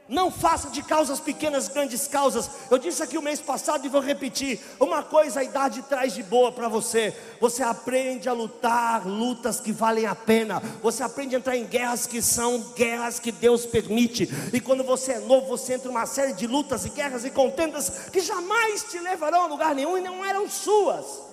Não 0.08 0.30
faça 0.30 0.70
de 0.70 0.82
causas 0.82 1.20
pequenas 1.20 1.68
grandes 1.68 2.08
causas. 2.08 2.48
Eu 2.70 2.78
disse 2.78 3.02
aqui 3.02 3.18
o 3.18 3.22
mês 3.22 3.40
passado 3.40 3.84
e 3.84 3.90
vou 3.90 4.00
repetir. 4.00 4.58
Uma 4.80 5.02
coisa 5.02 5.40
a 5.40 5.44
idade 5.44 5.82
traz 5.82 6.14
de 6.14 6.22
boa 6.22 6.50
para 6.50 6.66
você. 6.66 7.14
Você 7.38 7.62
aprende 7.62 8.26
a 8.26 8.32
lutar 8.32 9.06
lutas 9.06 9.60
que 9.60 9.70
valem 9.70 10.06
a 10.06 10.14
pena. 10.14 10.62
Você 10.82 11.02
aprende 11.02 11.36
a 11.36 11.38
entrar 11.38 11.56
em 11.56 11.66
guerras 11.66 12.06
que 12.06 12.22
são 12.22 12.58
guerras 12.74 13.20
que 13.20 13.30
Deus 13.30 13.66
permite. 13.66 14.26
E 14.50 14.60
quando 14.62 14.82
você 14.82 15.12
é 15.12 15.18
novo, 15.18 15.46
você 15.46 15.74
entra 15.74 15.88
em 15.88 15.90
uma 15.90 16.06
série 16.06 16.32
de 16.32 16.46
lutas 16.46 16.86
e 16.86 16.88
guerras 16.88 17.26
e 17.26 17.30
contendas 17.30 18.08
que 18.10 18.20
jamais 18.20 18.84
te 18.84 18.98
levarão 18.98 19.42
a 19.42 19.46
lugar 19.46 19.74
nenhum 19.74 19.98
e 19.98 20.00
não 20.00 20.24
eram 20.24 20.48
suas. 20.48 21.28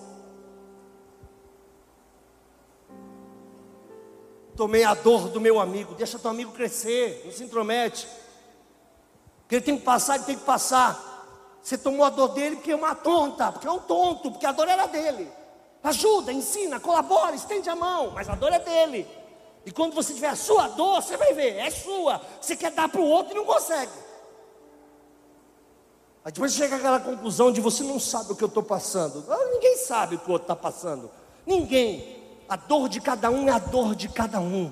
Tomei 4.58 4.84
a 4.84 4.94
dor 4.94 5.30
do 5.30 5.40
meu 5.40 5.62
amigo. 5.62 5.96
Deixa 5.96 6.20
teu 6.20 6.32
amigo 6.32 6.52
crescer. 6.52 7.22
Não 7.24 7.32
se 7.32 7.44
intromete. 7.44 8.06
Porque 9.46 9.56
ele 9.56 9.66
tem 9.66 9.78
que 9.78 9.84
passar, 9.84 10.16
ele 10.16 10.24
tem 10.24 10.36
que 10.36 10.44
passar. 10.44 11.14
Você 11.62 11.78
tomou 11.78 12.04
a 12.04 12.10
dor 12.10 12.30
dele 12.30 12.56
porque 12.56 12.72
é 12.72 12.76
uma 12.76 12.96
tonta, 12.96 13.52
porque 13.52 13.68
é 13.68 13.72
um 13.72 13.80
tonto, 13.80 14.32
porque 14.32 14.46
a 14.46 14.52
dor 14.52 14.68
era 14.68 14.88
dele. 14.88 15.32
Ajuda, 15.84 16.34
ensina, 16.34 16.80
colabora, 16.80 17.36
estende 17.36 17.70
a 17.70 17.76
mão, 17.76 18.12
mas 18.12 18.28
a 18.28 18.34
dor 18.34 18.52
é 18.52 18.60
dele. 18.60 19.08
E 19.64 19.72
quando 19.72 19.94
você 19.94 20.14
tiver 20.14 20.30
a 20.30 20.36
sua 20.36 20.68
dor, 20.70 21.02
você 21.02 21.16
vai 21.16 21.34
ver, 21.34 21.58
é 21.58 21.70
sua. 21.70 22.22
Você 22.42 22.56
quer 22.56 22.72
dar 22.72 22.90
para 22.90 23.02
o 23.02 23.08
outro 23.08 23.34
e 23.34 23.36
não 23.36 23.46
consegue. 23.46 23.92
Aí 26.24 26.32
depois 26.32 26.54
chega 26.54 26.76
aquela 26.76 27.00
conclusão 27.00 27.52
de 27.52 27.62
você 27.62 27.84
não 27.84 28.00
sabe 28.00 28.32
o 28.32 28.36
que 28.36 28.44
eu 28.44 28.48
estou 28.48 28.64
passando. 28.64 29.24
Ah, 29.30 29.46
ninguém 29.52 29.78
sabe 29.78 30.16
o 30.16 30.20
que 30.20 30.28
o 30.28 30.34
outro 30.34 30.46
está 30.46 30.56
passando. 30.56 31.12
Ninguém. 31.46 32.16
A 32.50 32.56
dor 32.56 32.90
de 32.90 33.00
cada 33.00 33.30
um 33.30 33.48
é 33.48 33.52
a 33.52 33.60
dor 33.60 33.96
de 33.96 34.10
cada 34.10 34.40
um. 34.40 34.72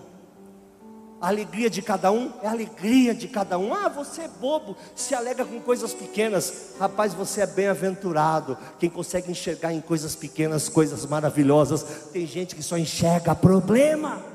A 1.24 1.30
alegria 1.30 1.70
de 1.70 1.82
cada 1.82 2.12
um 2.12 2.34
é 2.42 2.48
a 2.48 2.52
alegria 2.52 3.16
de 3.16 3.30
cada 3.30 3.58
um. 3.58 3.74
Ah, 3.74 3.88
você 3.88 4.24
é 4.24 4.28
bobo, 4.28 4.76
se 4.94 5.16
alega 5.16 5.46
com 5.46 5.58
coisas 5.62 5.94
pequenas. 5.94 6.74
Rapaz, 6.78 7.14
você 7.14 7.40
é 7.40 7.48
bem-aventurado. 7.48 8.58
Quem 8.78 8.90
consegue 8.90 9.32
enxergar 9.32 9.72
em 9.72 9.80
coisas 9.80 10.18
pequenas 10.18 10.68
coisas 10.68 11.06
maravilhosas. 11.06 12.10
Tem 12.12 12.28
gente 12.28 12.58
que 12.58 12.62
só 12.62 12.78
enxerga 12.78 13.34
problema. 13.34 14.33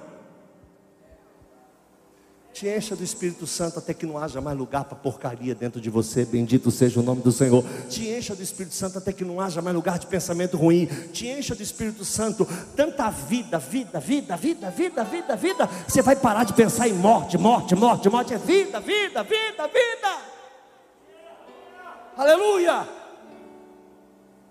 Te 2.59 2.67
encha 2.67 2.97
do 2.97 3.05
Espírito 3.05 3.47
Santo 3.47 3.79
até 3.79 3.95
que 3.95 4.05
não 4.05 4.19
haja 4.19 4.41
mais 4.41 4.59
lugar 4.59 4.83
para 4.83 4.97
porcaria 4.97 5.55
dentro 5.55 5.81
de 5.81 5.89
você. 5.89 6.25
Bendito 6.25 6.73
seja 6.73 6.99
o 6.99 7.05
nome 7.05 7.23
do 7.23 7.31
Senhor. 7.31 7.65
Te 7.89 8.09
encha 8.09 8.35
do 8.35 8.43
Espírito 8.43 8.75
Santo 8.75 8.99
até 8.99 9.13
que 9.13 9.25
não 9.25 9.41
haja 9.41 9.63
mais 9.63 9.77
lugar 9.77 9.97
de 9.97 10.09
pensamento 10.09 10.57
ruim. 10.57 10.87
Te 11.13 11.29
encha 11.29 11.55
do 11.55 11.63
Espírito 11.63 12.05
Santo. 12.05 12.45
Tanta 12.75 13.11
vida, 13.11 13.61
vida, 13.61 14.01
vida, 14.01 14.37
vida, 14.37 14.71
vida, 14.73 15.05
vida, 15.05 15.37
vida. 15.37 15.71
Você 15.87 16.03
vai 16.03 16.17
parar 16.17 16.43
de 16.43 16.53
pensar 16.53 16.89
em 16.89 16.95
morte, 16.95 17.39
morte, 17.39 17.77
morte, 17.77 18.09
morte. 18.09 18.35
É 18.35 18.39
vida, 18.39 18.81
vida, 18.81 19.23
vida, 19.23 19.69
vida. 19.69 20.19
Aleluia. 22.17 22.89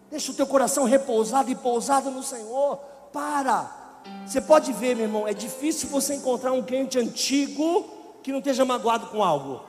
Deixa 0.10 0.32
o 0.32 0.34
teu 0.34 0.48
coração 0.48 0.86
repousado 0.86 1.52
e 1.52 1.56
pousado 1.56 2.10
no 2.10 2.24
Senhor. 2.24 2.78
Para. 3.12 4.00
Você 4.26 4.40
pode 4.40 4.72
ver, 4.72 4.96
meu 4.96 5.04
irmão, 5.04 5.28
é 5.28 5.34
difícil 5.34 5.90
você 5.90 6.16
encontrar 6.16 6.54
um 6.54 6.64
crente 6.64 6.98
antigo 6.98 7.97
que 8.28 8.32
não 8.34 8.40
esteja 8.40 8.66
magoado 8.66 9.08
com 9.08 9.24
algo. 9.24 9.64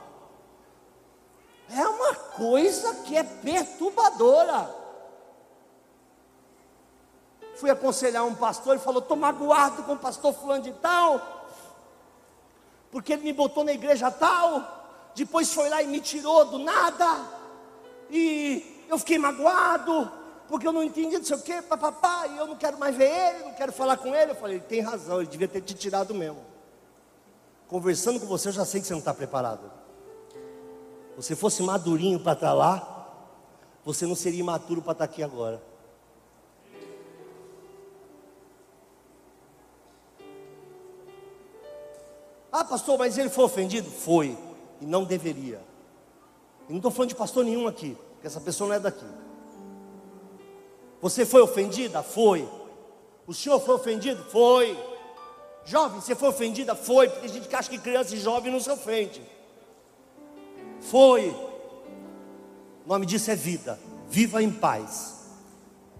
É 1.73 1.87
uma 1.87 2.13
coisa 2.13 2.93
que 3.05 3.15
é 3.15 3.23
perturbadora. 3.23 4.69
Fui 7.55 7.69
aconselhar 7.69 8.25
um 8.25 8.35
pastor, 8.35 8.73
ele 8.73 8.83
falou: 8.83 9.01
estou 9.01 9.15
magoado 9.15 9.83
com 9.83 9.93
o 9.93 9.97
pastor 9.97 10.33
fulano 10.33 10.61
de 10.61 10.73
tal, 10.73 11.47
porque 12.91 13.13
ele 13.13 13.23
me 13.23 13.31
botou 13.31 13.63
na 13.63 13.71
igreja 13.71 14.11
tal, 14.11 15.09
depois 15.15 15.53
foi 15.53 15.69
lá 15.69 15.81
e 15.81 15.87
me 15.87 16.01
tirou 16.01 16.43
do 16.43 16.59
nada, 16.59 17.15
e 18.09 18.85
eu 18.89 18.99
fiquei 18.99 19.17
magoado, 19.17 20.11
porque 20.49 20.67
eu 20.67 20.73
não 20.73 20.83
entendi, 20.83 21.17
não 21.17 21.23
sei 21.23 21.37
o 21.37 21.41
que, 21.41 21.61
papapá, 21.61 22.27
e 22.27 22.37
eu 22.37 22.45
não 22.45 22.57
quero 22.57 22.77
mais 22.77 22.93
ver 22.93 23.09
ele, 23.09 23.45
não 23.45 23.53
quero 23.53 23.71
falar 23.71 23.95
com 23.95 24.13
ele. 24.13 24.31
Eu 24.31 24.35
falei: 24.35 24.57
ele 24.57 24.65
tem 24.65 24.81
razão, 24.81 25.21
ele 25.21 25.29
devia 25.29 25.47
ter 25.47 25.61
te 25.61 25.73
tirado 25.73 26.13
mesmo 26.13 26.58
conversando 27.69 28.19
com 28.19 28.25
você, 28.25 28.49
eu 28.49 28.53
já 28.53 28.65
sei 28.65 28.81
que 28.81 28.87
você 28.87 28.93
não 28.93 28.99
está 28.99 29.13
preparado. 29.13 29.71
Você 31.15 31.35
fosse 31.35 31.61
madurinho 31.61 32.19
para 32.19 32.33
estar 32.33 32.47
tá 32.47 32.53
lá, 32.53 33.07
você 33.85 34.07
não 34.07 34.15
seria 34.15 34.39
imaturo 34.39 34.81
para 34.81 34.93
estar 34.93 35.07
tá 35.07 35.11
aqui 35.13 35.21
agora. 35.21 35.61
Ah, 42.51 42.63
pastor, 42.63 42.97
mas 42.97 43.17
ele 43.17 43.29
foi 43.29 43.43
ofendido? 43.43 43.89
Foi, 43.91 44.35
e 44.81 44.85
não 44.85 45.03
deveria. 45.03 45.61
E 46.67 46.71
não 46.71 46.77
estou 46.77 46.91
falando 46.91 47.09
de 47.09 47.15
pastor 47.15 47.45
nenhum 47.45 47.67
aqui, 47.67 47.95
porque 48.13 48.25
essa 48.25 48.41
pessoa 48.41 48.67
não 48.67 48.75
é 48.75 48.79
daqui. 48.79 49.05
Você 50.99 51.25
foi 51.25 51.41
ofendida? 51.41 52.01
Foi. 52.01 52.49
O 53.27 53.33
senhor 53.33 53.59
foi 53.59 53.75
ofendido? 53.75 54.23
Foi. 54.25 54.75
Jovem, 55.65 56.01
você 56.01 56.15
foi 56.15 56.29
ofendida? 56.29 56.75
Foi, 56.75 57.07
porque 57.07 57.27
tem 57.27 57.33
gente 57.35 57.47
que 57.47 57.55
acha 57.55 57.69
que 57.69 57.77
criança 57.77 58.15
e 58.15 58.19
jovem 58.19 58.51
não 58.51 58.59
se 58.59 58.71
ofende. 58.71 59.21
Foi. 60.81 61.29
O 62.85 62.87
nome 62.87 63.05
disso 63.05 63.29
é 63.29 63.35
vida. 63.35 63.79
Viva 64.09 64.41
em 64.41 64.51
paz. 64.51 65.15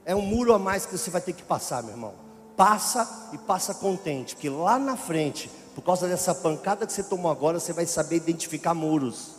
É 0.05 0.15
um 0.15 0.21
muro 0.21 0.53
a 0.53 0.59
mais 0.59 0.85
que 0.85 0.97
você 0.97 1.09
vai 1.09 1.21
ter 1.21 1.33
que 1.33 1.43
passar, 1.43 1.83
meu 1.83 1.91
irmão. 1.91 2.13
Passa 2.57 3.29
e 3.31 3.37
passa 3.37 3.73
contente, 3.73 4.35
porque 4.35 4.49
lá 4.49 4.79
na 4.79 4.97
frente, 4.97 5.49
por 5.75 5.83
causa 5.83 6.07
dessa 6.07 6.33
pancada 6.33 6.85
que 6.85 6.91
você 6.91 7.03
tomou 7.03 7.31
agora, 7.31 7.59
você 7.59 7.71
vai 7.71 7.85
saber 7.85 8.15
identificar 8.15 8.73
muros. 8.73 9.35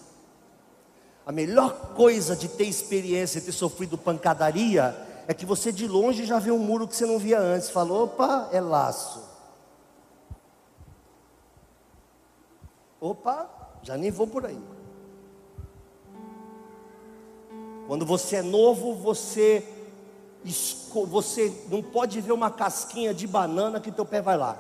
A 1.26 1.32
melhor 1.32 1.92
coisa 1.94 2.34
de 2.34 2.48
ter 2.48 2.64
experiência 2.64 3.38
e 3.38 3.42
ter 3.42 3.52
sofrido 3.52 3.98
pancadaria 3.98 4.96
é 5.28 5.34
que 5.34 5.44
você 5.44 5.70
de 5.70 5.86
longe 5.86 6.24
já 6.24 6.38
vê 6.38 6.50
um 6.50 6.58
muro 6.58 6.88
que 6.88 6.96
você 6.96 7.04
não 7.04 7.18
via 7.18 7.38
antes. 7.38 7.70
Falou, 7.70 8.04
opa, 8.04 8.48
é 8.52 8.60
laço. 8.60 9.29
Opa, 13.00 13.48
já 13.82 13.96
nem 13.96 14.10
vou 14.10 14.26
por 14.26 14.44
aí. 14.44 14.60
Quando 17.86 18.04
você 18.04 18.36
é 18.36 18.42
novo, 18.42 18.94
você 18.94 19.66
você 21.08 21.52
não 21.68 21.82
pode 21.82 22.20
ver 22.20 22.32
uma 22.32 22.50
casquinha 22.50 23.12
de 23.12 23.26
banana 23.26 23.80
que 23.80 23.90
teu 23.90 24.06
pé 24.06 24.22
vai 24.22 24.36
lá. 24.36 24.56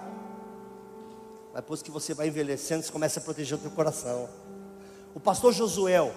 Mas 1.52 1.62
depois 1.62 1.82
que 1.82 1.90
você 1.90 2.12
vai 2.12 2.28
envelhecendo, 2.28 2.82
você 2.82 2.92
começa 2.92 3.18
a 3.18 3.22
proteger 3.22 3.56
o 3.56 3.60
teu 3.60 3.70
coração. 3.70 4.28
O 5.14 5.20
pastor 5.20 5.52
Josuel, 5.52 6.12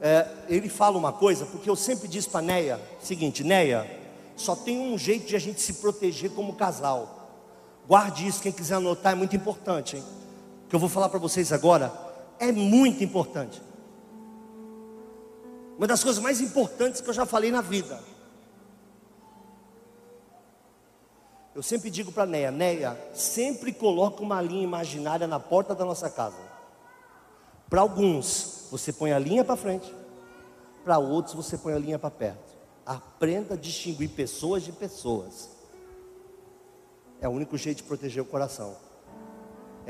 é, 0.00 0.26
ele 0.48 0.68
fala 0.68 0.96
uma 0.96 1.12
coisa, 1.12 1.44
porque 1.44 1.68
eu 1.68 1.76
sempre 1.76 2.08
disse 2.08 2.28
para 2.28 2.40
Neia, 2.40 2.80
seguinte, 3.00 3.42
Neia, 3.42 3.90
só 4.36 4.56
tem 4.56 4.78
um 4.78 4.96
jeito 4.96 5.26
de 5.26 5.36
a 5.36 5.38
gente 5.38 5.60
se 5.60 5.74
proteger 5.74 6.30
como 6.30 6.54
casal. 6.54 7.30
Guarde 7.86 8.26
isso, 8.26 8.42
quem 8.42 8.52
quiser 8.52 8.76
anotar, 8.76 9.12
é 9.12 9.16
muito 9.16 9.34
importante, 9.34 9.96
hein? 9.96 10.04
Que 10.70 10.76
eu 10.76 10.80
vou 10.80 10.88
falar 10.88 11.08
para 11.08 11.18
vocês 11.18 11.52
agora 11.52 11.92
é 12.38 12.52
muito 12.52 13.02
importante. 13.02 13.60
Uma 15.76 15.88
das 15.88 16.04
coisas 16.04 16.22
mais 16.22 16.40
importantes 16.40 17.00
que 17.00 17.08
eu 17.08 17.12
já 17.12 17.26
falei 17.26 17.50
na 17.50 17.60
vida. 17.60 18.00
Eu 21.56 21.62
sempre 21.62 21.90
digo 21.90 22.12
para 22.12 22.24
Neia, 22.24 22.52
Neia, 22.52 22.96
sempre 23.12 23.72
coloca 23.72 24.22
uma 24.22 24.40
linha 24.40 24.62
imaginária 24.62 25.26
na 25.26 25.40
porta 25.40 25.74
da 25.74 25.84
nossa 25.84 26.08
casa. 26.08 26.38
Para 27.68 27.80
alguns, 27.80 28.68
você 28.70 28.92
põe 28.92 29.12
a 29.12 29.18
linha 29.18 29.44
para 29.44 29.56
frente. 29.56 29.92
Para 30.84 30.98
outros, 30.98 31.34
você 31.34 31.58
põe 31.58 31.72
a 31.72 31.78
linha 31.78 31.98
para 31.98 32.12
perto. 32.12 32.54
Aprenda 32.86 33.54
a 33.54 33.56
distinguir 33.56 34.10
pessoas 34.10 34.62
de 34.62 34.70
pessoas. 34.70 35.50
É 37.20 37.28
o 37.28 37.32
único 37.32 37.58
jeito 37.58 37.78
de 37.78 37.82
proteger 37.82 38.22
o 38.22 38.26
coração 38.26 38.89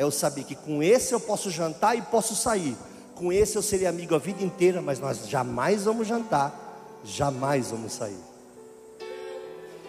é 0.00 0.02
eu 0.02 0.10
saber 0.10 0.44
que 0.44 0.54
com 0.54 0.82
esse 0.82 1.12
eu 1.12 1.20
posso 1.20 1.50
jantar 1.50 1.94
e 1.94 2.00
posso 2.00 2.34
sair. 2.34 2.74
Com 3.14 3.30
esse 3.30 3.56
eu 3.56 3.60
seria 3.60 3.90
amigo 3.90 4.14
a 4.14 4.18
vida 4.18 4.42
inteira, 4.42 4.80
mas 4.80 4.98
nós 4.98 5.28
jamais 5.28 5.84
vamos 5.84 6.08
jantar, 6.08 6.98
jamais 7.04 7.70
vamos 7.70 7.92
sair. 7.92 8.16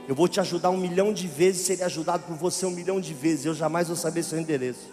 Eu 0.09 0.14
vou 0.14 0.28
te 0.28 0.41
ajudar 0.41 0.70
um 0.70 0.76
milhão 0.76 1.14
de 1.14 1.28
vezes, 1.28 1.66
seria 1.66 1.86
ajudado 1.86 2.24
por 2.24 2.36
você 2.36 2.66
um 2.66 2.72
milhão 2.72 2.99
de 2.99 3.14
vezes. 3.14 3.45
Eu 3.45 3.53
jamais 3.53 3.88
vou 3.88 3.95
saber 3.95 4.22
seu 4.24 4.38
endereço. 4.38 4.89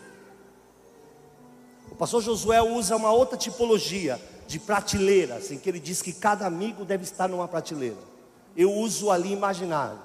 O 1.91 1.97
pastor 1.97 2.23
Josué 2.23 2.63
usa 2.63 2.95
uma 2.95 3.11
outra 3.11 3.37
tipologia 3.37 4.21
de 4.47 4.61
prateleira, 4.61 5.35
assim, 5.35 5.59
que 5.59 5.69
ele 5.69 5.81
diz 5.81 6.01
que 6.01 6.13
cada 6.13 6.47
amigo 6.47 6.85
deve 6.85 7.03
estar 7.03 7.29
numa 7.29 7.49
prateleira. 7.49 7.99
Eu 8.57 8.73
uso 8.73 9.11
ali 9.11 9.33
imaginário. 9.33 9.99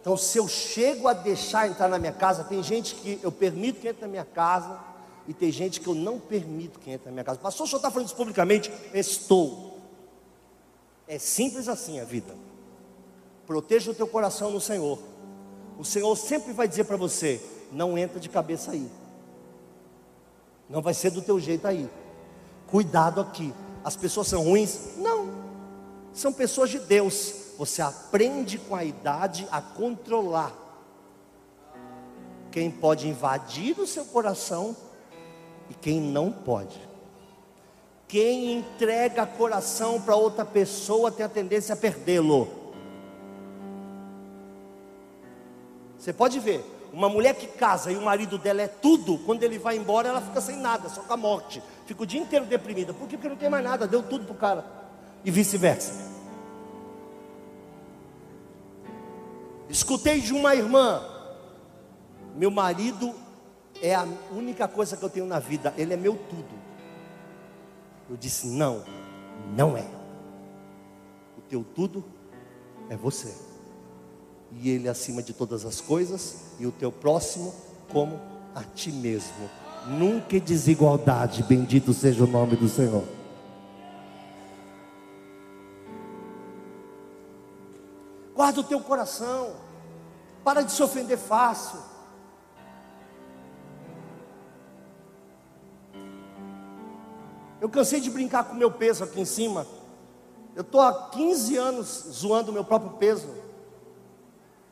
Então, 0.00 0.16
se 0.16 0.38
eu 0.38 0.48
chego 0.48 1.08
a 1.08 1.12
deixar 1.12 1.68
entrar 1.68 1.88
na 1.88 1.98
minha 1.98 2.12
casa, 2.12 2.44
tem 2.44 2.62
gente 2.62 2.94
que 2.94 3.20
eu 3.22 3.30
permito 3.30 3.80
que 3.80 3.88
entre 3.88 4.02
na 4.02 4.08
minha 4.08 4.24
casa, 4.24 4.78
e 5.28 5.34
tem 5.34 5.52
gente 5.52 5.80
que 5.80 5.86
eu 5.86 5.94
não 5.94 6.18
permito 6.18 6.78
que 6.78 6.90
entre 6.90 7.06
na 7.06 7.12
minha 7.12 7.24
casa. 7.24 7.38
Pastor, 7.38 7.66
o 7.66 7.68
senhor 7.68 7.78
está 7.78 7.90
falando 7.90 8.06
isso 8.06 8.16
publicamente? 8.16 8.72
Estou. 8.94 9.78
É 11.06 11.18
simples 11.18 11.68
assim 11.68 12.00
a 12.00 12.04
vida. 12.04 12.34
Proteja 13.46 13.90
o 13.90 13.94
teu 13.94 14.06
coração 14.06 14.50
no 14.50 14.60
Senhor. 14.60 14.98
O 15.76 15.84
Senhor 15.84 16.14
sempre 16.16 16.52
vai 16.52 16.68
dizer 16.68 16.84
para 16.84 16.96
você: 16.96 17.40
não 17.72 17.98
entra 17.98 18.20
de 18.20 18.28
cabeça 18.28 18.70
aí. 18.70 18.88
Não 20.68 20.80
vai 20.80 20.94
ser 20.94 21.10
do 21.10 21.20
teu 21.20 21.40
jeito 21.40 21.66
aí. 21.66 21.90
Cuidado 22.68 23.20
aqui. 23.20 23.52
As 23.82 23.96
pessoas 23.96 24.28
são 24.28 24.44
ruins? 24.44 24.96
Não. 24.98 25.28
São 26.12 26.32
pessoas 26.32 26.70
de 26.70 26.78
Deus. 26.78 27.39
Você 27.60 27.82
aprende 27.82 28.56
com 28.56 28.74
a 28.74 28.82
idade 28.82 29.46
a 29.52 29.60
controlar 29.60 30.50
quem 32.50 32.70
pode 32.70 33.06
invadir 33.06 33.78
o 33.78 33.86
seu 33.86 34.06
coração 34.06 34.74
e 35.68 35.74
quem 35.74 36.00
não 36.00 36.32
pode. 36.32 36.80
Quem 38.08 38.54
entrega 38.54 39.26
coração 39.26 40.00
para 40.00 40.16
outra 40.16 40.42
pessoa 40.42 41.12
tem 41.12 41.26
a 41.26 41.28
tendência 41.28 41.74
a 41.74 41.76
perdê-lo. 41.76 42.48
Você 45.98 46.14
pode 46.14 46.40
ver, 46.40 46.64
uma 46.94 47.10
mulher 47.10 47.34
que 47.34 47.46
casa 47.46 47.92
e 47.92 47.96
o 47.98 48.00
marido 48.00 48.38
dela 48.38 48.62
é 48.62 48.68
tudo, 48.68 49.18
quando 49.18 49.42
ele 49.42 49.58
vai 49.58 49.76
embora, 49.76 50.08
ela 50.08 50.22
fica 50.22 50.40
sem 50.40 50.56
nada, 50.56 50.88
só 50.88 51.02
com 51.02 51.12
a 51.12 51.16
morte. 51.18 51.62
Fica 51.84 52.04
o 52.04 52.06
dia 52.06 52.22
inteiro 52.22 52.46
deprimida. 52.46 52.94
Por 52.94 53.06
quê? 53.06 53.18
Porque 53.18 53.28
não 53.28 53.36
tem 53.36 53.50
mais 53.50 53.62
nada, 53.62 53.86
deu 53.86 54.02
tudo 54.02 54.24
pro 54.24 54.34
cara. 54.34 54.64
E 55.22 55.30
vice-versa. 55.30 56.19
Escutei 59.70 60.20
de 60.20 60.34
uma 60.34 60.54
irmã: 60.54 61.02
meu 62.36 62.50
marido 62.50 63.14
é 63.80 63.94
a 63.94 64.06
única 64.32 64.68
coisa 64.68 64.96
que 64.96 65.02
eu 65.02 65.08
tenho 65.08 65.26
na 65.26 65.38
vida, 65.38 65.72
ele 65.78 65.94
é 65.94 65.96
meu 65.96 66.14
tudo. 66.28 66.60
Eu 68.10 68.16
disse: 68.16 68.46
não, 68.46 68.84
não 69.56 69.76
é. 69.76 69.86
O 71.38 71.40
teu 71.48 71.64
tudo 71.64 72.04
é 72.90 72.96
você 72.96 73.50
e 74.58 74.70
Ele 74.70 74.88
acima 74.88 75.22
de 75.22 75.32
todas 75.32 75.64
as 75.64 75.80
coisas, 75.80 76.36
e 76.58 76.66
o 76.66 76.72
teu 76.72 76.90
próximo 76.90 77.54
como 77.88 78.20
a 78.54 78.62
ti 78.62 78.90
mesmo. 78.90 79.48
Nunca 79.86 80.36
em 80.36 80.40
desigualdade, 80.40 81.42
bendito 81.42 81.92
seja 81.92 82.24
o 82.24 82.26
nome 82.26 82.56
do 82.56 82.68
Senhor. 82.68 83.04
Guarda 88.40 88.60
o 88.62 88.64
teu 88.64 88.80
coração, 88.80 89.52
para 90.42 90.62
de 90.62 90.72
se 90.72 90.82
ofender 90.82 91.18
fácil. 91.18 91.78
Eu 97.60 97.68
cansei 97.68 98.00
de 98.00 98.08
brincar 98.08 98.44
com 98.44 98.54
o 98.54 98.56
meu 98.56 98.70
peso 98.70 99.04
aqui 99.04 99.20
em 99.20 99.26
cima. 99.26 99.66
Eu 100.56 100.62
estou 100.62 100.80
há 100.80 101.10
15 101.10 101.56
anos 101.58 102.06
zoando 102.12 102.50
o 102.50 102.54
meu 102.54 102.64
próprio 102.64 102.92
peso. 102.92 103.28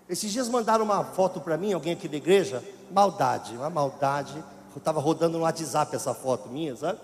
Esses 0.09 0.33
dias 0.33 0.49
mandaram 0.49 0.87
uma 0.87 1.05
foto 1.05 1.39
para 1.39 1.59
mim, 1.59 1.75
alguém 1.75 1.93
aqui 1.93 2.09
da 2.09 2.17
igreja, 2.17 2.65
maldade, 2.91 3.55
uma 3.55 3.69
maldade. 3.69 4.43
Eu 4.75 4.79
estava 4.79 4.99
rodando 4.99 5.37
no 5.37 5.45
WhatsApp 5.45 5.95
essa 5.95 6.15
foto 6.15 6.49
minha, 6.49 6.75
sabe? 6.75 6.99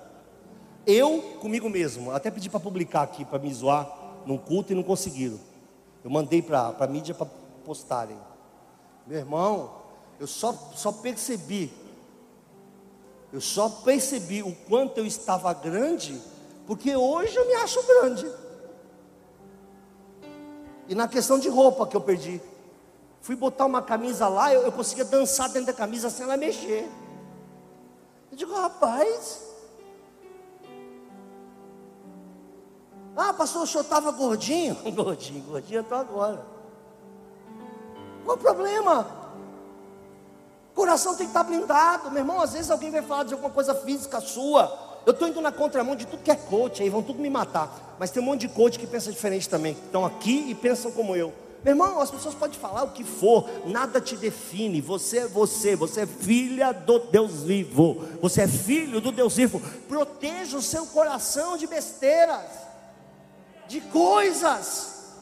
Eu 0.86 1.20
comigo 1.42 1.68
mesmo, 1.68 2.10
até 2.10 2.30
pedi 2.30 2.48
para 2.48 2.58
publicar 2.58 3.02
aqui, 3.02 3.22
para 3.22 3.38
me 3.38 3.52
zoar 3.52 3.86
num 4.24 4.38
culto 4.38 4.72
e 4.72 4.74
não 4.74 4.82
conseguiram. 4.82 5.38
Eu 6.04 6.10
mandei 6.10 6.42
para 6.42 6.76
a 6.78 6.86
mídia 6.86 7.14
para 7.14 7.26
postarem. 7.64 8.18
Meu 9.06 9.18
irmão, 9.18 9.72
eu 10.20 10.26
só, 10.26 10.52
só 10.74 10.92
percebi, 10.92 11.72
eu 13.32 13.40
só 13.40 13.68
percebi 13.68 14.42
o 14.42 14.54
quanto 14.68 14.98
eu 14.98 15.06
estava 15.06 15.52
grande, 15.54 16.20
porque 16.66 16.94
hoje 16.94 17.34
eu 17.34 17.46
me 17.46 17.54
acho 17.54 17.82
grande. 17.82 18.30
E 20.86 20.94
na 20.94 21.08
questão 21.08 21.38
de 21.38 21.48
roupa 21.48 21.86
que 21.86 21.96
eu 21.96 22.00
perdi. 22.00 22.40
Fui 23.22 23.34
botar 23.34 23.64
uma 23.64 23.80
camisa 23.80 24.28
lá, 24.28 24.52
eu, 24.52 24.64
eu 24.64 24.72
conseguia 24.72 25.04
dançar 25.06 25.48
dentro 25.48 25.68
da 25.68 25.72
camisa 25.72 26.10
sem 26.10 26.24
ela 26.24 26.36
mexer. 26.36 26.86
Eu 28.30 28.36
digo, 28.36 28.52
rapaz. 28.52 29.53
Ah, 33.16 33.32
pastor, 33.32 33.62
o 33.62 33.66
senhor 33.66 33.82
estava 33.82 34.10
gordinho? 34.10 34.74
Gordinho, 34.92 35.42
gordinho, 35.44 35.78
eu 35.78 35.82
estou 35.82 35.98
agora. 35.98 36.44
Qual 38.24 38.36
o 38.36 38.40
problema? 38.40 39.06
O 40.72 40.74
coração 40.74 41.14
tem 41.14 41.26
que 41.26 41.30
estar 41.30 41.44
blindado, 41.44 42.10
meu 42.10 42.20
irmão. 42.20 42.40
Às 42.40 42.54
vezes 42.54 42.70
alguém 42.70 42.90
vai 42.90 43.02
falar 43.02 43.24
de 43.24 43.34
alguma 43.34 43.50
coisa 43.50 43.74
física 43.74 44.20
sua. 44.20 44.76
Eu 45.06 45.12
estou 45.12 45.28
indo 45.28 45.40
na 45.40 45.52
contramão 45.52 45.94
de 45.94 46.06
tudo 46.06 46.22
que 46.22 46.30
é 46.30 46.34
coach, 46.34 46.82
aí 46.82 46.88
vão 46.88 47.02
tudo 47.02 47.20
me 47.20 47.30
matar. 47.30 47.94
Mas 47.98 48.10
tem 48.10 48.22
um 48.22 48.26
monte 48.26 48.40
de 48.40 48.48
coach 48.48 48.78
que 48.78 48.86
pensa 48.86 49.12
diferente 49.12 49.48
também. 49.48 49.72
Estão 49.72 50.04
aqui 50.04 50.46
e 50.48 50.54
pensam 50.54 50.90
como 50.90 51.14
eu. 51.14 51.32
Meu 51.62 51.72
irmão, 51.72 52.00
as 52.00 52.10
pessoas 52.10 52.34
podem 52.34 52.58
falar 52.58 52.82
o 52.82 52.90
que 52.90 53.04
for, 53.04 53.48
nada 53.64 53.98
te 53.98 54.16
define. 54.16 54.82
Você 54.82 55.20
é 55.20 55.26
você, 55.26 55.74
você 55.74 56.02
é 56.02 56.06
filha 56.06 56.72
do 56.72 56.98
Deus 56.98 57.42
vivo. 57.42 58.04
Você 58.20 58.42
é 58.42 58.48
filho 58.48 59.00
do 59.00 59.10
Deus 59.10 59.36
vivo. 59.36 59.60
Proteja 59.88 60.58
o 60.58 60.62
seu 60.62 60.84
coração 60.86 61.56
de 61.56 61.66
besteiras, 61.66 62.63
de 63.66 63.80
coisas. 63.80 65.14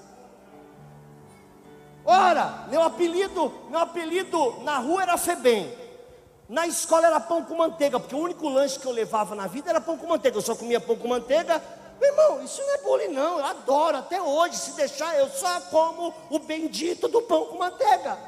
Ora, 2.04 2.66
meu 2.68 2.82
apelido, 2.82 3.52
meu 3.68 3.80
apelido 3.80 4.60
na 4.62 4.78
rua 4.78 5.02
era 5.02 5.16
Febem. 5.16 5.80
Na 6.48 6.66
escola 6.66 7.06
era 7.06 7.20
pão 7.20 7.44
com 7.44 7.56
manteiga, 7.56 7.98
porque 7.98 8.14
o 8.14 8.18
único 8.18 8.48
lanche 8.48 8.78
que 8.78 8.86
eu 8.86 8.92
levava 8.92 9.34
na 9.34 9.46
vida 9.46 9.70
era 9.70 9.80
pão 9.80 9.96
com 9.96 10.06
manteiga. 10.06 10.36
Eu 10.36 10.42
só 10.42 10.54
comia 10.54 10.80
pão 10.80 10.96
com 10.96 11.08
manteiga 11.08 11.62
meu 12.02 12.10
irmão, 12.10 12.42
isso 12.42 12.60
não 12.60 12.74
é 12.74 12.78
bullying, 12.78 13.14
não. 13.14 13.38
Eu 13.38 13.44
adoro 13.44 13.98
até 13.98 14.20
hoje. 14.20 14.56
Se 14.56 14.72
deixar, 14.72 15.16
eu 15.16 15.28
só 15.30 15.60
como 15.62 16.12
o 16.30 16.38
bendito 16.40 17.06
do 17.06 17.22
pão 17.22 17.46
com 17.46 17.58
manteiga. 17.58 18.18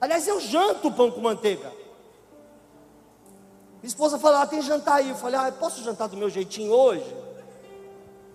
Aliás, 0.00 0.28
eu 0.28 0.40
janto 0.40 0.92
pão 0.92 1.10
com 1.10 1.20
manteiga. 1.20 1.72
Minha 3.82 3.88
esposa 3.88 4.16
falou: 4.16 4.38
ah, 4.38 4.46
tem 4.46 4.62
jantar 4.62 4.96
aí. 4.96 5.08
Eu 5.08 5.16
falei: 5.16 5.40
ah, 5.40 5.50
posso 5.50 5.82
jantar 5.82 6.08
do 6.08 6.16
meu 6.16 6.30
jeitinho 6.30 6.70
hoje? 6.70 7.23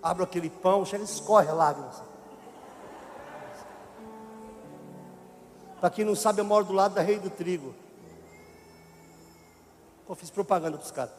Abro 0.02 0.24
aquele 0.24 0.50
pão, 0.50 0.86
chega 0.86 1.04
e 1.04 1.06
escorre 1.06 1.52
lágrimas. 1.52 2.02
Para 5.80 5.90
quem 5.90 6.04
não 6.04 6.16
sabe, 6.16 6.42
eu 6.42 6.46
moro 6.46 6.66
do 6.66 6.74
lado 6.74 6.96
da 6.96 7.02
Rei 7.02 7.20
do 7.20 7.30
Trigo. 7.30 7.74
Eu 10.08 10.16
fiz 10.16 10.30
propaganda 10.30 10.78
para 10.78 10.86
os 10.86 10.92
caras. 10.92 11.14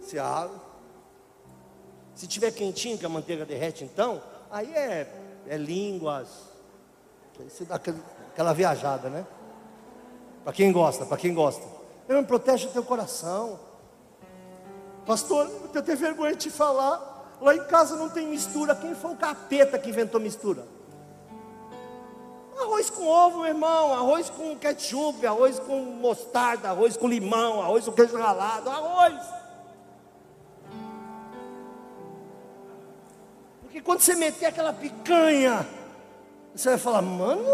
Você 0.00 0.18
abre, 0.18 0.58
se 2.14 2.26
tiver 2.26 2.50
quentinho, 2.50 2.98
que 2.98 3.06
a 3.06 3.08
manteiga 3.08 3.46
derrete, 3.46 3.84
então, 3.84 4.20
aí 4.50 4.74
é, 4.74 5.08
é 5.46 5.56
línguas. 5.56 6.28
Aí 7.38 7.48
você 7.48 7.64
dá 7.64 7.76
aquele, 7.76 8.02
aquela 8.32 8.52
viajada, 8.52 9.08
né? 9.08 9.26
Para 10.42 10.52
quem 10.52 10.72
gosta, 10.72 11.06
para 11.06 11.16
quem 11.16 11.32
gosta. 11.32 11.64
Eu 12.08 12.24
protege 12.24 12.66
o 12.66 12.70
teu 12.70 12.82
coração. 12.82 13.60
Pastor, 15.06 15.48
eu 15.72 15.82
tenho 15.82 15.96
vergonha 15.96 16.32
de 16.32 16.38
te 16.38 16.50
falar. 16.50 17.17
Lá 17.40 17.54
em 17.54 17.64
casa 17.64 17.96
não 17.96 18.08
tem 18.08 18.26
mistura. 18.26 18.74
Quem 18.74 18.94
foi 18.94 19.12
o 19.12 19.16
capeta 19.16 19.78
que 19.78 19.90
inventou 19.90 20.20
mistura? 20.20 20.66
Arroz 22.60 22.90
com 22.90 23.06
ovo, 23.06 23.38
meu 23.38 23.46
irmão. 23.46 23.92
Arroz 23.92 24.28
com 24.30 24.56
ketchup, 24.56 25.24
arroz 25.26 25.58
com 25.60 25.80
mostarda, 25.80 26.70
arroz 26.70 26.96
com 26.96 27.06
limão, 27.06 27.62
arroz 27.62 27.84
com 27.84 27.92
queijo 27.92 28.16
ralado. 28.16 28.68
Arroz. 28.68 29.20
Porque 33.62 33.80
quando 33.80 34.00
você 34.00 34.16
meter 34.16 34.46
aquela 34.46 34.72
picanha, 34.72 35.66
você 36.54 36.70
vai 36.70 36.78
falar, 36.78 37.02
mano, 37.02 37.44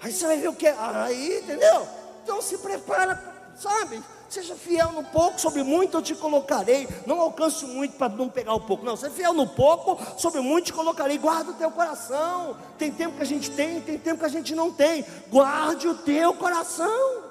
aí 0.00 0.12
você 0.12 0.26
vai 0.26 0.36
ver 0.36 0.48
o 0.48 0.54
que 0.54 0.68
é, 0.68 0.76
aí, 0.78 1.38
entendeu? 1.38 1.88
Então 2.22 2.40
se 2.40 2.58
prepara, 2.58 3.20
sabe? 3.56 4.00
Seja 4.28 4.54
fiel 4.56 4.92
no 4.92 5.04
pouco, 5.04 5.40
sobre 5.40 5.62
muito 5.62 5.96
eu 5.96 6.02
te 6.02 6.14
colocarei. 6.14 6.88
Não 7.06 7.20
alcanço 7.20 7.66
muito 7.68 7.96
para 7.96 8.08
não 8.08 8.28
pegar 8.28 8.54
o 8.54 8.60
pouco. 8.60 8.84
Não, 8.84 8.96
seja 8.96 9.12
fiel 9.12 9.32
no 9.32 9.46
pouco, 9.46 9.98
sobre 10.18 10.40
muito 10.40 10.66
te 10.66 10.72
colocarei. 10.72 11.18
Guarda 11.18 11.52
o 11.52 11.54
teu 11.54 11.70
coração. 11.70 12.56
Tem 12.76 12.90
tempo 12.90 13.16
que 13.16 13.22
a 13.22 13.26
gente 13.26 13.50
tem, 13.50 13.80
tem 13.80 13.98
tempo 13.98 14.20
que 14.20 14.26
a 14.26 14.30
gente 14.30 14.54
não 14.54 14.72
tem. 14.72 15.04
Guarde 15.28 15.88
o 15.88 15.94
teu 15.94 16.34
coração. 16.34 17.24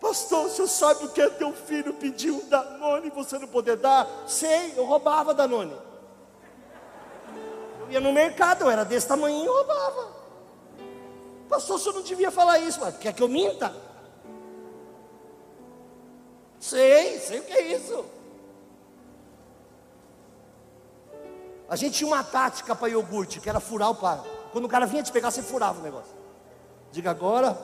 Pastor, 0.00 0.46
o 0.46 0.50
senhor 0.50 0.68
sabe 0.68 1.04
o 1.04 1.08
que 1.10 1.20
é 1.20 1.28
teu 1.28 1.52
filho 1.52 1.94
pediu 1.94 2.36
um 2.36 2.48
Danone 2.48 3.06
e 3.06 3.10
você 3.10 3.38
não 3.38 3.46
poder 3.46 3.76
dar? 3.76 4.08
Sei, 4.26 4.74
eu 4.76 4.84
roubava 4.84 5.32
Danone 5.32 5.72
ia 7.92 8.00
no 8.00 8.12
mercado, 8.12 8.62
eu 8.62 8.70
era 8.70 8.84
desse 8.84 9.06
tamanho 9.06 9.44
e 9.44 9.46
roubava. 9.46 10.22
Pastor, 11.48 11.76
o 11.76 11.78
senhor 11.78 11.94
não 11.94 12.02
devia 12.02 12.30
falar 12.30 12.58
isso, 12.58 12.80
mas 12.80 12.96
quer 12.96 13.12
que 13.12 13.22
eu 13.22 13.28
minta? 13.28 13.74
Sei, 16.62 17.18
sei 17.18 17.40
o 17.40 17.42
que 17.42 17.52
é 17.52 17.74
isso. 17.74 18.04
A 21.68 21.74
gente 21.74 21.98
tinha 21.98 22.06
uma 22.06 22.22
tática 22.22 22.72
para 22.72 22.88
iogurte, 22.88 23.40
que 23.40 23.48
era 23.48 23.58
furar 23.58 23.90
o 23.90 23.96
par. 23.96 24.24
Quando 24.52 24.66
o 24.66 24.68
cara 24.68 24.86
vinha 24.86 25.02
te 25.02 25.10
pegar, 25.10 25.32
você 25.32 25.42
furava 25.42 25.80
o 25.80 25.82
negócio. 25.82 26.14
Diga 26.92 27.10
agora, 27.10 27.58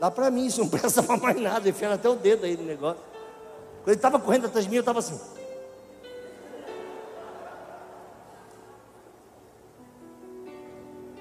dá 0.00 0.10
para 0.10 0.30
mim, 0.30 0.46
isso 0.46 0.60
não 0.60 0.70
presta 0.70 1.02
para 1.02 1.18
mais 1.18 1.38
nada, 1.38 1.68
enfiando 1.68 1.92
até 1.92 2.08
o 2.08 2.16
dedo 2.16 2.46
aí 2.46 2.56
no 2.56 2.64
negócio. 2.64 3.02
Quando 3.82 3.88
ele 3.88 3.96
estava 3.96 4.18
correndo 4.18 4.46
atrás 4.46 4.64
de 4.64 4.70
mim, 4.70 4.76
eu 4.76 4.80
estava 4.80 5.00
assim. 5.00 5.20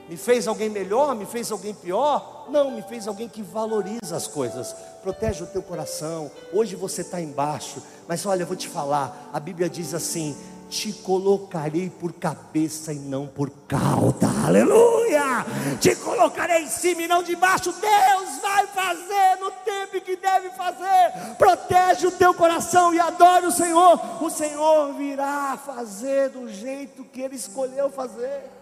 Me 0.08 0.18
fez 0.18 0.47
alguém 0.47 0.70
melhor? 0.70 1.16
Me 1.16 1.26
fez 1.26 1.51
alguém 1.51 1.74
pior? 1.74 2.45
Não, 2.49 2.70
me 2.70 2.82
fez 2.84 3.08
alguém 3.08 3.28
que 3.28 3.41
valoriza 3.41 4.16
as 4.16 4.28
coisas, 4.28 4.76
protege 5.01 5.43
o 5.43 5.47
teu 5.47 5.64
coração. 5.64 6.32
Hoje 6.53 6.76
você 6.76 7.01
está 7.01 7.20
embaixo, 7.20 7.82
mas 8.08 8.26
olha, 8.26 8.43
eu 8.43 8.47
vou 8.47 8.56
te 8.56 8.68
falar: 8.68 9.30
a 9.34 9.39
Bíblia 9.39 9.68
diz 9.68 9.95
assim: 9.95 10.38
te 10.70 10.93
colocarei 10.93 11.89
por 11.89 12.14
cabeça 12.14 12.93
e 12.93 12.99
não 12.99 13.28
por 13.28 13.49
cauda, 13.68 14.28
aleluia! 14.45 15.45
Te 15.80 15.95
colocarei 15.95 16.64
em 16.64 16.68
cima 16.68 17.03
e 17.03 17.08
não 17.08 17.24
debaixo. 17.24 17.72
Deus 17.72 18.41
vai 18.41 18.68
fazer 18.68 19.39
no 19.39 19.51
tempo 19.51 20.01
que 20.01 20.16
deve 20.16 20.49
fazer. 20.51 21.36
Protege 21.38 22.08
o 22.08 22.12
teu 22.12 22.34
coração 22.34 22.93
e 22.93 22.99
adore 22.99 23.47
o 23.47 23.51
Senhor. 23.51 23.99
O 24.22 24.30
Senhor 24.30 24.93
virá 24.93 25.58
fazer 25.66 26.30
do 26.30 26.47
jeito 26.47 27.03
que 27.06 27.22
Ele 27.22 27.36
escolheu 27.36 27.89
fazer. 27.89 28.55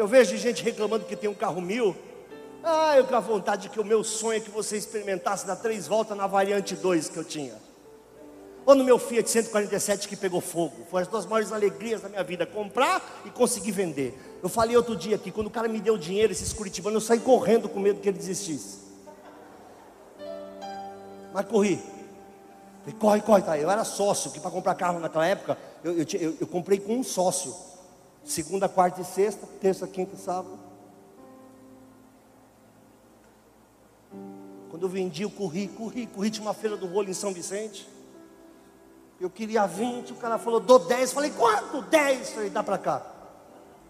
Eu 0.00 0.08
vejo 0.08 0.34
gente 0.38 0.62
reclamando 0.62 1.04
que 1.04 1.14
tem 1.14 1.28
um 1.28 1.34
carro 1.34 1.60
mil. 1.60 1.94
Ah, 2.64 2.96
eu 2.96 3.04
com 3.04 3.14
a 3.14 3.20
vontade 3.20 3.68
que 3.68 3.78
o 3.78 3.84
meu 3.84 4.02
sonho 4.02 4.38
é 4.38 4.40
que 4.40 4.48
você 4.48 4.78
experimentasse 4.78 5.46
dar 5.46 5.56
três 5.56 5.86
voltas 5.86 6.16
na 6.16 6.26
variante 6.26 6.74
2 6.74 7.10
que 7.10 7.18
eu 7.18 7.22
tinha. 7.22 7.52
Ou 8.64 8.74
no 8.74 8.82
meu 8.82 8.98
Fiat 8.98 9.28
147 9.28 10.08
que 10.08 10.16
pegou 10.16 10.40
fogo. 10.40 10.86
Foi 10.90 11.02
as 11.02 11.08
duas 11.08 11.26
maiores 11.26 11.52
alegrias 11.52 12.00
da 12.00 12.08
minha 12.08 12.24
vida: 12.24 12.46
comprar 12.46 13.20
e 13.26 13.30
conseguir 13.30 13.72
vender. 13.72 14.18
Eu 14.42 14.48
falei 14.48 14.74
outro 14.74 14.96
dia 14.96 15.18
que 15.18 15.30
quando 15.30 15.48
o 15.48 15.50
cara 15.50 15.68
me 15.68 15.78
deu 15.78 15.98
dinheiro, 15.98 16.32
esses 16.32 16.50
curitibanos, 16.50 17.02
eu 17.02 17.06
saí 17.06 17.20
correndo 17.20 17.68
com 17.68 17.78
medo 17.78 18.00
que 18.00 18.08
ele 18.08 18.16
desistisse. 18.16 18.78
Mas 21.34 21.44
corri. 21.44 21.78
Falei, 22.84 22.98
corre, 22.98 23.20
corre, 23.20 23.42
tá. 23.42 23.58
Eu 23.58 23.70
era 23.70 23.84
sócio, 23.84 24.30
que 24.30 24.40
para 24.40 24.50
comprar 24.50 24.74
carro 24.76 24.98
naquela 24.98 25.26
época, 25.26 25.58
eu, 25.84 25.92
eu, 25.92 26.06
eu, 26.14 26.36
eu 26.40 26.46
comprei 26.46 26.80
com 26.80 26.94
um 26.94 27.04
sócio. 27.04 27.68
Segunda, 28.24 28.68
quarta 28.68 29.00
e 29.00 29.04
sexta, 29.04 29.46
terça, 29.60 29.86
quinta 29.86 30.14
e 30.14 30.18
sábado. 30.18 30.58
Quando 34.70 34.82
eu 34.82 34.88
vendi, 34.88 35.22
eu 35.22 35.30
corri, 35.30 35.68
corri, 35.68 36.06
corri. 36.06 36.30
Tinha 36.30 36.46
uma 36.46 36.54
feira 36.54 36.76
do 36.76 36.86
rolo 36.86 37.10
em 37.10 37.14
São 37.14 37.32
Vicente. 37.32 37.88
Eu 39.20 39.28
queria 39.28 39.66
20, 39.66 40.12
o 40.12 40.16
cara 40.16 40.38
falou, 40.38 40.60
dou 40.60 40.78
10. 40.78 41.12
Falei, 41.12 41.30
quanto? 41.30 41.82
10. 41.82 42.30
Falei, 42.30 42.50
dá 42.50 42.62
para 42.62 42.78
cá. 42.78 43.02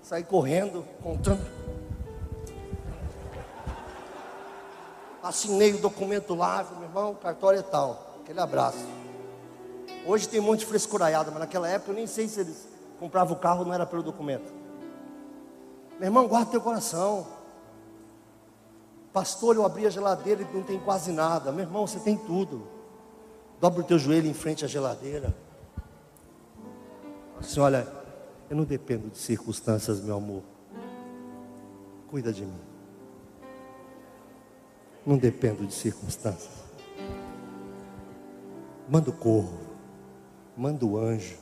Saí 0.02 0.24
correndo, 0.24 0.84
contando. 1.02 1.46
Assinei 5.22 5.74
o 5.74 5.78
documento 5.78 6.34
lá, 6.34 6.66
meu 6.72 6.84
irmão, 6.84 7.14
cartório 7.14 7.60
é 7.60 7.62
tal. 7.62 8.18
Aquele 8.22 8.40
abraço. 8.40 8.84
Hoje 10.06 10.26
tem 10.26 10.40
um 10.40 10.44
monte 10.44 10.60
de 10.60 10.66
frescuraiada, 10.66 11.30
mas 11.30 11.40
naquela 11.40 11.68
época 11.68 11.90
eu 11.90 11.94
nem 11.94 12.06
sei 12.06 12.26
se 12.26 12.40
eles 12.40 12.69
comprava 13.00 13.32
o 13.32 13.36
carro, 13.36 13.64
não 13.64 13.72
era 13.72 13.86
pelo 13.86 14.02
documento. 14.02 14.52
Meu 15.98 16.08
irmão, 16.08 16.28
guarda 16.28 16.50
teu 16.50 16.60
coração. 16.60 17.26
Pastor, 19.10 19.56
eu 19.56 19.64
abri 19.64 19.86
a 19.86 19.90
geladeira 19.90 20.42
e 20.42 20.56
não 20.56 20.62
tem 20.62 20.78
quase 20.78 21.10
nada. 21.10 21.50
Meu 21.50 21.64
irmão, 21.64 21.86
você 21.86 21.98
tem 21.98 22.16
tudo. 22.16 22.68
Dobra 23.58 23.80
o 23.80 23.84
teu 23.84 23.98
joelho 23.98 24.28
em 24.28 24.34
frente 24.34 24.66
à 24.66 24.68
geladeira. 24.68 25.34
Assim, 27.38 27.58
olha, 27.58 27.88
eu 28.50 28.56
não 28.56 28.64
dependo 28.64 29.08
de 29.08 29.16
circunstâncias, 29.16 30.00
meu 30.00 30.16
amor. 30.16 30.42
Cuida 32.08 32.32
de 32.32 32.44
mim. 32.44 32.60
Não 35.06 35.16
dependo 35.16 35.66
de 35.66 35.72
circunstâncias. 35.72 36.60
Manda 38.86 39.08
o 39.08 39.12
corvo, 39.12 39.58
manda 40.56 40.84
o 40.84 40.98
anjo, 40.98 41.38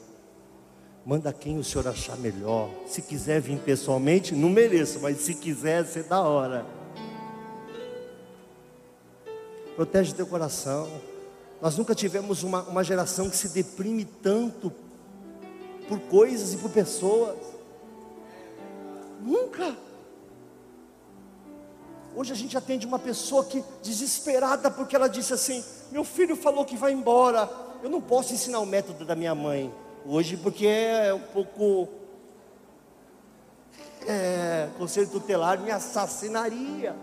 Manda 1.09 1.33
quem 1.33 1.59
o 1.59 1.65
senhor 1.65 1.89
achar 1.89 2.19
melhor. 2.19 2.69
Se 2.87 3.01
quiser 3.01 3.41
vir 3.41 3.59
pessoalmente, 3.61 4.35
não 4.35 4.51
mereço, 4.51 5.01
mas 5.01 5.17
se 5.17 5.33
quiser, 5.33 5.87
ser 5.87 6.05
da 6.05 6.21
hora. 6.21 6.67
Protege 9.75 10.13
teu 10.13 10.27
coração. 10.27 10.87
Nós 11.63 11.79
nunca 11.79 11.95
tivemos 11.95 12.43
uma, 12.43 12.61
uma 12.65 12.85
geração 12.85 13.31
que 13.31 13.39
se 13.39 13.49
deprime 13.49 14.05
tanto 14.05 14.71
por 15.89 15.99
coisas 15.99 16.53
e 16.53 16.59
por 16.59 16.71
pessoas. 16.71 17.39
Nunca. 19.23 19.75
Hoje 22.15 22.35
a 22.35 22.37
gente 22.37 22.55
atende 22.55 22.87
uma 22.87 22.99
pessoa 22.99 23.47
que 23.47 23.65
desesperada 23.83 24.71
porque 24.71 24.95
ela 24.95 25.09
disse 25.09 25.33
assim: 25.33 25.65
"Meu 25.91 26.05
filho 26.05 26.37
falou 26.37 26.67
que 26.67 26.77
vai 26.77 26.93
embora. 26.93 27.49
Eu 27.83 27.89
não 27.89 28.03
posso 28.03 28.35
ensinar 28.35 28.59
o 28.59 28.67
método 28.67 29.07
da 29.07 29.17
minha 29.17 29.35
mãe 29.35 29.73
hoje 30.09 30.37
porque 30.37 30.67
é 30.67 31.13
um 31.13 31.21
pouco. 31.21 31.89
É, 34.07 34.69
conselho 34.79 35.09
tutelar 35.09 35.59
me 35.61 35.71
assassinaria. 35.71 36.97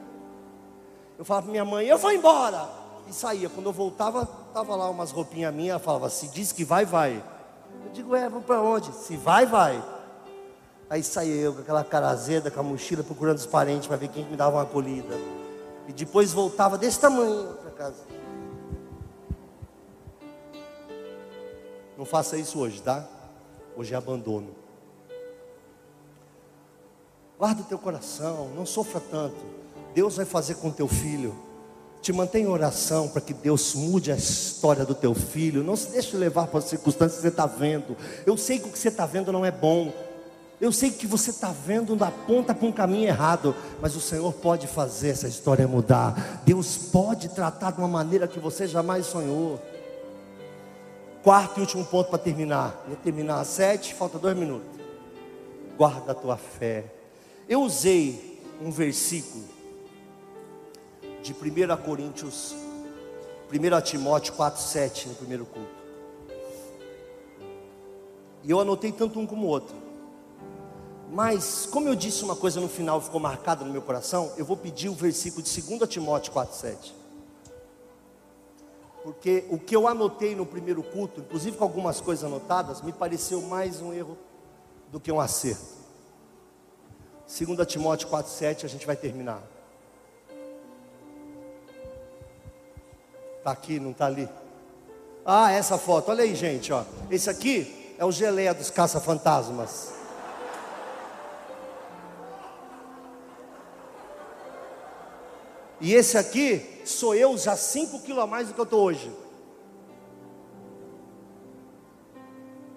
Eu 1.18 1.24
falava 1.24 1.43
para 1.43 1.51
minha 1.51 1.66
mãe, 1.66 1.88
eu 1.88 1.97
vou 1.97 2.12
embora. 2.12 2.68
E 3.08 3.14
saía. 3.14 3.47
Quando 3.47 3.68
eu 3.68 3.74
voltava, 3.74 4.26
tava 4.53 4.76
lá 4.76 4.89
umas 4.89 5.12
roupinhas 5.12 5.53
minhas. 5.53 5.72
Ela 5.72 5.80
falava, 5.80 6.10
se 6.10 6.28
diz 6.30 6.51
que 6.51 6.66
vai, 6.66 6.86
vai. 6.86 7.24
Eu 7.86 7.91
digo, 7.93 8.16
é, 8.16 8.28
vamos 8.28 8.45
para 8.45 8.62
onde? 8.62 8.91
Se 8.93 9.16
vai, 9.16 9.45
vai. 9.45 9.84
Aí 10.89 11.03
saía 11.03 11.36
eu 11.36 11.53
com 11.53 11.62
aquela 11.62 11.84
cara 11.84 12.10
azeda, 12.10 12.51
com 12.51 12.60
a 12.60 12.64
mochila, 12.64 13.03
procurando 13.03 13.38
os 13.38 13.45
parentes 13.45 13.88
para 13.88 13.97
ver 13.97 14.10
quem 14.10 14.26
me 14.26 14.36
dava 14.36 14.58
uma 14.58 14.64
acolhida. 14.64 15.16
E 15.88 15.93
depois 15.93 16.34
voltava 16.34 16.78
desse 16.78 16.99
tamanho 16.99 17.53
para 17.62 17.72
casa. 17.72 18.03
Não 21.98 22.06
faça 22.06 22.38
isso 22.38 22.60
hoje, 22.60 22.82
tá? 22.82 23.08
Hoje 23.76 23.93
é 23.93 23.98
abandono. 23.98 24.50
Guarda 27.38 27.62
o 27.62 27.66
teu 27.66 27.78
coração, 27.78 28.50
não 28.56 28.66
sofra 28.66 29.00
tanto. 29.00 29.36
Deus 29.93 30.16
vai 30.18 30.26
fazer 30.26 30.56
com 30.56 30.72
teu 30.72 30.88
filho. 30.88 31.36
Te 32.02 32.14
mantenha 32.14 32.46
em 32.46 32.50
oração 32.50 33.08
para 33.08 33.22
que 33.22 33.34
Deus 33.34 33.74
mude 33.74 34.12
a 34.12 34.16
história 34.16 34.86
do 34.86 34.93
teu 34.93 35.14
filho. 35.14 35.64
Não 35.64 35.76
se 35.76 35.89
deixe 35.89 36.16
levar 36.16 36.48
para 36.48 36.60
as 36.60 36.66
circunstâncias 36.66 37.16
que 37.16 37.22
você 37.22 37.28
está 37.30 37.46
vendo. 37.46 37.98
Eu 38.26 38.38
sei 38.38 38.60
que 38.60 38.68
o 38.68 38.72
que 38.72 38.78
você 38.78 38.89
está 38.89 39.06
vendo 39.06 39.32
não 39.32 39.46
é 39.46 39.52
bom. 39.52 39.91
Eu 40.62 40.72
sei 40.72 40.91
que 40.91 41.06
você 41.06 41.32
está 41.32 41.52
vendo 41.52 41.96
da 41.96 42.10
ponta 42.12 42.54
para 42.54 42.68
um 42.68 42.72
caminho 42.72 43.08
errado, 43.08 43.54
mas 43.82 43.96
o 43.96 44.02
Senhor 44.02 44.32
pode 44.34 44.68
fazer 44.68 45.10
essa 45.10 45.28
história 45.28 45.68
mudar. 45.68 46.41
Deus 46.46 46.78
pode 46.78 47.30
tratar 47.30 47.72
de 47.72 47.80
uma 47.80 47.88
maneira 47.88 48.28
que 48.28 48.39
você 48.39 48.68
jamais 48.68 49.06
sonhou. 49.06 49.60
Quarto 51.26 51.58
e 51.58 51.62
último 51.62 51.84
ponto 51.84 52.12
para 52.12 52.20
terminar. 52.20 52.86
Ia 52.88 52.96
terminar 52.98 53.40
às 53.40 53.48
sete, 53.48 53.96
falta 53.96 54.20
dois 54.20 54.38
minutos. 54.38 54.70
Guarda 55.76 56.12
a 56.12 56.16
tua 56.16 56.38
fé. 56.38 56.86
Eu 57.50 57.64
usei 57.64 58.40
um 58.62 58.70
versículo 58.70 59.44
de 61.24 61.34
1 61.34 61.78
Coríntios, 61.84 62.54
1 63.52 63.82
Timóteo 63.82 64.34
4, 64.34 64.62
7 64.62 65.08
no 65.10 65.16
primeiro 65.16 65.48
culto. 65.48 65.68
E 68.44 68.52
eu 68.52 68.60
anotei 68.60 68.92
tanto 68.92 69.20
um 69.20 69.26
como 69.26 69.48
o 69.48 69.50
outro. 69.50 69.76
Mas, 71.12 71.68
como 71.72 71.90
eu 71.90 71.96
disse 71.96 72.24
uma 72.24 72.36
coisa 72.36 72.62
no 72.62 72.70
final, 72.70 73.02
ficou 73.02 73.20
marcada 73.20 73.66
no 73.66 73.72
meu 73.72 73.82
coração, 73.82 74.32
eu 74.38 74.46
vou 74.46 74.56
pedir 74.56 74.90
o 74.90 74.94
versículo 74.94 75.42
de 75.42 75.60
2 75.60 75.90
Timóteo 75.90 76.32
4, 76.32 76.56
7 76.56 77.05
porque 79.06 79.45
o 79.51 79.60
que 79.60 79.76
eu 79.76 79.88
anotei 79.88 80.36
no 80.36 80.47
primeiro 80.47 80.82
culto, 80.82 81.22
inclusive 81.22 81.56
com 81.56 81.64
algumas 81.64 82.01
coisas 82.01 82.24
anotadas, 82.24 82.82
me 82.82 82.91
pareceu 82.91 83.39
mais 83.39 83.80
um 83.80 83.93
erro 83.93 84.18
do 84.91 84.99
que 84.99 85.12
um 85.12 85.20
acerto. 85.20 85.76
2 87.28 87.68
Timóteo 87.68 88.10
4,7, 88.10 88.66
a 88.66 88.68
gente 88.68 88.84
vai 88.84 88.95
terminar. 88.95 89.43
Está 93.38 93.51
aqui, 93.51 93.80
não 93.80 93.91
está 93.91 94.08
ali? 94.08 94.28
Ah, 95.24 95.51
essa 95.51 95.78
foto, 95.78 96.10
olha 96.10 96.24
aí, 96.24 96.34
gente, 96.34 96.74
ó. 96.74 96.84
Esse 97.12 97.30
aqui 97.30 97.95
é 97.99 98.06
o 98.06 98.12
geleia 98.12 98.56
dos 98.56 98.72
caça-fantasmas. 98.72 99.93
E 105.86 105.94
esse 105.94 106.18
aqui 106.18 106.82
sou 106.84 107.14
eu 107.14 107.38
já 107.38 107.56
5 107.56 108.00
quilos 108.00 108.24
a 108.24 108.26
mais 108.26 108.48
do 108.48 108.56
que 108.56 108.60
eu 108.60 108.64
estou 108.64 108.82
hoje. 108.82 109.16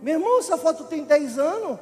Meu 0.02 0.16
irmão, 0.16 0.38
essa 0.38 0.58
foto 0.58 0.84
tem 0.84 1.04
10 1.04 1.38
anos. 1.38 1.78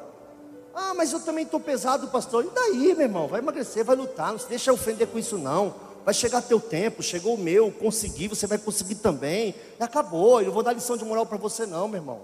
Ah, 0.73 0.93
mas 0.93 1.11
eu 1.11 1.19
também 1.19 1.43
estou 1.43 1.59
pesado, 1.59 2.07
pastor. 2.07 2.45
E 2.45 2.49
daí, 2.51 2.95
meu 2.95 3.07
irmão? 3.07 3.27
Vai 3.27 3.41
emagrecer, 3.41 3.83
vai 3.83 3.97
lutar. 3.97 4.31
Não 4.31 4.39
se 4.39 4.47
deixa 4.47 4.71
ofender 4.71 5.05
com 5.05 5.19
isso, 5.19 5.37
não. 5.37 5.75
Vai 6.05 6.13
chegar 6.13 6.41
teu 6.41 6.61
tempo, 6.61 7.03
chegou 7.03 7.35
o 7.35 7.37
meu, 7.37 7.73
consegui, 7.73 8.29
você 8.29 8.47
vai 8.47 8.57
conseguir 8.57 8.95
também. 8.95 9.53
E 9.77 9.83
acabou, 9.83 10.39
eu 10.39 10.45
não 10.45 10.53
vou 10.53 10.63
dar 10.63 10.71
lição 10.71 10.95
de 10.95 11.03
moral 11.03 11.25
para 11.25 11.37
você, 11.37 11.65
não, 11.65 11.89
meu 11.89 11.99
irmão. 11.99 12.21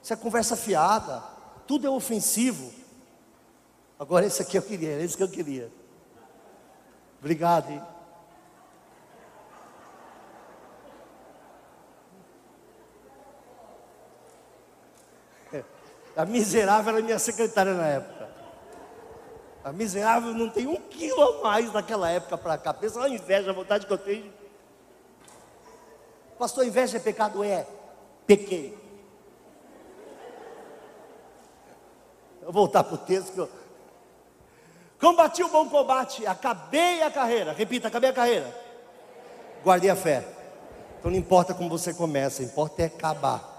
Isso 0.00 0.12
é 0.12 0.16
conversa 0.16 0.54
fiada. 0.54 1.24
Tudo 1.66 1.88
é 1.88 1.90
ofensivo. 1.90 2.70
Agora, 3.98 4.24
esse 4.24 4.40
aqui 4.40 4.56
eu 4.56 4.62
queria, 4.62 5.02
esse 5.02 5.16
que 5.16 5.24
eu 5.24 5.28
queria. 5.28 5.72
Obrigado, 7.18 7.72
hein? 7.72 7.82
A 16.18 16.24
miserável 16.24 16.94
era 16.94 17.00
minha 17.00 17.18
secretária 17.20 17.74
na 17.74 17.86
época. 17.86 18.28
A 19.62 19.72
miserável 19.72 20.34
não 20.34 20.50
tem 20.50 20.66
um 20.66 20.74
quilo 20.74 21.22
a 21.22 21.42
mais 21.44 21.72
naquela 21.72 22.10
época 22.10 22.36
para 22.36 22.58
cá. 22.58 22.74
Pensa 22.74 22.98
na 22.98 23.08
inveja, 23.08 23.50
a 23.50 23.54
vontade 23.54 23.86
que 23.86 23.92
eu 23.92 23.98
tenho. 23.98 24.32
Pastor, 26.36 26.66
inveja 26.66 26.96
é 26.96 27.00
pecado? 27.00 27.44
É. 27.44 27.64
Pequei. 28.26 28.76
Vou 32.42 32.52
voltar 32.52 32.82
para 32.82 32.94
o 32.94 32.98
texto 32.98 33.32
que 33.32 33.38
eu. 33.38 33.48
Combati 34.98 35.44
o 35.44 35.48
bom 35.50 35.70
combate, 35.70 36.26
acabei 36.26 37.00
a 37.00 37.12
carreira. 37.12 37.52
Repita, 37.52 37.86
acabei 37.86 38.10
a 38.10 38.12
carreira. 38.12 38.60
Guardei 39.62 39.88
a 39.88 39.94
fé. 39.94 40.26
Então 40.98 41.12
não 41.12 41.18
importa 41.18 41.54
como 41.54 41.68
você 41.68 41.94
começa, 41.94 42.42
importa 42.42 42.82
é 42.82 42.86
acabar. 42.86 43.57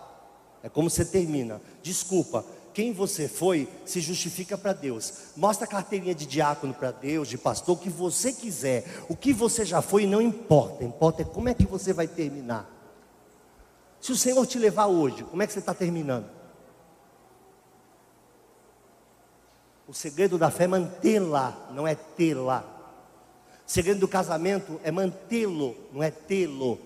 É 0.62 0.70
como 0.70 0.90
você 0.90 1.06
termina. 1.06 1.62
Desculpa, 1.82 2.46
quem 2.74 2.94
você 2.94 3.28
foi 3.28 3.68
se 3.86 4.00
justifica 4.00 4.58
para 4.58 4.74
Deus. 4.74 5.14
Mostra 5.36 5.66
a 5.66 5.70
carteirinha 5.70 6.16
de 6.16 6.26
diácono 6.26 6.74
para 6.74 6.92
Deus, 6.92 7.28
de 7.28 7.38
pastor, 7.38 7.76
o 7.76 7.80
que 7.80 7.90
você 7.90 8.32
quiser. 8.32 8.86
O 9.10 9.16
que 9.16 9.34
você 9.34 9.66
já 9.66 9.82
foi 9.82 10.06
não 10.06 10.22
importa. 10.22 10.84
Importa 10.84 11.22
é 11.22 11.26
como 11.26 11.50
é 11.50 11.54
que 11.54 11.66
você 11.66 11.94
vai 11.94 12.08
terminar. 12.08 12.70
Se 14.00 14.12
o 14.12 14.16
Senhor 14.16 14.46
te 14.46 14.58
levar 14.58 14.88
hoje, 14.88 15.24
como 15.24 15.42
é 15.42 15.48
que 15.48 15.54
você 15.54 15.60
está 15.60 15.74
terminando? 15.74 16.30
O 19.88 19.94
segredo 19.94 20.38
da 20.38 20.52
fé 20.52 20.66
é 20.66 20.68
mantê-la, 20.68 21.70
não 21.74 21.88
é 21.88 21.96
tê-la. 21.96 22.64
O 23.68 23.72
segredo 23.72 24.00
do 24.00 24.08
casamento 24.08 24.80
é 24.84 24.92
mantê-lo, 24.92 25.76
não 25.92 26.02
é 26.02 26.12
tê-lo. 26.12 26.80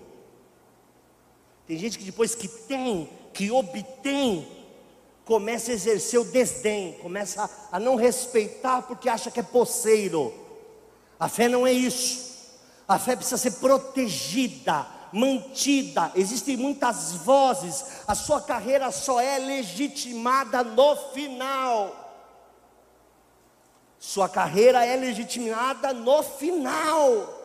Tem 1.66 1.78
gente 1.78 1.98
que 1.98 2.04
depois 2.04 2.34
que 2.34 2.48
tem, 2.48 3.08
que 3.34 3.50
obtém, 3.50 4.48
começa 5.24 5.72
a 5.72 5.74
exercer 5.74 6.20
o 6.20 6.24
desdém, 6.24 6.92
começa 7.02 7.50
a 7.70 7.80
não 7.80 7.96
respeitar 7.96 8.82
porque 8.82 9.08
acha 9.08 9.30
que 9.30 9.40
é 9.40 9.42
poceiro. 9.42 10.32
A 11.18 11.28
fé 11.28 11.48
não 11.48 11.66
é 11.66 11.72
isso. 11.72 12.32
A 12.86 12.98
fé 12.98 13.16
precisa 13.16 13.36
ser 13.36 13.52
protegida, 13.52 14.86
mantida. 15.12 16.12
Existem 16.14 16.56
muitas 16.56 17.12
vozes. 17.12 18.02
A 18.06 18.14
sua 18.14 18.40
carreira 18.40 18.90
só 18.90 19.20
é 19.20 19.38
legitimada 19.38 20.62
no 20.62 20.96
final. 21.12 22.00
Sua 23.98 24.28
carreira 24.28 24.84
é 24.84 24.96
legitimada 24.96 25.94
no 25.94 26.22
final. 26.22 27.42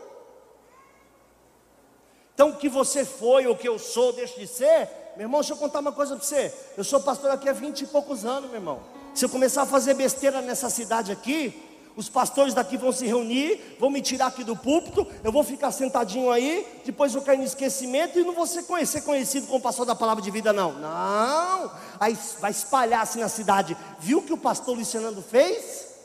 Então, 2.34 2.50
o 2.50 2.56
que 2.58 2.68
você 2.68 3.06
foi, 3.06 3.48
o 3.48 3.56
que 3.56 3.68
eu 3.68 3.80
sou, 3.80 4.12
deixa 4.14 4.38
de 4.40 4.48
ser, 4.48 4.90
meu 5.20 5.26
irmão, 5.26 5.42
deixa 5.42 5.52
eu 5.52 5.58
contar 5.58 5.82
uma 5.82 5.92
coisa 5.92 6.16
para 6.16 6.24
você. 6.24 6.54
Eu 6.78 6.84
sou 6.86 7.02
pastor 7.02 7.30
aqui 7.30 7.50
há 7.50 7.52
vinte 7.52 7.82
e 7.82 7.86
poucos 7.86 8.24
anos, 8.24 8.50
meu 8.50 8.58
irmão. 8.58 8.80
Se 9.14 9.26
eu 9.26 9.28
começar 9.28 9.64
a 9.64 9.66
fazer 9.66 9.94
besteira 9.94 10.42
nessa 10.42 10.70
cidade 10.70 11.12
aqui, 11.12 11.62
os 11.94 12.08
pastores 12.08 12.54
daqui 12.54 12.78
vão 12.78 12.94
se 12.94 13.06
reunir, 13.06 13.76
vão 13.78 13.90
me 13.90 14.02
tirar 14.02 14.28
aqui 14.28 14.46
do 14.46 14.56
púlpito, 14.56 15.06
eu 15.22 15.30
vou 15.30 15.44
ficar 15.44 15.74
sentadinho 15.74 16.32
aí, 16.32 16.66
depois 16.86 17.12
vou 17.12 17.22
cair 17.22 17.38
no 17.38 17.44
esquecimento 17.44 18.18
e 18.18 18.24
não 18.24 18.34
vou 18.34 18.48
ser 18.48 18.64
conhecido 18.64 19.46
como 19.48 19.60
pastor 19.60 19.86
da 19.86 19.94
palavra 19.94 20.24
de 20.24 20.32
vida, 20.32 20.54
não. 20.54 20.72
Não, 20.72 21.70
aí 22.00 22.18
vai 22.40 22.52
espalhar-se 22.52 23.20
na 23.20 23.28
cidade. 23.28 23.76
Viu 24.00 24.20
o 24.20 24.22
que 24.22 24.32
o 24.32 24.38
pastor 24.38 24.78
Luciano 24.78 25.22
fez? 25.22 25.96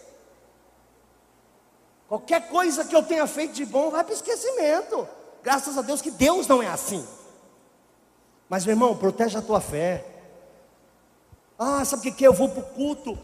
Qualquer 2.08 2.48
coisa 2.48 2.84
que 2.84 2.96
eu 2.96 3.02
tenha 3.04 3.28
feito 3.28 3.52
de 3.52 3.64
bom 3.64 3.90
vai 3.90 4.02
para 4.02 4.12
esquecimento. 4.12 5.06
Graças 5.40 5.78
a 5.78 5.82
Deus 5.82 6.02
que 6.02 6.10
Deus 6.10 6.48
não 6.48 6.60
é 6.60 6.66
assim. 6.66 7.06
Mas, 8.49 8.64
meu 8.64 8.74
irmão, 8.74 8.97
protege 8.97 9.36
a 9.38 9.42
tua 9.42 9.61
fé. 9.61 10.05
Ah, 11.59 11.84
sabe 11.84 12.09
o 12.09 12.14
que, 12.14 12.24
é? 12.24 12.28
Eu 12.28 12.32
vou 12.32 12.49
para 12.49 12.61
o 12.61 12.66
culto. 12.66 13.18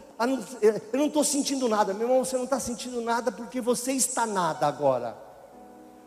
Eu 0.61 0.99
não 0.99 1.07
estou 1.07 1.23
sentindo 1.23 1.67
nada. 1.67 1.93
Meu 1.93 2.07
irmão, 2.07 2.23
você 2.23 2.37
não 2.37 2.45
está 2.45 2.59
sentindo 2.59 3.01
nada 3.01 3.31
porque 3.31 3.59
você 3.59 3.91
está 3.91 4.25
nada 4.25 4.67
agora. 4.67 5.17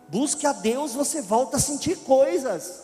Busque 0.09 0.47
a 0.47 0.53
Deus, 0.53 0.93
você 0.95 1.23
volta 1.23 1.57
a 1.57 1.61
sentir 1.61 1.97
coisas. 1.99 2.84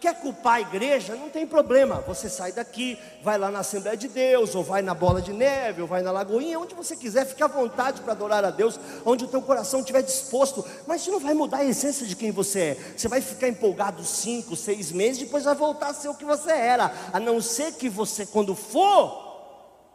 Quer 0.00 0.14
culpar 0.14 0.54
a 0.54 0.60
igreja? 0.62 1.14
Não 1.14 1.28
tem 1.28 1.46
problema. 1.46 2.02
Você 2.06 2.30
sai 2.30 2.52
daqui, 2.52 2.98
vai 3.22 3.36
lá 3.36 3.50
na 3.50 3.58
Assembleia 3.58 3.96
de 3.96 4.08
Deus, 4.08 4.54
ou 4.54 4.64
vai 4.64 4.80
na 4.80 4.94
Bola 4.94 5.20
de 5.20 5.30
Neve, 5.30 5.82
ou 5.82 5.86
vai 5.86 6.00
na 6.00 6.10
Lagoinha, 6.10 6.58
onde 6.58 6.74
você 6.74 6.96
quiser, 6.96 7.26
fique 7.26 7.42
à 7.42 7.46
vontade 7.46 8.00
para 8.00 8.12
adorar 8.12 8.42
a 8.42 8.50
Deus, 8.50 8.80
onde 9.04 9.24
o 9.24 9.28
teu 9.28 9.42
coração 9.42 9.80
estiver 9.80 10.02
disposto. 10.02 10.64
Mas 10.86 11.02
isso 11.02 11.10
não 11.10 11.20
vai 11.20 11.34
mudar 11.34 11.58
a 11.58 11.64
essência 11.64 12.06
de 12.06 12.16
quem 12.16 12.30
você 12.30 12.60
é. 12.60 12.76
Você 12.96 13.08
vai 13.08 13.20
ficar 13.20 13.48
empolgado 13.48 14.02
cinco, 14.02 14.56
seis 14.56 14.90
meses, 14.90 15.18
depois 15.18 15.44
vai 15.44 15.54
voltar 15.54 15.88
a 15.88 15.94
ser 15.94 16.08
o 16.08 16.14
que 16.14 16.24
você 16.24 16.50
era. 16.50 16.90
A 17.12 17.20
não 17.20 17.40
ser 17.40 17.72
que 17.72 17.88
você, 17.88 18.24
quando 18.24 18.54
for 18.54 19.29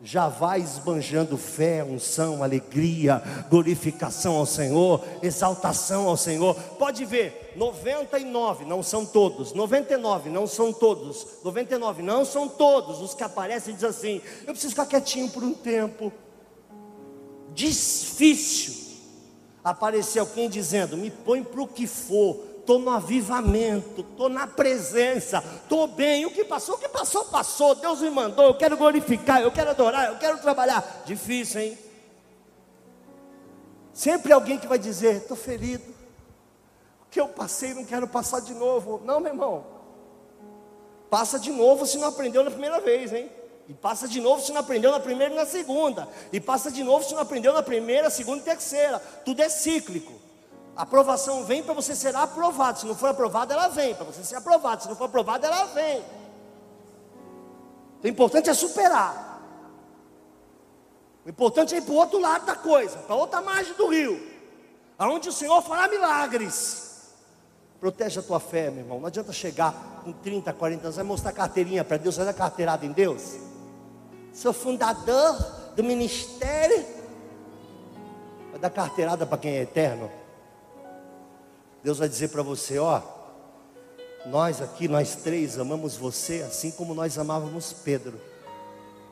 já 0.01 0.27
vai 0.27 0.59
esbanjando 0.59 1.37
fé, 1.37 1.83
unção, 1.83 2.43
alegria, 2.43 3.21
glorificação 3.49 4.35
ao 4.35 4.45
Senhor, 4.45 5.03
exaltação 5.23 6.07
ao 6.07 6.17
Senhor. 6.17 6.53
Pode 6.77 7.05
ver, 7.05 7.53
99 7.55 8.65
não 8.65 8.83
são 8.83 9.05
todos, 9.05 9.53
99 9.53 10.29
não 10.29 10.45
são 10.45 10.73
todos, 10.73 11.25
99 11.43 12.01
não 12.03 12.25
são 12.25 12.47
todos 12.47 13.01
os 13.01 13.13
que 13.13 13.23
aparecem 13.23 13.73
e 13.73 13.75
dizem 13.75 13.89
assim: 13.89 14.21
eu 14.41 14.53
preciso 14.53 14.71
ficar 14.71 14.85
quietinho 14.85 15.29
por 15.29 15.43
um 15.43 15.53
tempo. 15.53 16.11
Difícil 17.53 18.85
aparecer 19.63 20.19
alguém 20.19 20.49
dizendo: 20.49 20.97
me 20.97 21.09
põe 21.09 21.41
para 21.41 21.61
o 21.61 21.67
que 21.67 21.87
for, 21.87 22.54
estou 22.65 22.79
no 22.79 22.89
avivamento, 22.89 24.01
estou 24.01 24.27
na 24.27 24.47
presença, 24.47 25.43
estou 25.61 25.85
bem. 25.85 26.25
O 26.25 26.31
que 26.31 26.43
passou, 26.43 26.75
o 26.75 26.77
que 26.79 26.89
passou, 26.89 27.23
passou. 27.25 27.75
Deus 27.75 28.01
me 28.01 28.09
mandou, 28.09 28.45
eu 28.45 28.55
quero 28.55 28.75
glorificar, 28.75 29.39
eu 29.41 29.51
quero 29.51 29.69
adorar, 29.69 30.07
eu 30.09 30.17
quero 30.17 30.39
trabalhar. 30.39 31.03
Difícil, 31.05 31.61
hein? 31.61 31.77
Sempre 33.93 34.33
alguém 34.33 34.57
que 34.57 34.67
vai 34.67 34.79
dizer: 34.79 35.17
estou 35.17 35.37
ferido. 35.37 35.93
O 37.03 37.09
que 37.11 37.21
eu 37.21 37.27
passei, 37.27 37.75
não 37.75 37.85
quero 37.85 38.07
passar 38.07 38.41
de 38.41 38.55
novo. 38.55 38.99
Não, 39.05 39.19
meu 39.19 39.31
irmão. 39.31 39.65
Passa 41.07 41.39
de 41.39 41.51
novo 41.51 41.85
se 41.85 41.99
não 41.99 42.09
aprendeu 42.09 42.43
na 42.43 42.49
primeira 42.49 42.81
vez, 42.81 43.13
hein? 43.13 43.29
E 43.69 43.73
passa 43.73 44.07
de 44.07 44.19
novo 44.19 44.41
se 44.41 44.51
não 44.51 44.59
aprendeu 44.59 44.91
na 44.91 44.99
primeira 44.99 45.33
e 45.33 45.37
na 45.37 45.45
segunda. 45.45 46.09
E 46.33 46.39
passa 46.39 46.71
de 46.71 46.83
novo 46.83 47.05
se 47.05 47.13
não 47.13 47.21
aprendeu 47.21 47.53
na 47.53 47.61
primeira, 47.61 48.09
segunda 48.09 48.41
e 48.41 48.43
terceira. 48.43 48.99
Tudo 49.23 49.41
é 49.41 49.49
cíclico. 49.49 50.24
A 50.75 50.83
aprovação 50.83 51.45
vem 51.45 51.63
para 51.63 51.73
você 51.73 51.95
ser 51.95 52.15
aprovado. 52.15 52.79
Se 52.79 52.85
não 52.85 52.95
for 52.95 53.09
aprovado, 53.09 53.53
ela 53.53 53.69
vem. 53.69 53.95
Para 53.95 54.05
você 54.05 54.23
ser 54.23 54.35
aprovado. 54.35 54.83
Se 54.83 54.89
não 54.89 54.95
for 54.95 55.05
aprovado, 55.05 55.45
ela 55.45 55.65
vem. 55.65 56.03
O 58.03 58.07
importante 58.07 58.49
é 58.49 58.53
superar. 58.53 59.41
O 61.25 61.29
importante 61.29 61.73
é 61.73 61.79
ir 61.79 61.81
para 61.81 61.93
o 61.93 61.95
outro 61.95 62.19
lado 62.19 62.45
da 62.45 62.55
coisa, 62.55 62.99
para 62.99 63.15
outra 63.15 63.41
margem 63.41 63.73
do 63.73 63.87
rio, 63.87 64.21
aonde 64.95 65.27
o 65.27 65.31
Senhor 65.31 65.59
fará 65.63 65.87
milagres. 65.87 67.15
Protege 67.79 68.19
a 68.19 68.23
tua 68.23 68.39
fé, 68.39 68.69
meu 68.69 68.83
irmão. 68.83 68.99
Não 68.99 69.07
adianta 69.07 69.33
chegar 69.33 69.73
com 70.03 70.13
30, 70.13 70.53
40 70.53 70.83
anos, 70.83 70.95
vai 70.97 71.05
mostrar 71.05 71.31
carteirinha 71.31 71.83
para 71.83 71.97
Deus, 71.97 72.15
vai 72.15 72.27
dar 72.27 72.33
carteirada 72.33 72.85
em 72.85 72.91
Deus. 72.91 73.37
Sou 74.33 74.53
fundador 74.53 75.35
do 75.75 75.83
ministério. 75.83 76.85
Vai 78.51 78.59
dar 78.59 78.69
carteirada 78.69 79.25
para 79.25 79.37
quem 79.39 79.55
é 79.55 79.61
eterno. 79.63 80.11
Deus 81.85 81.99
vai 81.99 82.09
dizer 82.09 82.29
para 82.29 82.41
você: 82.41 82.79
ó, 82.79 82.99
nós 84.25 84.59
aqui, 84.59 84.87
nós 84.87 85.17
três, 85.17 85.59
amamos 85.59 85.95
você 85.95 86.41
assim 86.41 86.71
como 86.71 86.95
nós 86.95 87.19
amávamos 87.19 87.71
Pedro, 87.71 88.19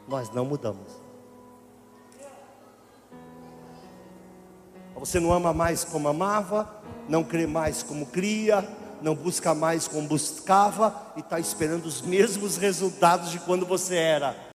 nós 0.07 0.33
não 0.33 0.43
mudamos. 0.43 0.87
Você 4.95 5.19
não 5.19 5.31
ama 5.31 5.53
mais 5.53 5.83
como 5.83 6.07
amava, 6.07 6.81
não 7.07 7.23
crê 7.23 7.45
mais 7.45 7.83
como 7.83 8.07
cria, 8.07 8.67
não 9.03 9.13
busca 9.13 9.53
mais 9.53 9.87
como 9.87 10.07
buscava 10.07 11.13
e 11.15 11.19
está 11.19 11.39
esperando 11.39 11.85
os 11.85 12.01
mesmos 12.01 12.57
resultados 12.57 13.29
de 13.29 13.37
quando 13.41 13.67
você 13.67 13.97
era. 13.97 14.52